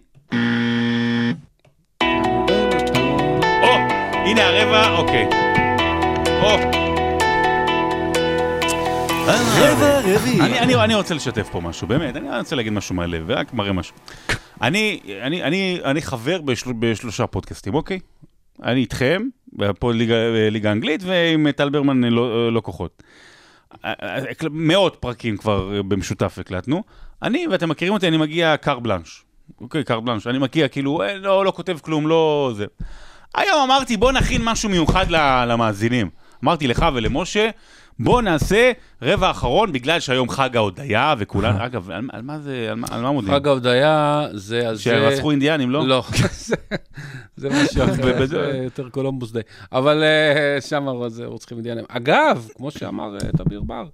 הנה 4.31 4.47
הרבע, 4.47 4.97
אוקיי. 4.97 5.25
או. 6.41 6.55
רבע 9.59 9.99
רביעי. 9.99 10.41
אני, 10.41 10.95
רוצה 10.95 11.13
לשתף 11.13 11.49
פה 11.51 11.61
משהו, 11.61 11.87
באמת, 11.87 12.15
אני 12.15 12.37
רוצה 12.39 12.55
להגיד 12.55 12.73
משהו 12.73 12.95
מהלב, 12.95 13.23
ורק 13.27 13.53
מראה 13.53 13.73
משהו. 13.73 13.95
אני, 14.61 16.01
חבר 16.01 16.41
בשל, 16.41 16.71
בשלושה 16.79 17.27
פודקאסטים, 17.27 17.73
אוקיי? 17.73 17.99
אני 18.63 18.79
איתכם, 18.79 19.21
פה 19.79 19.93
ליגה, 19.93 20.71
אנגלית, 20.71 21.03
ועם 21.03 21.51
טל 21.51 21.69
ברמן 21.69 22.03
לא, 22.03 22.53
לא 22.53 22.61
כוחות. 22.61 23.03
מאות 24.51 24.97
פרקים 24.99 25.37
כבר 25.37 25.81
במשותף 25.81 26.37
הקלטנו. 26.39 26.83
אני, 27.23 27.47
ואתם 27.51 27.69
מכירים 27.69 27.93
אותי, 27.93 28.07
אני 28.07 28.17
מגיע 28.17 28.57
קר 28.57 28.79
בלאנש. 28.79 29.23
אוקיי, 29.61 29.83
קר 29.83 29.99
בלאנש. 29.99 30.27
אני 30.27 30.37
מגיע, 30.37 30.67
כאילו, 30.67 31.01
אה, 31.01 31.17
לא, 31.17 31.45
לא 31.45 31.51
כותב 31.51 31.77
כלום, 31.81 32.07
לא 32.07 32.51
זה. 32.55 32.65
היום 33.35 33.59
אמרתי, 33.63 33.97
בוא 33.97 34.11
נכין 34.11 34.41
משהו 34.43 34.69
מיוחד 34.69 35.05
למאזינים. 35.47 36.09
אמרתי 36.43 36.67
לך 36.67 36.85
ולמשה, 36.93 37.49
בוא 37.99 38.21
נעשה 38.21 38.71
רבע 39.01 39.31
אחרון, 39.31 39.71
בגלל 39.71 39.99
שהיום 39.99 40.29
חג 40.29 40.57
ההודיה, 40.57 41.15
וכולנו, 41.17 41.65
אגב, 41.65 41.91
על, 41.91 42.09
על 42.13 42.21
מה 42.21 42.39
זה, 42.39 42.67
על 42.69 42.75
מה, 42.75 42.87
על 42.91 43.01
מה 43.01 43.11
מודיעים? 43.11 43.35
חג 43.35 43.47
ההודיה 43.47 44.27
זה... 44.33 44.67
על 44.69 44.75
זה- 44.75 44.81
שרצחו 44.83 45.31
אינדיאנים, 45.31 45.69
לא? 45.71 45.87
לא, 45.87 46.03
זה- 47.37 47.49
משהו 47.49 47.83
אחר, 47.85 48.19
יותר 48.63 48.89
קולומבוס 48.89 49.31
די. 49.31 49.39
אבל 49.71 50.03
אה, 50.03 50.61
שם 50.61 50.85
רוצחים 51.25 51.57
אינדיאנים. 51.57 51.85
אגב, 51.89 52.47
כמו 52.55 52.71
שאמר 52.71 53.13
אה, 53.15 53.29
תמיר 53.45 53.61
בר, 53.61 53.85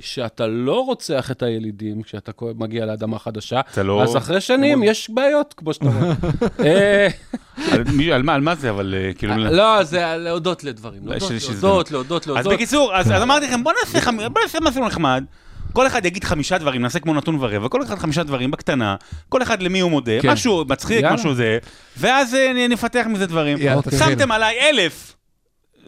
שאתה 0.00 0.46
לא 0.46 0.84
רוצח 0.84 1.30
את 1.30 1.42
הילידים 1.42 2.02
כשאתה 2.02 2.32
מגיע 2.58 2.86
לאדמה 2.86 3.18
חדשה, 3.18 3.60
לא- 3.84 4.02
אז 4.02 4.16
אחרי 4.16 4.40
שנים 4.40 4.82
יש 4.82 5.10
בעיות, 5.10 5.54
כמו 5.56 5.74
שאתה 5.74 5.86
רואה. 5.86 6.12
אה, 7.68 7.74
על, 7.74 7.84
מי- 7.92 8.12
על 8.12 8.22
מה, 8.22 8.34
על 8.34 8.40
מה 8.40 8.54
זה, 8.54 8.70
אבל 8.70 8.94
אה, 8.98 9.12
כאילו... 9.12 9.36
לא, 9.36 9.84
זה 9.84 10.14
להודות 10.18 10.64
לדברים. 10.64 11.00
לא, 11.04 11.14
להודות, 11.50 11.90
להודות, 11.90 12.26
להודות, 12.26 12.46
אז. 12.46 12.52
בקיצור, 12.52 12.96
אז, 12.96 13.12
אז 13.12 13.22
אמרתי 13.22 13.46
לכם, 13.46 13.64
בוא 13.64 13.72
נעשה, 13.84 14.00
חמ... 14.00 14.16
בוא 14.32 14.42
נעשה 14.42 14.58
משהו 14.62 14.86
נחמד. 14.86 15.24
כל 15.72 15.86
אחד 15.86 16.06
יגיד 16.06 16.24
חמישה 16.24 16.58
דברים, 16.58 16.82
נעשה 16.82 16.98
כמו 17.00 17.14
נתון 17.14 17.36
ורבע, 17.40 17.68
כל 17.68 17.82
אחד 17.82 17.98
חמישה 17.98 18.22
דברים 18.22 18.50
בקטנה, 18.50 18.96
כל 19.28 19.42
אחד 19.42 19.62
למי 19.62 19.80
הוא 19.80 19.90
מודה, 19.90 20.12
כן. 20.22 20.30
משהו 20.30 20.64
מצחיק, 20.68 21.00
יאללה. 21.02 21.14
משהו 21.14 21.34
זה, 21.34 21.58
ואז 21.96 22.34
אה, 22.34 22.66
נפתח 22.68 23.04
מזה 23.08 23.26
דברים. 23.26 23.58
יאללה, 23.60 23.82
תתחיל. 23.82 23.98
שמתם 23.98 24.32
עליי 24.32 24.56
אלף. 24.70 25.14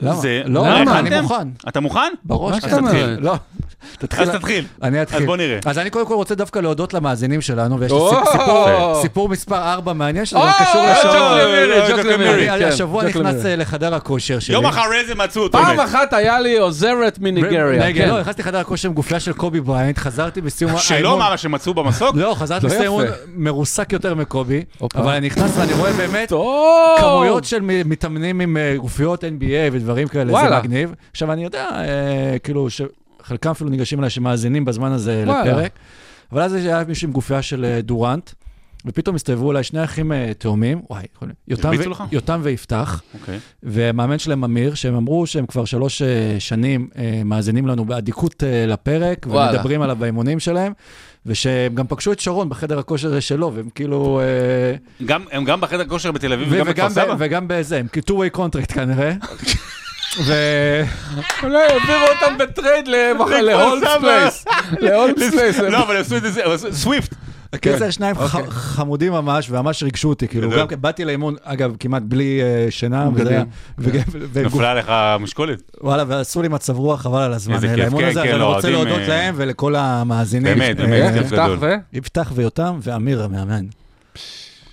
למה? 0.02 0.14
זה- 0.16 0.42
לא, 0.46 0.62
מה, 0.62 0.80
למה? 0.80 0.98
אני 0.98 1.20
מוכן. 1.20 1.48
אתה 1.68 1.80
מוכן? 1.80 2.12
בראש. 2.24 2.64
אומרת? 2.64 2.84
תתחיל. 2.84 3.06
לא, 3.20 3.34
תתחיל. 3.98 4.30
אז 4.30 4.36
תתחיל. 4.36 4.64
אני 4.82 5.02
אתחיל. 5.02 5.18
אז 5.20 5.24
בוא 5.26 5.36
נראה. 5.36 5.58
אז 5.66 5.78
אני 5.78 5.90
קודם 5.90 6.06
כל 6.06 6.14
רוצה 6.14 6.34
דווקא 6.34 6.58
להודות 6.58 6.94
למאזינים 6.94 7.40
שלנו, 7.40 7.80
ויש 7.80 7.92
לי 7.92 7.98
סיפור- 8.32 8.98
סיפור 9.02 9.28
מספר 9.28 9.72
4 9.72 9.92
מעניין, 9.92 10.24
שזה 10.24 10.38
קשור 10.60 10.80
אה, 10.80 12.58
כן, 12.58 12.64
השבוע 12.64 13.04
נכנס. 13.04 13.46
אה, 13.46 13.56
לחדר 13.56 13.94
הכושר 13.94 14.38
שלי. 14.38 14.54
יום 14.54 14.66
אחרי 14.66 15.04
זה 15.06 15.14
מצאו 15.14 15.42
אותו. 15.42 15.58
פעם. 15.58 15.80
אחת 15.80 16.12
היה 16.12 16.40
לי 16.40 16.58
עוזרת 16.58 17.18
מניגריה. 17.20 17.92
כן. 17.94 18.08
לא, 18.08 18.20
נכנסתי 18.20 18.42
לחדר 18.42 18.58
הכושר 18.58 18.88
עם 18.88 18.94
גופייה 18.94 19.20
של 19.20 19.32
קובי 19.32 19.60
בריינט, 19.60 19.98
חזרתי 19.98 20.40
בסיום 20.40 20.78
שלא 20.78 20.96
האימון. 20.96 21.18
מה 21.18 21.36
שמצאו 21.36 21.74
במסוק? 21.74 22.16
לא, 22.16 22.34
חזרתי 22.38 22.66
לא 22.66 22.72
בסיום. 22.72 23.00
האימון 23.00 23.16
מרוסק 23.36 23.92
יותר 23.92 24.14
מקובי. 24.14 24.62
אבל 24.94 25.12
אני 25.12 25.26
נכנס 25.26 25.50
ואני 25.56 25.72
רואה 25.72 25.92
באמת. 25.92 26.32
כמויות 26.98 27.44
של 27.44 27.60
מתאמנים 27.84 28.40
עם 28.40 28.56
אה, 28.56 28.74
גופיות 28.76 29.24
NBA 29.24 29.46
ודברים 29.72 30.08
כאלה, 30.08 30.32
זה. 30.40 30.58
מגניב. 30.58 30.94
עכשיו, 31.10 31.32
אני 31.32 31.44
יודע, 31.44 31.66
אה, 31.74 32.38
כאילו, 32.42 32.68
שחלקם 33.24 33.50
אפילו 33.50 33.70
ניגשים 33.70 33.98
אליי 33.98 34.10
שמאזינים 34.10 34.64
בזמן 34.64 34.92
הזה 34.92 35.24
וואלה. 35.26 35.44
לפרק, 35.52 35.72
אבל 36.32 36.42
אז 36.42 36.54
היה 36.54 36.84
מישהו 36.88 37.06
עם 37.08 37.12
גופייה 37.12 37.42
של 37.42 37.64
אה, 37.64 37.80
דורנט, 37.80 38.30
ופתאום 38.86 39.16
הסתובבו 39.16 39.50
אליי 39.52 39.64
שני 39.64 39.84
אחים 39.84 40.12
אה, 40.12 40.32
תאומים, 40.38 40.82
וואי, 40.90 41.02
יותם 41.48 41.70
ו-? 41.78 42.02
יותם 42.12 42.40
ויפתח, 42.42 43.02
אוקיי. 43.20 43.38
והמאמן 43.62 44.18
שלהם 44.18 44.44
אמיר, 44.44 44.74
שהם 44.74 44.94
אמרו 44.94 45.26
שהם 45.26 45.46
כבר 45.46 45.64
שלוש 45.64 46.02
אה, 46.02 46.36
שנים 46.38 46.88
מאזינים 47.24 47.66
לנו 47.66 47.84
באדיקות 47.84 48.42
לפרק, 48.66 49.26
וואלה. 49.30 49.50
ומדברים 49.50 49.82
עליו 49.82 49.96
באימונים 49.96 50.40
שלהם, 50.40 50.72
ושהם 51.26 51.74
גם 51.74 51.86
פגשו 51.86 52.12
את 52.12 52.20
שרון 52.20 52.48
בחדר 52.48 52.78
הכושר 52.78 53.20
שלו, 53.20 53.52
והם 53.54 53.68
כאילו... 53.74 54.20
גם- 55.06 55.24
הם 55.32 55.44
גם 55.44 55.60
בחדר 55.60 55.84
כושר 55.88 56.12
בתל 56.12 56.32
אביב 56.32 56.48
ו- 56.50 56.54
וגם 56.54 56.66
בכפר 56.66 56.82
וגם, 56.82 56.90
סבא? 56.90 57.14
וגם 57.18 57.44
בזה, 57.48 57.78
הם 57.78 57.86
two-way 58.10 58.36
contract 58.38 58.72
כנראה. 58.74 59.12
ו... 60.18 60.32
אולי 61.42 61.62
העבירו 61.62 62.04
אותם 62.14 62.38
ב 62.38 62.46
trade 62.46 62.88
להולמס. 62.88 63.88
פלייס. 64.00 64.44
להולמס 64.80 65.30
פלייס. 65.30 65.58
לא, 65.58 65.82
אבל 65.82 65.96
עשו 65.96 66.16
את 66.16 66.22
זה, 66.32 66.44
אבל 66.46 66.54
עשו- 66.54 66.72
סוויפט. 66.72 67.14
הקיצר, 67.52 67.90
שניים 67.90 68.16
ח- 68.16 68.48
חמודים 68.48 69.12
ממש, 69.12 69.50
וממש 69.50 69.82
ריגשו 69.82 70.08
אותי, 70.08 70.28
כאילו. 70.28 70.50
גם 70.50 70.66
כן, 70.66 70.76
באתי 70.80 71.04
לאימון, 71.04 71.34
אגב, 71.42 71.72
כמעט 71.80 72.02
בלי 72.02 72.40
אה, 72.42 72.70
שינה, 72.70 73.08
וזה. 73.14 73.30
היה, 73.30 73.42
וגוף- 73.78 74.16
נפלה 74.44 74.74
לך 74.74 74.92
משקולת. 75.20 75.62
וואלה, 75.80 76.04
ועשו 76.08 76.42
לי 76.42 76.48
מצב 76.48 76.76
רוח, 76.78 77.02
חבל 77.02 77.22
על 77.22 77.32
הזמן, 77.32 77.54
אה, 77.68 77.76
לאימון 77.76 78.02
כן, 78.02 78.08
הזה, 78.08 78.20
אז 78.20 78.26
כן, 78.26 78.32
אני 78.32 78.40
לא, 78.40 78.54
רוצה 78.54 78.70
להודות 78.70 78.98
אה, 79.00 79.08
להם 79.08 79.34
ולכל 79.38 79.74
המאזינים. 79.76 80.44
באמת, 80.58 80.76
באמת. 80.76 81.12
יפתח 81.24 81.48
ו? 81.60 81.74
יפתח 81.92 82.32
ויותם, 82.34 82.78
ואמיר 82.82 83.22
המאמן. 83.22 83.64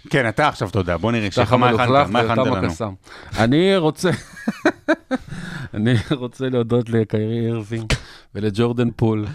כן, 0.09 0.29
אתה 0.29 0.47
עכשיו 0.47 0.69
תודה, 0.71 0.97
בוא 0.97 1.11
נראה, 1.11 1.31
שלך 1.31 1.53
מה 1.53 1.69
הכנת, 1.69 2.09
מה 2.09 2.19
הכנת 2.19 2.37
לנו? 2.47 2.95
אני 3.37 3.77
רוצה... 3.77 4.09
אני 5.73 5.93
רוצה 6.11 6.49
להודות 6.49 6.89
לקיירי 6.89 7.45
אירווינג 7.45 7.93
ולג'ורדן 8.35 8.89
פול 8.95 9.25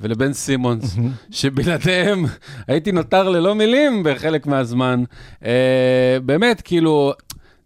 ולבן 0.00 0.32
סימונס, 0.32 0.96
שבלעדיהם 1.30 2.24
הייתי 2.68 2.92
נותר 2.92 3.28
ללא 3.28 3.54
מילים 3.54 4.02
בחלק 4.04 4.46
מהזמן. 4.46 5.04
אה, 5.44 6.18
באמת, 6.24 6.60
כאילו, 6.60 7.12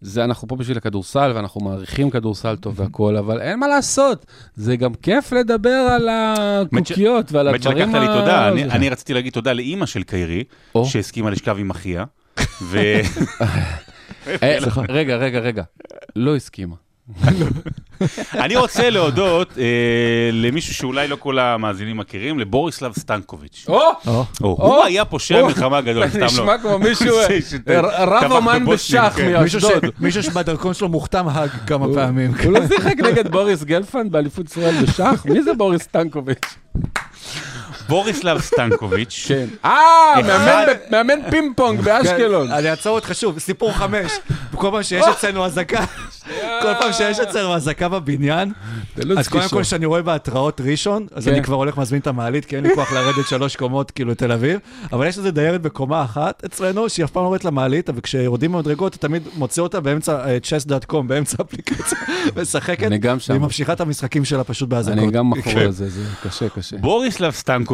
זה, 0.01 0.23
אנחנו 0.23 0.47
פה 0.47 0.55
בשביל 0.55 0.77
הכדורסל, 0.77 1.31
ואנחנו 1.35 1.61
מעריכים 1.61 2.09
כדורסל 2.09 2.55
טוב 2.55 2.79
והכול, 2.79 3.17
אבל 3.17 3.41
אין 3.41 3.59
מה 3.59 3.67
לעשות, 3.67 4.25
זה 4.55 4.75
גם 4.75 4.93
כיף 4.93 5.31
לדבר 5.31 5.69
על 5.69 6.09
הקוקיות 6.11 7.31
ועל 7.31 7.47
הדברים 7.47 7.77
שלקחת 7.87 8.01
לי 8.01 8.07
תודה, 8.07 8.47
אני- 8.49 8.63
זה. 8.65 8.71
אני 8.71 8.89
רציתי 8.89 9.13
להגיד 9.13 9.33
תודה 9.33 9.53
לאימא 9.53 9.85
של 9.85 10.03
קיירי. 10.03 10.43
שהסכימה 10.85 11.29
לשכב 11.29 11.55
עם 11.59 11.69
אחיה, 11.69 12.03
ו... 12.61 12.77
אה, 14.43 14.57
רגע, 14.89 15.15
רגע, 15.15 15.39
רגע, 15.39 15.63
לא 16.15 16.35
הסכימה. 16.35 16.75
אני 18.33 18.55
רוצה 18.55 18.89
להודות 18.89 19.57
אה, 19.57 19.63
למישהו 20.33 20.73
שאולי 20.73 21.07
לא 21.07 21.15
כל 21.15 21.39
המאזינים 21.39 21.97
מכירים, 21.97 22.39
לבוריסלב 22.39 22.93
סטנקוביץ'. 22.93 23.65
או! 23.67 23.81
או, 24.07 24.25
הוא 24.41 24.57
או. 24.59 24.83
היה 24.83 25.05
פושע. 25.05 25.45
מלחמה 25.45 25.81
גדול, 25.81 26.07
זה 26.07 26.09
סתם 26.09 26.19
לא. 26.21 26.25
נשמע 26.25 26.57
כמו 26.57 26.79
מישהו, 26.79 27.15
שת- 27.41 27.69
רב 27.69 28.33
בבוסנים, 28.33 28.65
בשח 28.65 29.13
כן. 29.15 29.33
מאשדוד. 29.33 29.85
מישהו 29.99 30.23
שבדרכון 30.23 30.73
שלו 30.73 30.89
מוכתם 30.89 31.27
האג 31.27 31.49
כמה 31.67 31.85
פעמים. 31.93 32.33
הוא 32.43 32.51
לא 32.53 32.67
שיחק 32.67 32.95
נגד 32.99 33.31
בוריס 33.31 33.63
גלפנד 33.63 34.11
באליפות 34.11 34.45
ישראל 34.45 34.83
בשח? 34.83 35.25
מי 35.25 35.43
זה 35.43 35.53
בוריס 35.53 35.87
טנקוביץ'? 35.87 36.55
בוריסלב 37.87 38.41
סטנקוביץ', 38.41 39.25
כן. 39.27 39.45
אה, 39.65 40.13
מאמן 40.91 41.29
פינג 41.29 41.51
פונג 41.55 41.81
באשקלון. 41.81 42.47
כן, 42.47 42.53
אני 42.53 42.69
אעצור 42.69 42.95
אותך 42.95 43.15
שוב, 43.15 43.39
סיפור 43.39 43.73
חמש. 43.73 44.11
כל 44.55 44.69
פעם 44.71 44.83
שיש 44.83 45.05
אצלנו 45.05 45.45
אזעקה, 45.45 45.85
כל 46.61 46.73
פעם 46.79 46.93
שיש 46.93 47.19
אצלנו 47.19 47.55
אזעקה 47.55 47.89
בבניין, 47.89 48.51
אז 49.17 49.27
קודם 49.27 49.49
כל 49.49 49.61
כשאני 49.61 49.85
רואה 49.85 50.01
בהתראות 50.01 50.61
ראשון, 50.61 51.07
אז 51.15 51.25
כן. 51.25 51.31
אני 51.31 51.43
כבר 51.43 51.55
הולך 51.55 51.77
מזמין 51.77 52.01
את 52.01 52.07
המעלית, 52.07 52.45
כי 52.45 52.55
אין 52.55 52.63
לי 52.63 52.75
כוח 52.75 52.91
לרדת 52.91 53.27
שלוש 53.27 53.55
קומות, 53.55 53.91
כאילו, 53.91 54.15
תל 54.15 54.31
אביב. 54.31 54.59
אבל 54.93 55.07
יש 55.07 55.17
איזה 55.17 55.31
דיירת 55.31 55.61
בקומה 55.61 56.03
אחת 56.03 56.43
אצלנו, 56.45 56.89
שהיא 56.89 57.03
אף 57.05 57.11
פעם 57.11 57.23
לא 57.23 57.27
יורדת 57.27 57.45
למעלית, 57.45 57.89
וכשיורדים 57.95 58.51
במדרגות, 58.51 58.95
אתה 58.95 59.07
תמיד 59.07 59.23
מוצא 59.35 59.61
אותה 59.61 59.79
באמצע 59.79 60.25
אה, 60.25 60.37
chess.com, 60.43 61.01
באמצע 61.07 61.35
האפליקציה, 61.39 61.97
משחקת. 62.41 62.83
אני 62.83 62.97
גם 62.97 63.19
שם. 63.19 63.33
והיא 63.33 63.41
ממשיכה 63.41 63.73
את 63.73 63.81
המשחקים 63.81 64.25
שלה 64.25 64.43
פשוט 64.43 64.69
באזעקות. 64.69 65.03
אני 65.03 65.11
גם 65.11 65.29
מכור 65.29 65.53
כן. 65.53 65.67
לזה, 65.67 65.89
זה 65.89 66.03
קשה, 66.23 66.49
קשה. 66.49 66.77
בוריסלב 66.77 67.31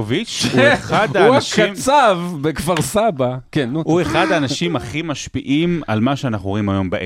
סטנקוביץ' 0.08 0.46
הוא 0.54 0.74
אחד 0.74 1.18
הוא 1.18 1.26
האנשים... 1.34 1.66
הקצב 1.66 2.20
בכפר 2.42 2.82
סבא. 2.82 3.36
כן, 3.52 3.70
נו. 3.72 3.82
הוא 3.86 4.02
אחד 4.02 4.32
האנשים 4.32 4.76
הכי 4.76 5.02
משפיעים 5.02 5.82
על 5.88 6.00
מה 6.00 6.16
שאנחנו 6.16 6.50
רואים 6.50 6.70
היום 6.70 6.90
ב-NBA. 6.90 7.00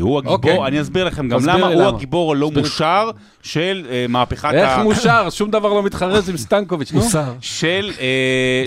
הוא 0.00 0.18
הגיבור, 0.18 0.34
אוקיי. 0.34 0.66
אני 0.66 0.80
אסביר 0.80 1.04
לכם 1.04 1.28
גם 1.28 1.38
למה, 1.46 1.66
הוא. 1.66 1.82
הגיבור 1.82 2.32
הלא. 2.32 2.50
מושר 2.56 3.10
של 3.42 3.86
אה, 3.90 4.06
מהפכת 4.08 4.50
איך 4.54 4.70
ה... 4.78 4.82
מושר? 4.82 5.30
שום 5.30 5.50
דבר 5.50 5.68
לא 5.68 5.82
מתחרז 5.82 6.28
עם 6.28 6.36
סטנקוביץ', 6.36 6.92
נו. 6.92 7.00
מוסר. 7.00 7.32
של, 7.40 7.90
אה, 8.00 8.64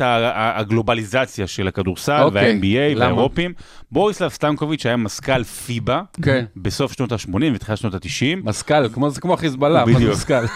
ה- 0.00 0.58
הגלובליזציה 0.60 1.46
של 1.46 1.68
הכדורסל 1.68 2.22
אוקיי. 2.22 2.52
וה-NBA? 2.52 2.98
והאירופים. 3.00 3.52
בוריסלב 3.92 4.30
סטנקוביץ' 4.30 4.86
היה 4.86 4.96
מזכ"ל 4.96 5.44
פיבה 5.44 6.00
כן. 6.22 6.44
בסוף 6.56 6.92
שנות 6.92 7.12
ה-80 7.12 7.36
ותחילת 7.54 7.78
שנות 7.78 7.94
ה-90. 7.94 8.44
מזכ"ל, 8.44 8.88
כמו- 8.88 9.10
זה 9.10 9.20
כמו 9.20 9.34
החיזבאללה, 9.34 9.82
אבל 9.82 9.94
בדיוק. 9.94 10.12
מזכ"ל. 10.12 10.46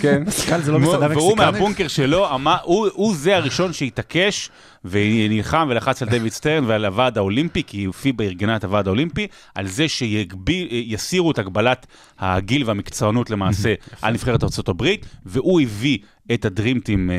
כן. 0.00 0.22
כאן 0.48 0.60
זה 0.62 0.72
לא 0.72 0.78
מסעדה 0.78 1.06
והוא 1.10 1.29
מקסיקנית? 1.34 1.54
מהבונקר 1.54 1.88
שלו, 1.88 2.34
אמר, 2.34 2.56
הוא, 2.62 2.88
הוא 2.92 3.14
זה 3.14 3.36
הראשון 3.36 3.72
שהתעקש 3.72 4.50
ונלחם 4.84 5.66
ולחץ 5.70 6.02
על 6.02 6.08
דיוויד 6.08 6.32
סטרן 6.32 6.64
ועל 6.66 6.84
הוועד 6.84 7.18
האולימפי, 7.18 7.62
כי 7.66 7.86
פיבה 8.02 8.24
ארגנה 8.24 8.56
את 8.56 8.64
הוועד 8.64 8.86
האולימפי, 8.86 9.26
על 9.54 9.66
זה 9.66 9.86
שיסירו 9.88 11.30
את 11.30 11.38
הגבלת 11.38 11.86
הגיל 12.18 12.64
והמקצוענות 12.64 13.30
למעשה 13.30 13.74
על 14.02 14.12
נבחרת 14.14 14.44
ארה"ב, 14.44 14.86
והוא 15.26 15.60
הביא 15.60 15.98
את 16.34 16.44
הדרימטים, 16.44 17.10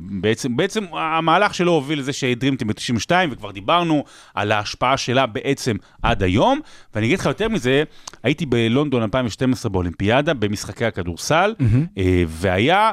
בעצם, 0.00 0.56
בעצם 0.56 0.84
המהלך 0.92 1.54
שלו 1.54 1.72
הוביל 1.72 1.98
לזה 1.98 2.12
שהדרימטים 2.12 2.68
ב-92, 2.68 3.10
וכבר 3.30 3.50
דיברנו 3.50 4.04
על 4.34 4.52
ההשפעה 4.52 4.96
שלה 4.96 5.26
בעצם 5.26 5.76
עד 6.02 6.22
היום, 6.22 6.60
ואני 6.94 7.06
אגיד 7.06 7.18
לך 7.18 7.26
יותר 7.26 7.48
מזה, 7.48 7.82
הייתי 8.22 8.46
בלונדון 8.46 9.02
2012 9.02 9.70
באולימפיאדה, 9.70 10.34
במשחקי 10.34 10.84
הכדורסל, 10.84 11.54
אה, 11.98 12.24
והיה... 12.26 12.92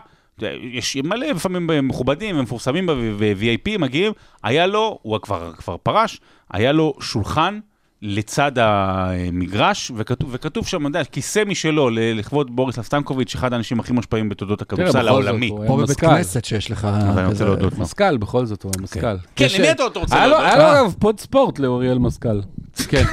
יש 0.72 0.96
מלא 0.96 1.28
לפעמים 1.28 1.70
מכובדים 1.88 2.40
ומפורסמים 2.40 2.90
ו-VIP 2.90 3.78
מגיעים, 3.80 4.12
היה 4.44 4.68
לו, 4.68 5.00
הוא 5.02 5.18
כבר, 5.22 5.52
כבר 5.58 5.78
פרש, 5.84 6.20
היה 6.52 6.72
לו 6.72 6.94
שולחן 7.02 7.60
לצד 8.02 8.52
המגרש, 8.56 9.92
וכתוב, 9.96 10.30
וכתוב 10.34 10.68
שם, 10.68 10.82
אתה 10.82 11.00
יודע, 11.00 11.04
כיסא 11.04 11.44
משלו 11.46 11.90
לכבוד 11.92 12.56
בוריס 12.56 12.80
סטנקוביץ', 12.80 13.36
אחד 13.36 13.54
האנשים 13.54 13.80
הכי 13.80 13.94
מושפעים 13.94 14.30
בתולדות 14.30 14.62
הכדורסל 14.62 15.08
העולמי. 15.08 15.50
כמו 15.66 15.78
בבית 15.78 16.00
כנסת 16.00 16.46
שיש 16.46 16.72
לך... 16.72 16.86
אבל 16.86 17.20
אני 17.20 17.28
רוצה 17.32 17.46
להודות. 17.46 17.78
מזכ"ל, 17.78 18.18
בכל 18.18 18.46
זאת, 18.46 18.64
הוא 18.64 18.72
המזכ"ל. 18.80 19.18
כן, 19.36 19.48
למי 19.60 19.72
אתה 19.72 19.84
רוצה 19.84 20.28
לו- 20.28 20.32
להודות? 20.32 20.46
היה 20.54 20.58
לו 20.58 20.64
אגב 20.82 20.96
פוד 21.00 21.20
ספורט 21.20 21.60
לאוריאל 21.60 21.98
מזכ"ל. 21.98 22.42
כן, 22.90 23.04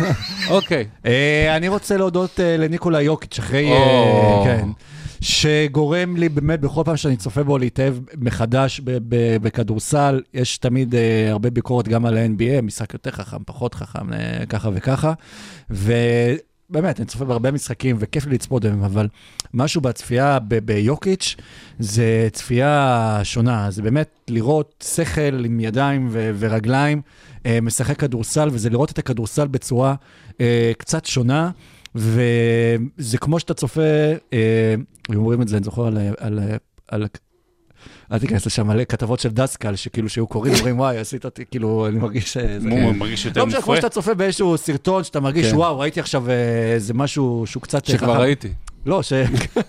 אוקיי. 0.50 0.84
אה, 1.06 1.56
אני 1.56 1.68
רוצה 1.68 1.96
להודות 1.96 2.40
אה, 2.40 2.56
לניקולה 2.56 3.00
יוקיץ', 3.02 3.38
אחרי... 3.38 3.70
שגורם 5.24 6.16
לי 6.16 6.28
באמת, 6.28 6.60
בכל 6.60 6.82
פעם 6.84 6.96
שאני 6.96 7.16
צופה 7.16 7.42
בו, 7.42 7.58
להתאהב 7.58 7.94
מחדש 8.18 8.80
בכדורסל. 9.42 10.22
יש 10.34 10.58
תמיד 10.58 10.94
אה, 10.94 11.30
הרבה 11.30 11.50
ביקורת 11.50 11.88
גם 11.88 12.06
על 12.06 12.16
ה-NBA, 12.16 12.62
משחק 12.62 12.92
יותר 12.92 13.10
חכם, 13.10 13.44
פחות 13.46 13.74
חכם, 13.74 14.12
אה, 14.12 14.46
ככה 14.48 14.70
וככה. 14.74 15.12
ובאמת, 15.70 17.00
אני 17.00 17.06
צופה 17.06 17.24
בהרבה 17.24 17.50
משחקים, 17.50 17.96
וכיף 17.98 18.26
לי 18.26 18.34
לצפות 18.34 18.64
בהם, 18.64 18.82
אבל 18.82 19.08
משהו 19.54 19.80
בצפייה 19.80 20.38
ביוקיץ' 20.64 21.36
זה 21.78 22.28
צפייה 22.32 23.20
שונה. 23.22 23.70
זה 23.70 23.82
באמת 23.82 24.20
לראות 24.28 24.84
שכל 24.94 25.44
עם 25.44 25.60
ידיים 25.60 26.08
ורגליים, 26.12 27.02
אה, 27.46 27.58
משחק 27.62 27.98
כדורסל, 27.98 28.48
וזה 28.52 28.70
לראות 28.70 28.90
את 28.90 28.98
הכדורסל 28.98 29.46
בצורה 29.46 29.94
אה, 30.40 30.72
קצת 30.78 31.06
שונה. 31.06 31.50
וזה 31.94 33.18
כמו 33.18 33.40
שאתה 33.40 33.54
צופה, 33.54 33.80
אה, 34.32 34.74
אומרים 35.14 35.42
את 35.42 35.48
זה, 35.48 35.56
אני 35.56 35.64
זוכר 35.64 35.86
על... 35.86 35.98
על, 36.18 36.40
על 36.88 37.06
אל 38.12 38.18
תיכנס 38.18 38.46
לשם, 38.46 38.66
מלא 38.66 38.84
כתבות 38.84 39.20
של 39.20 39.28
דסקל, 39.28 39.76
שכאילו 39.76 40.08
שהיו 40.08 40.26
קוראים, 40.26 40.54
אומרים, 40.58 40.78
וואי, 40.78 40.98
עשית 40.98 41.24
אותי, 41.24 41.44
כאילו, 41.50 41.86
אני 41.86 41.98
מרגיש... 41.98 42.36
אה, 42.36 42.58
הוא 42.70 42.92
מרגיש 42.92 43.24
יותר 43.24 43.40
לא 43.40 43.46
משנה, 43.46 43.62
כמו. 43.62 43.76
שאתה 43.76 43.88
צופה 43.88 44.14
באיזשהו 44.14 44.58
סרטון, 44.58 45.04
שאתה 45.04 45.20
מרגיש, 45.20 45.50
כן. 45.50 45.56
וואו, 45.56 45.78
ראיתי 45.78 46.00
עכשיו 46.00 46.30
אה, 46.30 46.72
איזה 46.72 46.94
משהו 46.94 47.44
שהוא 47.46 47.62
קצת... 47.62 47.88
אה, 47.90 47.94
שכבר 47.94 48.12
חכם." 48.12 48.20
ראיתי. 48.20 48.48
לא, 48.86 49.02
ש... 49.02 49.12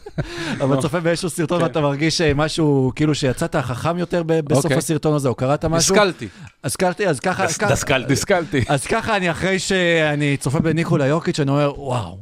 אבל 0.63 0.82
צופה 0.82 0.99
באיזשהו 0.99 1.30
סרטון 1.30 1.61
ואתה 1.61 1.82
מרגיש 1.82 2.22
אה, 2.22 2.34
משהו, 2.34 2.91
כאילו 2.95 3.16
שיצאת 3.16 3.55
חכם 3.55 3.97
יותר 3.97 4.24
בסוף 4.24 4.63
אוקיי. 4.66 4.78
הסרטון 4.78 5.13
הזה, 5.13 5.30
או 5.30 5.36
קראת 5.36 5.66
משהו. 5.66 5.95
השכלתי. 5.95 6.28
השכלתי, 6.63 7.07
אז 7.07 7.20
ככה... 7.20 7.45
דס- 7.45 7.57
ככה- 7.57 7.70
דסקל. 7.72 8.05
השכלתי. 8.11 8.63
אז 8.68 8.86
ככה 8.88 9.18
אני, 9.18 9.32
אחרי 9.32 9.59
שאני 9.59 10.38
צופה 10.38 10.59
בניקולה 10.59 11.05
יוקיץ', 11.05 11.39
אני 11.39 11.51
אומר, 11.51 11.74
וואו, 11.82 12.18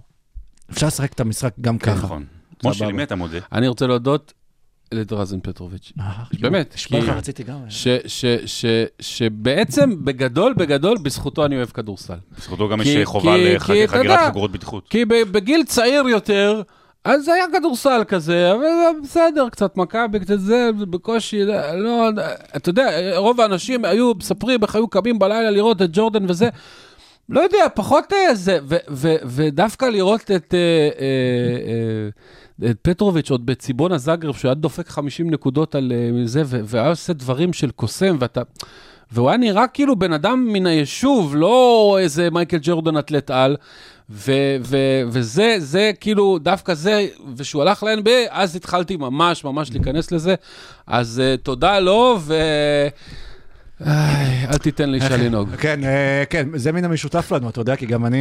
אפשר 0.72 0.88
לשחק 0.88 1.14
את 1.14 1.20
המשחק 1.20 1.54
גם 1.62 1.78
ככה. 1.78 1.94
נכון. 2.06 2.26
משה. 2.64 2.86
למי 2.86 3.04
אתה 3.04 3.16
מודה? 3.16 3.38
אני 3.52 3.68
רוצה 3.68 3.88
להודות 3.88 4.34
לדרזן 4.92 5.40
פטרוביץ'. 5.44 5.94
באמת, 6.40 6.74
נשבע 6.76 6.98
לך, 7.00 7.06
כי- 7.06 7.12
רציתי 7.12 7.44
גם. 7.44 7.58
ש- 7.70 7.88
ש- 8.08 8.26
ש- 8.46 8.66
שבעצם, 9.00 10.06
בגדול, 10.06 10.54
בגדול, 10.54 10.98
בזכותו 11.02 11.46
אני 11.46 11.56
אוהב 11.58 11.70
כדורסל. 11.70 12.14
בזכותו 12.38 12.70
גם 12.70 12.82
יש 12.82 12.98
חובה 13.04 13.36
כי- 13.36 13.56
לחג- 13.56 13.74
כי 13.74 13.84
אתה 13.84 13.92
חגירת 13.92 14.06
יודע- 14.18 14.28
חגורות 14.30 14.52
בטיחות. 14.52 14.88
כי 14.90 15.06
ב- 15.06 15.14
בגיל 15.32 15.64
צעיר 15.68 16.04
יותר, 16.10 16.62
אז 17.04 17.28
היה 17.28 17.46
כדורסל 17.54 18.04
כזה, 18.08 18.52
אבל 18.52 18.60
זה 18.62 18.90
בסדר, 19.04 19.50
קצת 19.50 19.78
מכבי, 19.78 20.20
קצת 20.20 20.40
זה, 20.40 20.70
זה 20.80 20.86
בקושי, 20.86 21.46
לא, 21.74 22.10
אתה 22.56 22.70
יודע, 22.70 23.18
רוב 23.18 23.42
האנשים 23.42 23.86
היו 23.86 24.12
מספרים 24.18 24.64
איך 24.64 24.76
היו 24.76 24.88
קמים 24.88 25.20
בלילה 25.20 25.52
לראות 25.52 25.82
את 25.82 25.90
ג'ורדן 25.94 26.30
וזה. 26.30 26.50
לא 27.30 27.42
יודע, 27.42 27.66
פחות 27.76 28.14
אה, 28.14 28.36
זה, 28.36 28.60
ודווקא 29.26 29.86
לראות 29.86 30.32
את, 30.32 30.54
אה, 30.54 30.90
אה, 31.00 32.70
את 32.72 32.78
פטרוביץ' 32.82 33.32
עוד 33.32 33.46
בציבון 33.46 33.92
הזאגרב, 33.92 34.36
שהוא 34.36 34.50
היה 34.50 34.56
דופק 34.56 34.90
50 34.90 35.30
נקודות 35.30 35.76
על 35.76 35.92
זה, 36.26 36.44
והיה 36.46 36.90
עושה 36.90 37.14
דברים 37.14 37.54
של 37.54 37.72
קוסם, 37.72 38.18
ואתה... 38.20 38.42
והוא 39.12 39.30
היה 39.30 39.38
נראה 39.38 39.68
כאילו 39.68 39.96
בן 39.96 40.14
אדם 40.14 40.48
מן 40.54 40.66
היישוב, 40.66 41.36
לא 41.36 41.98
איזה 42.00 42.30
מייקל 42.30 42.58
ג'ורדן 42.62 42.98
אתלט 42.98 43.32
על. 43.32 43.58
ו- 44.10 44.58
ו- 44.62 45.02
וזה, 45.08 45.56
זה 45.58 45.92
כאילו, 46.00 46.40
דווקא 46.40 46.74
זה, 46.74 47.08
ושהוא 47.38 47.62
הלך 47.62 47.84
ל-NBA, 47.84 48.30
אז 48.30 48.56
התחלתי 48.56 48.98
ממש 48.98 49.44
ממש 49.44 49.72
להיכנס 49.72 50.12
לזה. 50.12 50.36
אז 50.88 51.22
uh, 51.22 51.42
תודה 51.42 51.80
לו, 51.80 52.18
ו... 52.22 52.34
איי, 53.86 54.48
אל 54.48 54.58
תיתן 54.58 54.90
לאישה 54.90 55.18
לנהוג. 55.18 55.50
כן, 55.56 55.84
אה, 55.84 56.24
כן, 56.30 56.48
זה 56.56 56.72
מן 56.72 56.86
המשותף 56.86 57.32
לנו, 57.32 57.50
אתה 57.50 57.62
יודע, 57.62 57.76
כי 57.76 57.86
גם 57.86 58.06
אני, 58.06 58.18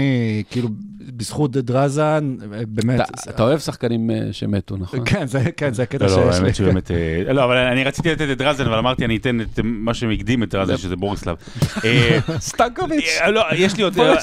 כאילו, 0.51 0.69
בזכות 1.17 1.51
דרזן, 1.53 2.37
אה, 2.55 2.61
באמת... 2.69 3.01
אתה- 3.29 3.43
אוהב 3.43 3.59
שחקנים 3.59 4.11
אה, 4.11 4.17
שמתו, 4.33 4.77
נכון? 4.77 5.05
כן, 5.11 5.27
זה 5.27 5.45
כן, 5.57 5.75
זה 5.75 5.83
הקטע 5.83 6.07
לא, 6.07 6.11
לא, 6.11 6.17
שיש 6.33 6.41
לי. 6.41 6.45
האמת 6.45 6.55
שבאמת... 6.55 6.91
אה, 7.27 7.33
לא, 7.33 7.45
אבל 7.45 7.57
אני 7.57 7.85
רציתי 7.85 8.11
לתת 8.13 8.27
את 8.33 8.39
דרזן, 8.39 8.65
אבל 8.67 8.79
אמרתי, 8.79 9.05
אני 9.05 9.17
אתן 9.17 9.41
את 9.41 9.61
מה 9.65 9.95
שהקדים 9.95 10.43
את 10.43 10.49
דרזן, 10.51 10.77
שזה 10.77 10.97
בוריסלב. 10.97 11.37
אה, 11.85 12.19
סטנקוביץ', 12.41 13.19
אה, 13.21 13.31
לא, 13.31 13.43
יש 13.57 13.77
לי 13.77 13.83
עוד... 13.83 13.99
אה, 13.99 14.15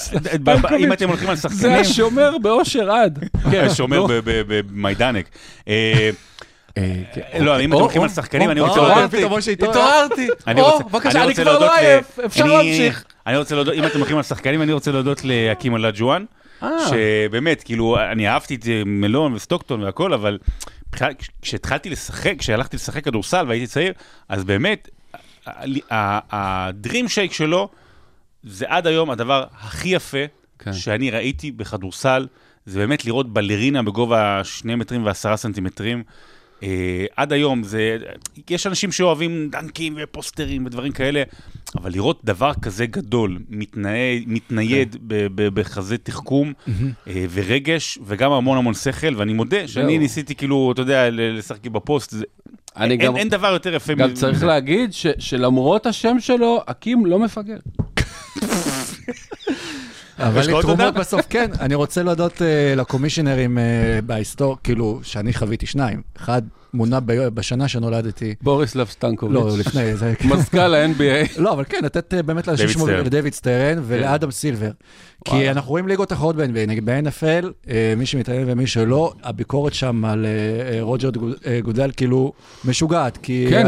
ב- 0.43 0.49
ב- 0.51 0.65
אם 0.79 0.93
אתם 0.93 1.09
הולכים 1.09 1.29
על 1.29 1.35
זה 1.35 1.41
שחקנים... 1.41 1.71
השומר 1.79 2.37
באושר 2.41 2.91
עד. 2.91 3.19
כן, 3.51 3.67
שומר 3.73 3.97
נו. 3.97 4.07
ב- 4.07 4.13
ב- 4.25 4.41
במיידנק. 4.71 5.25
אה. 6.77 7.01
לא, 7.39 7.59
אם 7.59 7.73
אתם 7.73 7.81
הולכים 7.81 8.01
על 8.01 8.09
שחקנים, 8.09 8.51
אני 8.51 8.59
רוצה 8.59 8.75
להודות... 8.75 8.91
התעוררתי, 8.97 9.17
פתאום 9.17 9.37
משה 9.37 9.51
התעורר. 9.51 9.71
התעוררתי. 9.79 10.27
אני 10.47 10.61
או, 10.61 10.71
רוצה- 10.71 10.83
בבקשה, 10.83 11.23
אני 11.23 11.35
כבר 11.35 11.59
לא 11.59 11.75
עייף, 11.77 12.19
אפשר 12.19 12.43
אני- 12.43 12.49
להמשיך. 12.53 13.03
אני 13.27 13.37
רוצה 13.37 13.55
להודות, 13.55 13.73
אם 13.73 13.85
אתם 13.85 13.97
הולכים 13.99 14.17
על 14.17 14.23
שחקנים, 14.23 14.61
אני 14.61 14.73
רוצה 14.73 14.91
להודות 14.91 15.21
להאקים 15.23 15.75
אולג'ואן, 15.75 16.25
אה. 16.63 16.69
שבאמת, 16.89 17.63
כאילו, 17.63 17.97
אני 18.11 18.27
אהבתי 18.29 18.55
את 18.55 18.65
מלון 18.85 19.33
וסטוקטון 19.33 19.83
והכל, 19.83 20.13
אבל 20.13 20.37
כשהתחלתי 21.41 21.89
לשחק, 21.89 22.33
כשהלכתי 22.39 22.75
לשחק 22.77 23.03
כדורסל 23.03 23.45
והייתי 23.47 23.67
צעיר, 23.67 23.93
אז 24.29 24.43
באמת, 24.43 24.89
הדרים 26.31 27.07
שייק 27.07 27.33
שלו, 27.33 27.69
זה 28.43 28.65
עד 28.67 28.87
היום 28.87 29.09
הדבר 29.09 29.43
הכי 29.61 29.89
יפה 29.89 30.17
כן. 30.59 30.73
שאני 30.73 31.11
ראיתי 31.11 31.51
בכדורסל, 31.51 32.27
זה 32.65 32.79
באמת 32.79 33.05
לראות 33.05 33.33
בלרינה 33.33 33.83
בגובה 33.83 34.41
2 34.43 34.79
מטרים 34.79 35.05
ו-10 35.05 35.35
סנטימטרים. 35.35 36.03
Uh, 36.59 36.63
עד 37.15 37.33
היום 37.33 37.63
זה, 37.63 37.97
יש 38.49 38.67
אנשים 38.67 38.91
שאוהבים 38.91 39.49
דנקים 39.51 39.95
ופוסטרים 39.97 40.65
ודברים 40.65 40.91
כאלה, 40.91 41.23
אבל 41.75 41.91
לראות 41.91 42.21
דבר 42.23 42.51
כזה 42.61 42.85
גדול, 42.85 43.39
מתנייד, 43.49 44.23
מתנייד 44.27 44.91
כן. 44.93 44.99
ב- 45.07 45.27
ב- 45.35 45.59
בחזה 45.59 45.97
תחכום 45.97 46.53
uh, 46.67 46.71
ורגש, 47.31 47.99
וגם 48.05 48.31
המון 48.31 48.57
המון 48.57 48.73
שכל, 48.73 49.13
ואני 49.17 49.33
מודה 49.33 49.67
שאני 49.67 49.91
זהו. 49.93 49.99
ניסיתי 49.99 50.35
כאילו, 50.35 50.71
אתה 50.71 50.81
יודע, 50.81 51.09
לשחק 51.11 51.67
בפוסט, 51.67 52.11
זה, 52.11 52.23
אני 52.77 52.91
אין, 52.93 52.99
גם- 53.01 53.17
אין 53.17 53.29
דבר 53.29 53.47
יותר 53.53 53.75
יפה 53.75 53.93
גם 53.93 54.11
מזה. 54.11 54.21
צריך 54.21 54.43
להגיד 54.51 54.93
ש- 54.93 55.07
שלמרות 55.19 55.85
השם 55.85 56.15
שלו, 56.19 56.61
אקים 56.65 57.05
לא 57.05 57.19
מפגר. 57.19 57.57
אבל 60.19 60.57
לתרומות? 60.57 60.93
בסוף 60.93 61.25
כן, 61.29 61.49
אני 61.59 61.75
רוצה 61.75 62.03
להודות 62.03 62.41
אה, 62.41 62.75
לקומישיונרים 62.75 63.57
אה, 63.57 63.63
בהיסטוריה, 64.05 64.57
כאילו, 64.63 64.99
שאני 65.03 65.33
חוויתי 65.33 65.65
שניים. 65.65 66.01
אחד 66.17 66.41
מונה 66.73 66.99
בשנה 67.33 67.67
שנולדתי, 67.67 68.35
בוריסלב 68.41 68.87
סטנקוביץ'. 68.87 69.35
לא, 69.35 69.57
לפני 69.57 69.95
זה, 69.95 70.13
מזכ"ל 70.25 70.75
ה-NBA. 70.75 71.41
לא, 71.41 71.53
אבל 71.53 71.63
כן, 71.69 71.79
לתת 71.83 72.13
אה, 72.13 72.23
באמת 72.23 72.47
לאנשים 72.47 72.69
שמובילים. 72.69 73.05
לדייוויד 73.05 73.33
סטרן 73.33 73.81
ולאדם 73.87 74.31
סילבר. 74.31 74.71
כי 75.25 75.31
וואלה. 75.35 75.51
אנחנו 75.51 75.69
רואים 75.69 75.87
ליגות 75.87 76.13
אחרות 76.13 76.35
ב-NBA, 76.35 76.67
נגיד 76.67 76.85
ב-NFL, 76.85 77.45
אה, 77.69 77.93
מי 77.97 78.05
שמתעניין 78.05 78.43
ומי 78.47 78.67
שלא, 78.67 79.13
הביקורת 79.23 79.73
שם 79.73 80.05
על 80.05 80.25
אה, 80.25 80.29
אה, 80.79 81.53
אה, 81.55 81.61
גודל 81.61 81.91
כאילו 81.97 82.33
משוגעת, 82.65 83.17
כי... 83.17 83.45
כן, 83.49 83.67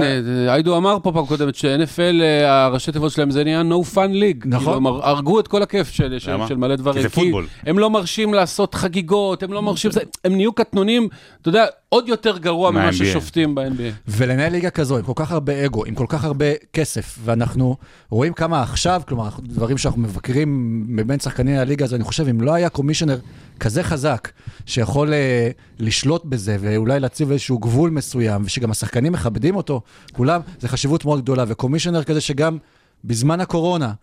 היידו 0.50 0.78
אמר 0.78 0.98
פה 1.04 1.12
פעם 1.12 1.26
קודמת 1.26 1.56
ש-NFL, 1.56 2.24
הראשי 2.46 2.92
תיבות 2.92 3.12
שלהם 3.12 3.32
זה 3.32 3.44
נהיה 3.44 3.62
no 3.62 3.96
fun 3.96 4.12
league. 4.12 4.44
נכון. 4.46 4.60
כאילו, 4.66 4.74
הם 4.78 4.86
הר- 4.88 5.06
הרגו 5.10 5.40
את 5.40 5.48
כל 5.48 5.62
הכיף 5.64 5.90
של 5.90 6.20
של- 6.20 6.32
למה? 6.32 6.48
של 6.48 6.56
מלא 6.58 6.76
דברים. 6.76 6.98
כי 6.98 7.02
זה 7.04 7.10
פוטבול. 7.10 7.48
הם 7.66 7.80
לא 7.80 7.90
מרשים 7.90 8.34
לעשות 8.34 8.76
חגיגות, 8.76 9.44
הם 9.44 9.54
לא 9.54 9.62
מרשים... 9.62 9.92
זה- 9.92 10.02
הם 10.26 10.36
נהיו 10.36 10.54
קטנונים, 10.54 11.08
אתה 11.42 11.50
יודע, 11.50 11.66
עוד 11.90 12.08
יותר 12.10 12.38
גרוע 12.38 12.72
ממה. 12.72 12.94
ששופטים 12.94 13.56
ב-NBA. 13.56 13.94
ולנהל 14.08 14.52
ליגה 14.52 14.70
כזו, 14.70 14.98
עם 14.98 15.04
כל 15.04 15.14
כך 15.16 15.32
הרבה 15.32 15.66
אגו, 15.66 15.86
עם 15.86 15.96
כל 15.96 16.06
כך 16.10 16.24
הרבה 16.24 16.46
כסף, 16.74 17.18
ואנחנו 17.24 17.76
רואים 18.10 18.34
כמה 18.34 18.62
עכשיו, 18.62 19.02
כלומר, 19.08 19.30
דברים 19.44 19.78
שאנחנו 19.78 20.02
מבקרים 20.02 20.82
מבין 20.90 21.20
שחקני 21.42 21.58
הליגה 21.58 21.86
הזו, 21.86 21.96
אני 21.96 22.04
חושב, 22.04 22.28
אם 22.28 22.42
לא 22.42 22.54
היה 22.54 22.70
קומישיונר 22.70 23.20
כזה 23.60 23.84
חזק, 23.84 24.32
שיכול 24.66 25.14
אה, 25.14 25.50
לשלוט 25.80 26.26
בזה, 26.26 26.58
ואולי 26.60 27.00
להציב 27.00 27.32
איזשהו 27.32 27.60
גבול 27.60 27.90
מסוים, 27.90 28.42
ושגם 28.46 28.72
השחקנים 28.72 29.14
מכבדים 29.14 29.56
אותו, 29.56 29.82
כולם, 30.14 30.42
זה 30.60 30.68
חשיבות 30.68 31.06
מאוד 31.06 31.22
גדולה, 31.22 31.44
וקומישיונר 31.48 32.04
כזה 32.04 32.22
שגם... 32.22 32.58
בזמן 33.04 33.42
הקורונה, 33.42 33.94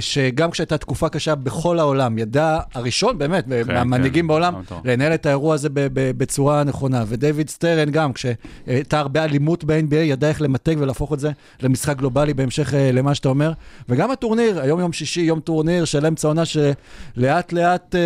שגם 0.00 0.50
כשהייתה 0.50 0.78
תקופה 0.78 1.08
קשה 1.08 1.34
בכל 1.34 1.78
העולם, 1.78 2.18
ידע 2.18 2.58
הראשון 2.74 3.18
באמת, 3.18 3.44
כן, 3.48 3.74
מהמנהיגים 3.74 4.24
כן, 4.24 4.28
בעולם, 4.28 4.54
טוב. 4.68 4.80
לנהל 4.84 5.14
את 5.14 5.26
האירוע 5.26 5.54
הזה 5.54 5.68
בצורה 5.94 6.64
נכונה. 6.64 7.04
ודייוויד 7.06 7.50
סטרן 7.50 7.90
גם, 7.90 8.12
כשהייתה 8.12 8.98
הרבה 8.98 9.24
אלימות 9.24 9.64
ב-NBA, 9.64 9.94
ידע 9.94 10.28
איך 10.28 10.42
למתג 10.42 10.74
ולהפוך 10.78 11.12
את 11.12 11.20
זה 11.20 11.30
למשחק 11.62 11.96
גלובלי 11.96 12.34
בהמשך 12.34 12.74
אה, 12.74 12.92
למה 12.92 13.14
שאתה 13.14 13.28
אומר. 13.28 13.52
וגם 13.88 14.10
הטורניר, 14.10 14.60
היום 14.60 14.80
יום 14.80 14.92
שישי, 14.92 15.20
יום 15.20 15.40
טורניר 15.40 15.84
של 15.84 16.06
אמצע 16.06 16.28
עונה, 16.28 16.42
שלאט 16.44 17.52
לאט, 17.52 17.94
אה, 17.94 18.00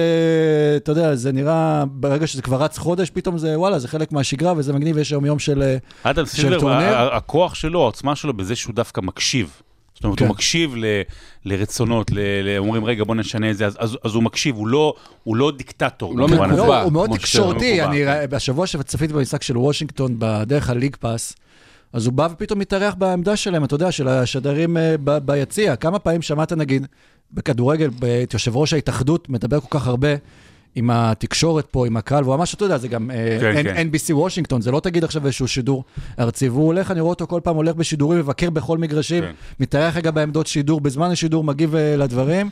אתה 0.76 0.92
יודע, 0.92 1.14
זה 1.14 1.32
נראה, 1.32 1.84
ברגע 1.86 2.26
שזה 2.26 2.42
כבר 2.42 2.62
רץ 2.62 2.78
חודש, 2.78 3.10
פתאום 3.10 3.38
זה, 3.38 3.58
וואלה, 3.58 3.78
זה 3.78 3.88
חלק 3.88 4.12
מהשגרה 4.12 4.52
וזה 4.56 4.72
מגניב, 4.72 4.98
יש 4.98 5.10
היום 5.10 5.24
יום 5.26 5.38
של... 5.38 5.62
אה, 5.62 5.76
אדם 6.10 6.26
של 6.26 6.32
סילבר, 6.32 6.60
טורניר? 6.60 6.96
ה- 6.96 7.02
ה- 7.02 7.16
הכוח 7.16 7.54
שלו, 7.54 7.80
העוצמה 7.82 8.16
שלו 8.16 8.32
בזה 8.34 8.56
שהוא 8.56 8.74
דווקא 8.74 9.00
מקשיב. 9.00 9.50
זאת 9.94 10.04
אומרת, 10.04 10.18
כן. 10.18 10.24
הוא 10.24 10.34
מקשיב 10.34 10.74
ל, 10.76 10.84
לרצונות, 11.44 12.10
ל, 12.10 12.18
ל, 12.18 12.58
אומרים, 12.58 12.84
רגע, 12.84 13.04
בוא 13.04 13.14
נשנה 13.14 13.50
את 13.50 13.56
זה, 13.56 13.66
אז, 13.66 13.76
אז, 13.78 13.98
אז 14.04 14.14
הוא 14.14 14.22
מקשיב, 14.22 14.56
הוא 14.56 14.66
לא, 14.66 14.94
הוא 15.24 15.36
לא 15.36 15.52
דיקטטור. 15.56 16.10
הוא 16.10 16.18
לא. 16.18 16.28
מקובע. 16.28 16.46
לא, 16.46 16.82
הוא 16.82 16.92
מאוד 16.92 17.10
תקשורתי, 17.12 17.82
אני 17.82 18.04
כן. 18.04 18.36
השבוע 18.36 18.66
שצפיתי 18.66 19.12
במשחק 19.12 19.42
של 19.42 19.58
וושינגטון 19.58 20.14
בדרך 20.18 20.70
ה 20.70 20.74
League 20.74 20.96
Pass, 20.96 21.34
אז 21.92 22.06
הוא 22.06 22.12
בא 22.12 22.28
ופתאום 22.32 22.58
מתארח 22.58 22.94
בעמדה 22.94 23.36
שלהם, 23.36 23.64
אתה 23.64 23.74
יודע, 23.74 23.92
של 23.92 24.08
השדרים 24.08 24.76
אה, 24.76 24.94
ב- 25.04 25.18
ביציע. 25.18 25.76
כמה 25.76 25.98
פעמים 25.98 26.22
שמעת, 26.22 26.52
נגיד, 26.52 26.86
בכדורגל, 27.32 27.90
את 28.22 28.34
יושב 28.34 28.56
ראש 28.56 28.72
ההתאחדות 28.72 29.28
מדבר 29.28 29.60
כל 29.60 29.78
כך 29.78 29.86
הרבה 29.86 30.08
עם 30.74 30.90
התקשורת 30.90 31.66
פה, 31.70 31.86
עם 31.86 31.96
הקהל, 31.96 32.24
והוא 32.24 32.36
ממש, 32.36 32.54
אתה 32.54 32.64
יודע, 32.64 32.78
זה 32.78 32.88
גם 32.88 33.10
אה, 33.10 33.38
כן, 33.40 33.54
N- 33.60 33.64
כן. 33.64 33.88
NBC 33.92 34.14
וושינגטון, 34.14 34.60
זה 34.60 34.70
לא 34.70 34.80
תגיד 34.80 35.04
עכשיו 35.04 35.24
איזשהו 35.26 35.48
שידור 35.48 35.84
ארצי, 36.18 36.48
והוא 36.48 36.66
הולך, 36.66 36.90
אני 36.90 37.00
רואה 37.00 37.10
אותו 37.10 37.26
כל 37.26 37.40
פעם 37.44 37.56
הולך 37.56 37.74
בשידורים, 37.74 38.18
מבקר 38.18 38.50
בכל 38.50 38.78
מגרשים, 38.78 39.24
כן. 39.24 39.32
מתארח 39.60 39.96
רגע 39.96 40.10
בעמדות 40.10 40.46
שידור, 40.46 40.80
בזמן 40.80 41.10
השידור 41.10 41.44
מגיב 41.44 41.74
אה, 41.74 41.96
לדברים. 41.96 42.50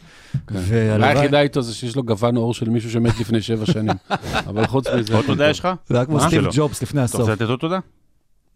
הבעיה 0.48 0.62
והלוואי- 0.98 1.04
היחידה 1.18 1.40
איתו 1.40 1.62
זה 1.62 1.74
שיש 1.74 1.96
לו 1.96 2.02
גוון 2.02 2.36
עור 2.36 2.54
של 2.54 2.68
מישהו 2.70 2.90
שמת 2.90 3.20
לפני 3.20 3.42
שבע 3.42 3.66
שנים. 3.66 3.96
אבל 4.48 4.66
חוץ 4.66 4.86
מזה... 4.88 5.14
עוד 5.16 5.24
תודה. 5.26 5.50
יש 5.50 5.58
לך? 5.60 5.68
זה 5.88 5.96
היה 5.96 6.04
כמו? 6.06 6.20
סטיב. 6.20 6.44
ג'ובס 6.52 6.82
לפני 6.82 7.00
אתה 7.00 7.04
הסוף. 7.04 7.20
רוצה 7.20 7.32
לתת 7.32 7.42
עוד 7.42 7.58
תודה? 7.58 7.78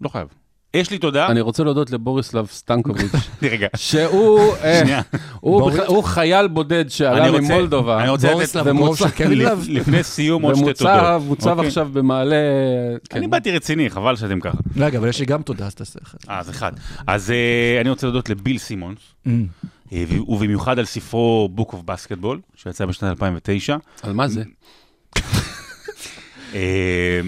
לא 0.01 0.09
חייב. 0.09 0.29
יש 0.75 0.91
לי 0.91 0.99
תודה. 0.99 1.27
אני 1.27 1.41
רוצה 1.41 1.64
להודות 1.64 1.91
לבוריסלב 1.91 2.47
סטנקוביץ', 2.47 3.12
רגע. 3.43 3.66
שהוא 3.77 4.41
אה, 4.64 4.83
חייל 6.05 6.49
בודד 6.49 6.85
שעלה 6.89 7.31
ממולדובה. 7.41 8.01
אני 8.03 8.09
רוצה 8.11 8.27
לתת... 8.27 8.33
בוריסלב 8.35 8.66
ומוצע- 8.66 8.79
גורוב 8.79 8.97
של 8.97 9.11
קרילב. 9.11 9.59
לפ- 9.62 9.68
לפני 9.68 10.03
סיום 10.03 10.43
עוד 10.43 10.55
שתי 10.55 10.64
ומוצב 10.64 10.85
תודות. 11.14 11.22
מוצב 11.29 11.51
אוקיי? 11.51 11.66
עכשיו 11.66 11.89
במעלה... 11.93 12.37
כן. 13.11 13.18
אני 13.18 13.27
באתי 13.29 13.51
רציני, 13.53 13.91
חבל 13.91 14.16
שאתם 14.16 14.41
ככה. 14.41 14.59
רגע, 14.77 14.99
אבל 14.99 15.09
יש 15.09 15.20
לי 15.20 15.27
גם 15.27 15.43
תודה, 15.43 15.66
אז 15.66 15.75
תעשה 15.75 15.99
אחד. 16.03 16.18
אה, 16.31 16.39
אז 16.39 16.51
אחד. 16.51 16.72
אז 17.07 17.31
אה, 17.31 17.81
אני 17.81 17.91
רוצה 17.91 18.07
להודות 18.07 18.31
לביל 18.31 18.59
סימונס, 18.59 18.99
Mm. 19.27 19.91
ובמיוחד 20.29 20.79
על 20.79 20.85
ספרו 20.85 21.49
Book 21.57 21.70
of 21.72 21.91
Basketball, 21.91 22.37
שיצא 22.57 22.87
בשנת 22.87 23.11
2009. 23.11 23.77
על 24.03 24.12
מה 24.12 24.29
זה? 24.29 24.43
אה, 26.55 27.21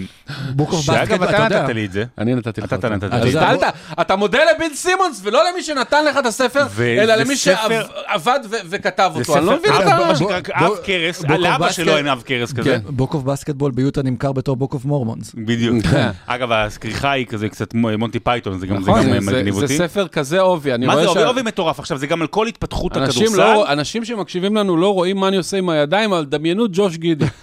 שאגב, 0.81 1.23
אתה. 1.23 1.45
נתת 1.47 1.69
לי 1.69 1.85
את 1.85 1.91
זה. 1.91 2.03
אני 2.17 2.35
נתתי 2.35 2.61
לך 2.61 2.73
אתה. 2.73 2.89
נתת 2.89 3.13
לי. 3.13 3.27
השתלת, 3.29 3.63
אתה 4.01 4.15
מודה 4.15 4.39
לביל 4.55 4.73
סימונס 4.75 5.21
ולא 5.23 5.43
למי 5.51 5.63
שנתן 5.63 6.05
לך 6.05 6.17
את 6.17 6.25
הספר, 6.25 6.63
אלא 6.81 7.15
למי 7.15 7.35
ספר- 7.35 7.83
שעבד 8.07 8.39
וכתב 8.69 9.11
זה 9.15 9.19
אותו. 9.19 9.37
אני 9.37 9.45
לא 9.45 9.57
מבין 9.57 9.71
את 9.73 9.87
ה... 9.87 10.07
מה 10.07 10.15
שנקרא 10.15 10.39
בוא- 10.59 10.67
אב 10.77 10.83
קרס, 10.85 11.21
בוק 11.21 11.31
לאבא 11.39 11.71
שלו. 11.71 11.97
אין 11.97 12.07
אב 12.07 12.21
קרס 12.21 12.53
כזה. 12.53 12.69
כן. 12.69 12.79
בוק 12.95 13.13
אוף 13.13 13.23
בסקטבול 13.23 13.71
ביוטה 13.71 14.01
נמכר 14.03 14.31
בתור 14.31 14.55
בוק 14.55 14.73
אוף 14.73 14.85
מורמונס. 14.85 15.31
בדיוק. 15.37 15.75
כן. 15.91 16.09
אגב, 16.27 16.51
הכריכה 16.51 17.11
היא 17.11 17.25
כזה 17.25 17.49
קצת 17.49 17.73
מונטי 17.73 18.19
פייתון, 18.19 18.59
זה 18.59 18.67
גם 18.67 18.83
זה 18.83 18.91
נכון, 18.91 19.03
זה- 19.03 19.19
מגניב 19.19 19.53
זה 19.55 19.61
אותי. 19.61 19.77
ספר 19.77 20.07
כזה 20.07 20.39
עובי. 20.39 20.77
מה 20.77 20.95
זה 20.95 21.05
עובי 21.07 21.23
עובי 21.23 21.41
מטורף? 21.41 21.79
עכשיו, 21.79 21.97
זה 21.97 22.07
גם 22.07 22.21
על 22.21 22.27
כל 22.27 22.47
התפתחות 22.47 22.97
אנשים 22.97 23.23
הכדורסל. 23.23 23.53
לא- 23.53 23.71
אנשים 23.71 24.05
שמקשיבים 24.05 24.55
לנו 24.55 24.77
לא 24.77 24.93
רואים 24.93 25.17
מה 25.17 25.27
אני 25.27 25.37
עושה 25.37 25.57
עם 25.57 25.69
הידיים, 25.69 26.13
אבל 26.13 26.25
דמיינו 26.25 26.65
ג'וש 26.71 26.97
גידי. 26.97 27.25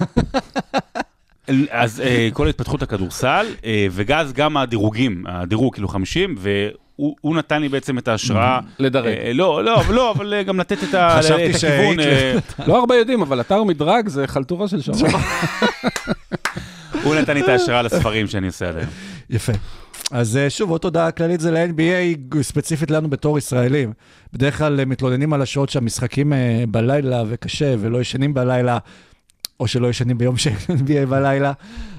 אז 1.70 2.00
אה, 2.00 2.28
כל 2.32 2.48
התפתחות 2.48 2.82
הכדורסל, 2.82 3.46
אה, 3.64 3.86
וגאז 3.90 4.32
גם 4.32 4.56
הדירוגים, 4.56 5.24
הדירוג 5.28 5.74
כאילו 5.74 5.88
50, 5.88 6.34
והוא 6.38 7.16
הוא 7.20 7.36
נתן 7.36 7.62
לי 7.62 7.68
בעצם 7.68 7.98
את 7.98 8.08
ההשראה. 8.08 8.60
לדרג. 8.78 9.06
אה, 9.06 9.32
לא, 9.34 9.64
לא, 9.64 9.80
אבל 9.80 9.94
לא, 9.94 10.10
אבל 10.10 10.42
גם 10.42 10.60
לתת 10.60 10.84
את 10.84 10.94
ה- 10.94 11.16
חשבתי 11.18 11.50
את 11.50 11.54
הכיוון. 11.54 12.00
אה, 12.00 12.34
לא 12.66 12.78
הרבה 12.78 12.94
יודעים, 12.96 13.22
אבל 13.22 13.40
אתר 13.40 13.62
מדרג 13.64 14.08
זה 14.08 14.26
חלטורה 14.26 14.68
של 14.68 14.80
שרון. 14.80 14.98
הוא 17.04 17.14
נתן 17.14 17.34
לי 17.34 17.40
את 17.42 17.48
ההשראה 17.48 17.82
לספרים 17.82 18.26
שאני 18.26 18.46
עושה 18.46 18.68
עד 18.68 18.76
היום. 18.76 18.88
יפה. 19.30 19.52
אז 20.10 20.38
שוב, 20.48 20.70
עוד 20.70 20.80
תודה 20.80 21.10
כללית 21.10 21.40
זה 21.40 21.50
ל-NBA, 21.50 22.36
ספציפית 22.42 22.90
לנו 22.90 23.10
בתור 23.10 23.38
ישראלים. 23.38 23.92
בדרך 24.32 24.58
כלל 24.58 24.84
מתלוננים 24.84 25.32
על 25.32 25.42
השעות 25.42 25.68
שהמשחקים 25.68 26.32
בלילה 26.68 27.22
וקשה 27.28 27.74
ולא 27.80 28.00
ישנים 28.00 28.34
בלילה, 28.34 28.78
או 29.60 29.66
שלא 29.66 29.88
ישנים 29.88 30.18
ביום 30.18 30.36
שאין 30.36 30.56
NBA 30.68 31.06
בלילה, 31.08 31.52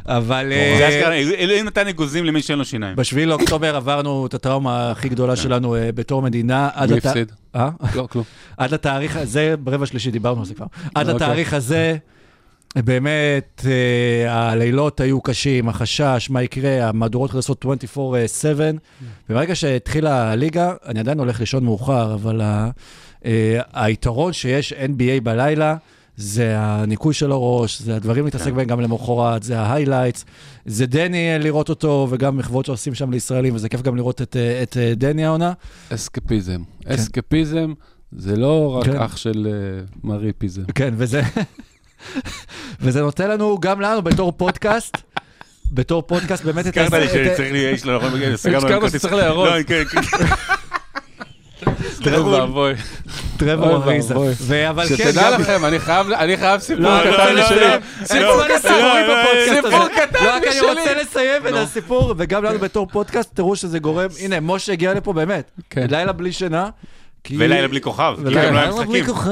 אבל... 0.05 0.51
אה, 0.51 1.09
אלוהים 1.37 1.65
נתן 1.65 1.87
אגוזים 1.87 2.25
למי 2.25 2.41
שאין 2.41 2.59
לו 2.59 2.65
שיניים. 2.65 2.95
בשביעי 2.95 3.25
לאוקטובר 3.25 3.75
עברנו 3.75 4.25
את 4.25 4.33
הטראומה 4.33 4.91
הכי 4.91 5.09
גדולה 5.09 5.35
שלנו 5.35 5.75
אה, 5.75 5.91
בתור 5.91 6.21
מדינה. 6.21 6.69
מי 6.89 6.97
הפסיד? 6.97 7.31
אה? 7.55 7.69
לא, 7.95 8.07
כלום. 8.11 8.23
עד 8.57 8.73
לתאריך 8.73 9.17
הזה, 9.17 9.55
ברבע 9.59 9.85
שלישי 9.85 10.11
דיברנו 10.11 10.39
על 10.39 10.45
זה 10.45 10.53
כבר. 10.53 10.65
עד 10.95 11.09
אוקיי. 11.09 11.25
התאריך 11.25 11.53
הזה, 11.53 11.97
באמת, 12.75 13.65
אה, 13.65 14.51
הלילות 14.51 14.99
היו 14.99 15.21
קשים, 15.21 15.69
החשש, 15.69 16.27
מה 16.29 16.43
יקרה, 16.43 16.89
המהדורות 16.89 17.31
חדשות 17.31 17.65
24/7. 17.65 18.77
וברגע 19.29 19.55
שהתחילה 19.55 20.31
הליגה, 20.31 20.73
אני 20.85 20.99
עדיין 20.99 21.19
הולך 21.19 21.39
לישון 21.39 21.63
מאוחר, 21.63 22.13
אבל 22.13 22.41
אה, 22.41 22.69
היתרון 23.73 24.33
שיש 24.33 24.73
NBA 24.73 25.21
בלילה, 25.23 25.75
זה 26.17 26.53
הניקוי 26.57 27.13
של 27.13 27.31
הראש, 27.31 27.81
זה 27.81 27.95
הדברים 27.95 28.25
להתעסק 28.25 28.51
בהם 28.51 28.67
גם 28.67 28.79
למחרת, 28.79 29.43
זה 29.43 29.59
ה 29.59 29.65
highlights, 29.65 30.25
זה 30.65 30.85
דני 30.85 31.33
אה, 31.33 31.37
לראות 31.37 31.69
אותו, 31.69 32.07
וגם 32.09 32.37
מחוות 32.37 32.65
שעושים 32.65 32.95
שם 32.95 33.11
לישראלים, 33.11 33.55
וזה 33.55 33.69
כיף 33.69 33.81
גם 33.81 33.95
לראות 33.95 34.21
את, 34.21 34.35
אה, 34.35 34.63
את 34.63 34.77
אה, 34.77 34.93
דני 34.95 35.25
העונה. 35.25 35.53
אסקפיזם. 35.89 36.61
אסקפיזם 36.85 37.73
זה 38.11 38.35
לא 38.35 38.77
רק 38.79 38.85
כן. 38.85 38.97
אח 38.97 39.17
של 39.17 39.47
אה, 39.51 39.83
מריפיזם. 40.03 40.63
כן, 40.75 40.93
וזה, 40.97 41.21
וזה 42.81 43.01
נותן 43.01 43.29
לנו, 43.29 43.57
גם 43.59 43.81
לנו, 43.81 44.01
בתור 44.01 44.31
פודקאסט, 44.31 44.97
בתור 45.71 46.01
פודקאסט, 46.01 46.43
באמת 46.43 46.67
את 46.67 46.77
הזכרת 46.77 47.01
לי 47.01 47.07
שצריך 47.07 47.51
לי, 47.51 47.57
יש 47.57 47.85
לו, 47.85 47.97
נכון, 47.97 48.35
סגרנו 48.35 48.67
כרטיס. 48.67 48.93
שצריך 48.93 49.13
להראות. 49.13 49.49
לא, 52.05 52.17
ואבוי. 52.17 52.73
טרבור 53.37 53.83
אוי 53.85 53.93
אריזה. 53.93 54.69
אבל 54.69 54.87
כן, 54.87 54.95
שתדע 54.97 55.37
לכם, 55.37 55.65
אני 55.65 55.79
חייב- 56.37 56.59
סיפור 56.59 56.83
לא, 56.83 57.01
אני 57.01 57.11
קטן 57.11 57.21
רוצה 57.21 57.33
לא, 57.33 57.47
שלי. 57.49 57.59
לא, 57.59 57.77
סיפור 58.05 58.35
לא, 58.35 58.57
קטן 58.57 58.73
לא, 58.73 59.07
לא, 59.07 59.23
בפודקאסט 59.23 59.65
סיפור. 59.65 59.87
קטן 59.87 60.25
לא, 60.25 60.29
רק 60.35 60.43
אני 60.43 60.49
משלי. 60.49 60.69
רוצה 60.69 60.93
לסיים 61.01 61.47
את 61.47 61.53
הסיפור, 61.53 62.13
וגם 62.17 62.43
לנו 62.43 62.59
בתור 62.59 62.87
פודקאסט, 62.91 63.29
תראו 63.35 63.55
שזה 63.55 63.79
גורם, 63.79 64.07
הנה, 64.19 64.39
משה 64.39 64.71
הגיע 64.73 64.93
לפה 64.93 65.13
באמת, 65.13 65.51
כן. 65.69 65.87
לילה 65.89 66.11
בלי 66.11 66.31
שינה. 66.31 66.69
ולילה 67.37 67.67
בלי 67.67 67.81
כוכב, 67.81 68.13
כי 68.17 68.21
ולילה 68.25 68.45
גם 68.47 68.53
לא 68.53 68.59
היה 68.59 68.71
בלי 68.71 68.83
משחקים. 69.01 69.05
כוכב. 69.05 69.29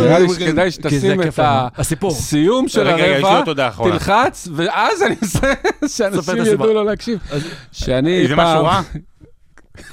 נראה 0.00 0.18
לי 0.18 0.28
שכדאי 0.28 0.70
זה 0.70 0.76
שתשים 0.76 1.22
את. 1.22 1.38
הסיום 1.78 2.68
של 2.68 2.86
הרבע. 2.86 3.42
תלחץ, 3.84 4.48
ואז 4.56 5.02
אני 5.02 5.14
אעשה 5.22 5.52
שאנשים. 5.86 6.36
ידעו 6.46 6.72
לא 6.74 6.84
להקשיב. 6.86 7.18
שאני 7.72 8.28
זה 8.28 8.36
פעם... 8.36 8.46
משהו 8.46 8.64
רע? 8.64 8.80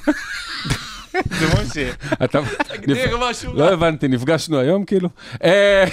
זה 1.38 1.46
משה. 1.62 1.90
אתה... 2.24 2.40
תגדיר 2.68 3.18
משהו. 3.30 3.54
לא 3.54 3.72
הבנתי, 3.72 4.08
נפגשנו 4.08 4.58
היום 4.58 4.84
כאילו? 4.84 5.08
אה, 5.44 5.84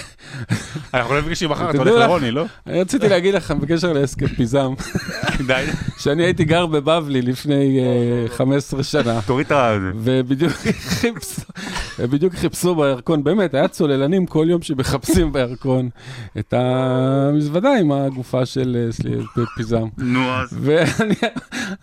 אנחנו 0.94 1.14
לא 1.14 1.22
נפגשים 1.22 1.50
מחר, 1.50 1.70
אתה 1.70 1.78
הולך 1.78 1.94
לך- 1.94 2.00
לרוני, 2.00 2.32
לא? 2.32 2.46
אני 2.68 2.82
רציתי 2.82 3.10
להגיד 3.10 3.34
לכם 3.34 3.60
בקשר 3.60 3.94
לאסקפיזם, 3.94 4.74
שאני 6.02 6.24
הייתי 6.24 6.44
גר 6.44 6.66
בבבלי 6.66 7.22
לפני 7.22 7.80
אה, 7.80 8.36
15 8.38 8.84
שנה. 8.84 9.20
תוריד 9.26 9.46
את 9.46 9.52
ה... 9.52 9.78
ובדיוק 11.98 12.34
חיפשו, 12.36 12.76
בירקון, 12.76 13.24
באמת, 13.24 13.54
היה 13.54 13.68
צוללנים 13.68 14.26
כל 14.26 14.46
יום 14.50 14.62
שמחפשים 14.62 15.34
בירקון 15.34 15.90
את 16.40 16.54
המזוודה 16.58 17.70
עם 17.80 17.92
הגופה 17.92 18.46
של 18.46 18.88
אה, 19.38 19.44
פיזם. 19.56 19.88
נו, 19.98 20.34
אז... 20.34 20.58
ואני 20.62 21.16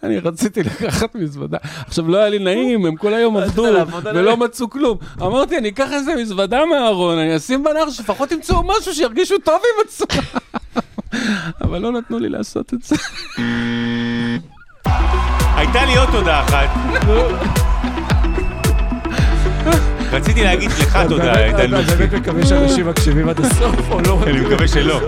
אני 0.03 0.19
רציתי 0.19 0.63
לקחת 0.63 1.15
מזוודה. 1.15 1.59
עכשיו, 1.87 2.09
לא 2.09 2.19
היה 2.19 2.29
לי 2.29 2.39
נעים, 2.39 2.87
הם 2.87 2.97
כל 2.97 3.15
היום 3.15 3.28
עבדו 3.37 3.73
לעבוד 3.73 4.07
על 4.09 4.17
ולא 4.17 4.37
מצאו 4.37 4.71
כלום. 4.71 4.99
אמרתי, 5.23 5.59
אני 5.59 5.69
אקח 5.69 5.93
איזה 5.93 6.15
מזוודה 6.17 6.65
מהארון, 6.65 7.19
אני 7.19 7.37
אשים 7.37 7.65
בנהר, 7.65 7.91
שלפחות 7.91 8.33
ימצאו 8.33 8.63
משהו 8.63 8.95
שירגישו 8.95 9.39
טוב 9.39 9.55
עם 9.55 9.87
עצמם. 9.87 10.23
אבל 11.65 11.79
לא 11.79 11.93
נתנו 11.93 12.19
לי 12.19 12.29
לעשות 12.29 12.75
את 12.75 12.83
זה. 12.83 12.97
הייתה 15.57 15.85
לי 15.85 15.97
עוד 15.97 16.09
תודה 16.11 16.41
אחת. 16.41 16.69
רציתי 20.13 20.43
להגיד 20.45 20.71
לך 20.71 20.99
תודה, 21.09 21.25
באמת, 21.35 21.37
עידן 21.55 21.61
אני 21.75 21.83
לוצקי. 21.83 21.97
באמת 21.97 22.15
מקווה 22.15 22.47
שאנשים 22.47 22.87
מקשיבים 22.89 23.29
עד 23.29 23.41
הסוף, 23.41 23.91
או 23.91 24.01
לא. 24.01 24.21
אני 24.27 24.41
מקווה 24.41 24.69
שלא. 24.69 25.01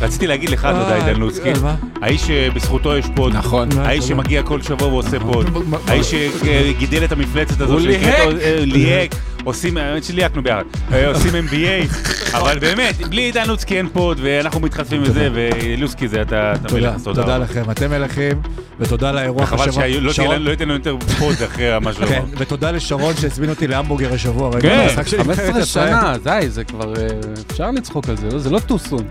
רציתי 0.00 0.26
להגיד 0.26 0.50
לך 0.50 0.68
תודה, 0.70 0.94
עידן 0.94 1.20
לוצקי. 1.20 1.50
על 1.50 1.60
מה? 1.62 1.74
האיש 2.02 2.22
שבזכותו 2.26 2.96
יש 2.96 3.06
pod. 3.14 3.32
נכון. 3.36 3.68
האיש 3.78 4.04
תודה. 4.04 4.08
שמגיע 4.08 4.42
כל 4.42 4.62
שבוע 4.62 4.88
ועושה 4.88 5.20
pod. 5.20 5.50
האיש 5.88 6.14
שגידל 6.40 7.04
את 7.04 7.12
המפלצת 7.12 7.60
הזו 7.60 7.72
הוא 7.72 7.80
ליהק. 7.80 8.18
אה, 8.42 8.56
ליהק. 8.60 9.14
עושים, 9.44 9.76
האמת 9.76 10.04
שליהקנו 10.04 10.42
ביחד, 10.42 10.62
אה, 10.92 11.06
עושים 11.08 11.30
NBA, 11.48 11.94
אבל 12.36 12.58
באמת, 12.58 12.94
בלי 13.08 13.22
עידן 13.22 13.48
לוצקי 13.48 13.76
אין 13.78 13.88
pod, 13.88 14.18
ואנחנו 14.22 14.60
מתחלפים 14.60 15.02
בזה, 15.02 15.28
ולוצקי 15.34 16.08
זה 16.08 16.22
אתה 16.22 16.52
מלך, 16.72 16.94
תודה. 17.04 17.22
תודה. 17.22 17.38
לכם, 17.38 17.70
אתם 17.70 17.90
מלכים, 17.90 18.40
ותודה 18.80 19.12
לאירוח 19.12 19.52
השבוע. 19.52 19.68
שלא 19.92 20.12
שרון- 20.12 20.26
תהיה 20.28 20.36
לנו- 20.38 20.44
לא 20.44 20.50
ייתן 20.50 20.64
לנו 20.64 20.74
יותר 20.74 20.96
pod 21.18 21.34
אחרי 21.42 21.78
מה 21.80 21.92
שהוא 21.92 22.06
כן, 22.06 22.14
אמר. 22.14 22.24
ותודה 22.38 22.70
לשרון 22.70 23.14
שהזמין 23.20 23.50
אותי 23.50 23.66
להמבורגר 23.66 24.14
השבוע. 24.14 24.48
רגע, 24.50 24.60
כן, 24.60 24.86
במשחק 24.88 25.06
של 25.06 25.18
נבחרת 25.18 25.36
15 25.36 25.60
ישראל. 25.62 25.88
שנה, 25.88 26.14
די, 26.24 26.46
זה 26.48 26.64
כבר... 26.64 26.94
אה, 26.96 27.06
אפשר 27.50 27.70
לצחוק 27.70 28.08
על 28.08 28.16
זה, 28.16 28.28
לא? 28.32 28.38
זה 28.38 28.50
לא 28.50 28.58
טוסון. 28.58 29.04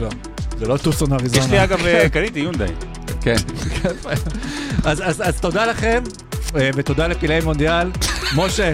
לא, 0.00 0.08
זה 0.58 0.68
לא 0.68 0.76
טוסון 0.76 1.12
אריזונה. 1.12 1.44
יש 1.44 1.50
לי 1.50 1.64
אגב, 1.64 1.86
אה, 1.86 2.08
קניתי 2.08 2.40
יונדאי. 2.40 2.68
כן. 3.20 3.36
אז, 4.84 5.40
תודה 5.40 5.66
לכם, 5.66 6.02
ותודה 6.54 7.06
לפלאי 7.06 7.40
מונדיאל. 7.40 7.88
משה, 8.36 8.72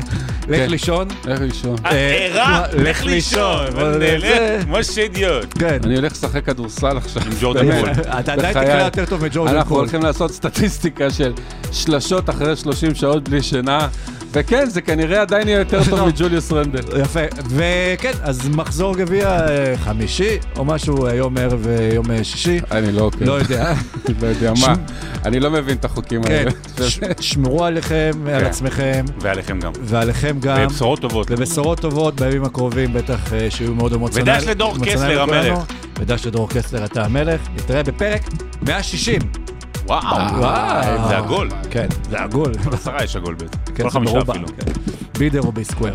לך 0.49 0.57
כן. 0.57 0.71
לישון. 0.71 1.09
איך 1.29 1.41
לישון? 1.41 1.77
אה, 1.87 2.29
ערה, 2.33 2.67
לך 2.73 2.77
לך 2.77 3.05
לישון. 3.05 3.67
משה 4.69 5.01
אידיוט. 5.01 5.59
כן. 5.59 5.79
אני 5.85 5.97
הולך 5.97 6.13
לשחק 6.13 6.45
כדורסל 6.45 6.97
עכשיו. 6.97 7.23
עם 7.23 7.33
ג'ורדן. 7.41 7.81
קול. 7.81 7.91
אתה 7.91 8.33
עדיין. 8.33 8.53
תקרא 8.53 8.85
יותר 8.85 9.05
טוב 9.07 9.25
מג'ורדן 9.25 9.55
אנחנו 9.57 9.69
קול. 9.69 9.79
הולכים 9.79 10.03
לעשות 10.03 10.31
סטטיסטיקה 10.33 11.11
של 11.11 11.33
שלשות 11.73 12.31
אחרי 12.31 12.57
30 12.57 12.95
שעות 12.95 13.29
בלי 13.29 13.43
שינה, 13.43 13.89
וכן, 14.33 14.67
זה 14.71 14.81
כנראה 14.81 15.21
עדיין 15.21 15.49
יהיה 15.49 15.59
יותר 15.59 15.81
טוב 15.91 16.05
מג'וליוס 16.09 16.53
רנדל. 16.53 17.01
יפה, 17.01 17.21
וכן, 17.49 18.13
אז 18.23 18.49
מחזור 18.49 18.97
גביע 18.97 19.29
אה, 19.29 19.75
חמישי, 19.77 20.39
או 20.57 20.65
משהו, 20.65 21.07
אה, 21.07 21.15
יום 21.15 21.39
ערב 21.39 21.67
אה, 22.11 22.25
שישי, 22.25 22.61
אני 22.71 22.93
לא 22.93 23.03
עוקב. 23.03 23.23
לא 23.23 23.33
יודע. 23.33 23.75
לא 24.23 24.27
יודע 24.27 24.53
מה. 24.61 24.75
אני 25.25 25.41
לא 25.41 25.51
מבין 25.51 25.77
את 25.77 25.85
החוקים 25.85 26.23
כן, 26.23 26.31
האלה. 26.33 26.51
שמרו 27.21 27.65
עליכם, 27.65 28.11
על 28.35 28.41
כן. 28.41 28.47
עצמכם, 28.47 29.05
ועליכם 29.21 29.61
גם. 29.61 29.73
ועליכם 29.83 30.37
גם. 30.41 30.59
ובשורות 30.65 31.01
טובות. 31.01 31.31
ובשורות 31.31 31.81
טובות 31.81 32.21
בימים 32.21 32.45
הקרובים, 32.45 32.93
בטח 32.93 33.33
אה, 33.33 33.51
שיהיו 33.51 33.75
מאוד 33.75 33.93
אמוציונליים. 33.93 34.39
ודש 34.39 34.49
לדור 34.49 34.77
קסלר. 34.85 35.23
המלך. 35.23 35.59
ודש 35.99 36.27
לדור 36.27 36.49
קסלר, 36.49 36.85
אתה 36.85 37.05
המלך. 37.05 37.41
נתראה 37.57 37.83
בפרק 37.83 38.23
160. 38.63 39.48
וואו, 39.89 40.39
וואו. 40.39 41.09
זה 41.09 41.17
עגול. 41.19 41.49
כן, 41.71 41.87
זה 42.11 42.21
עגול. 42.21 42.53
עשרה 42.73 43.05
יש 43.05 43.17
עגול 43.17 43.35
בעצם. 43.35 43.59
כן, 43.75 43.83
כל 43.83 43.91
חמישה. 43.91 44.19
אפילו. 44.19 44.47
כן. 44.49 44.73
בידר 45.19 45.41
או 45.41 45.53
ביסקוור. 45.53 45.95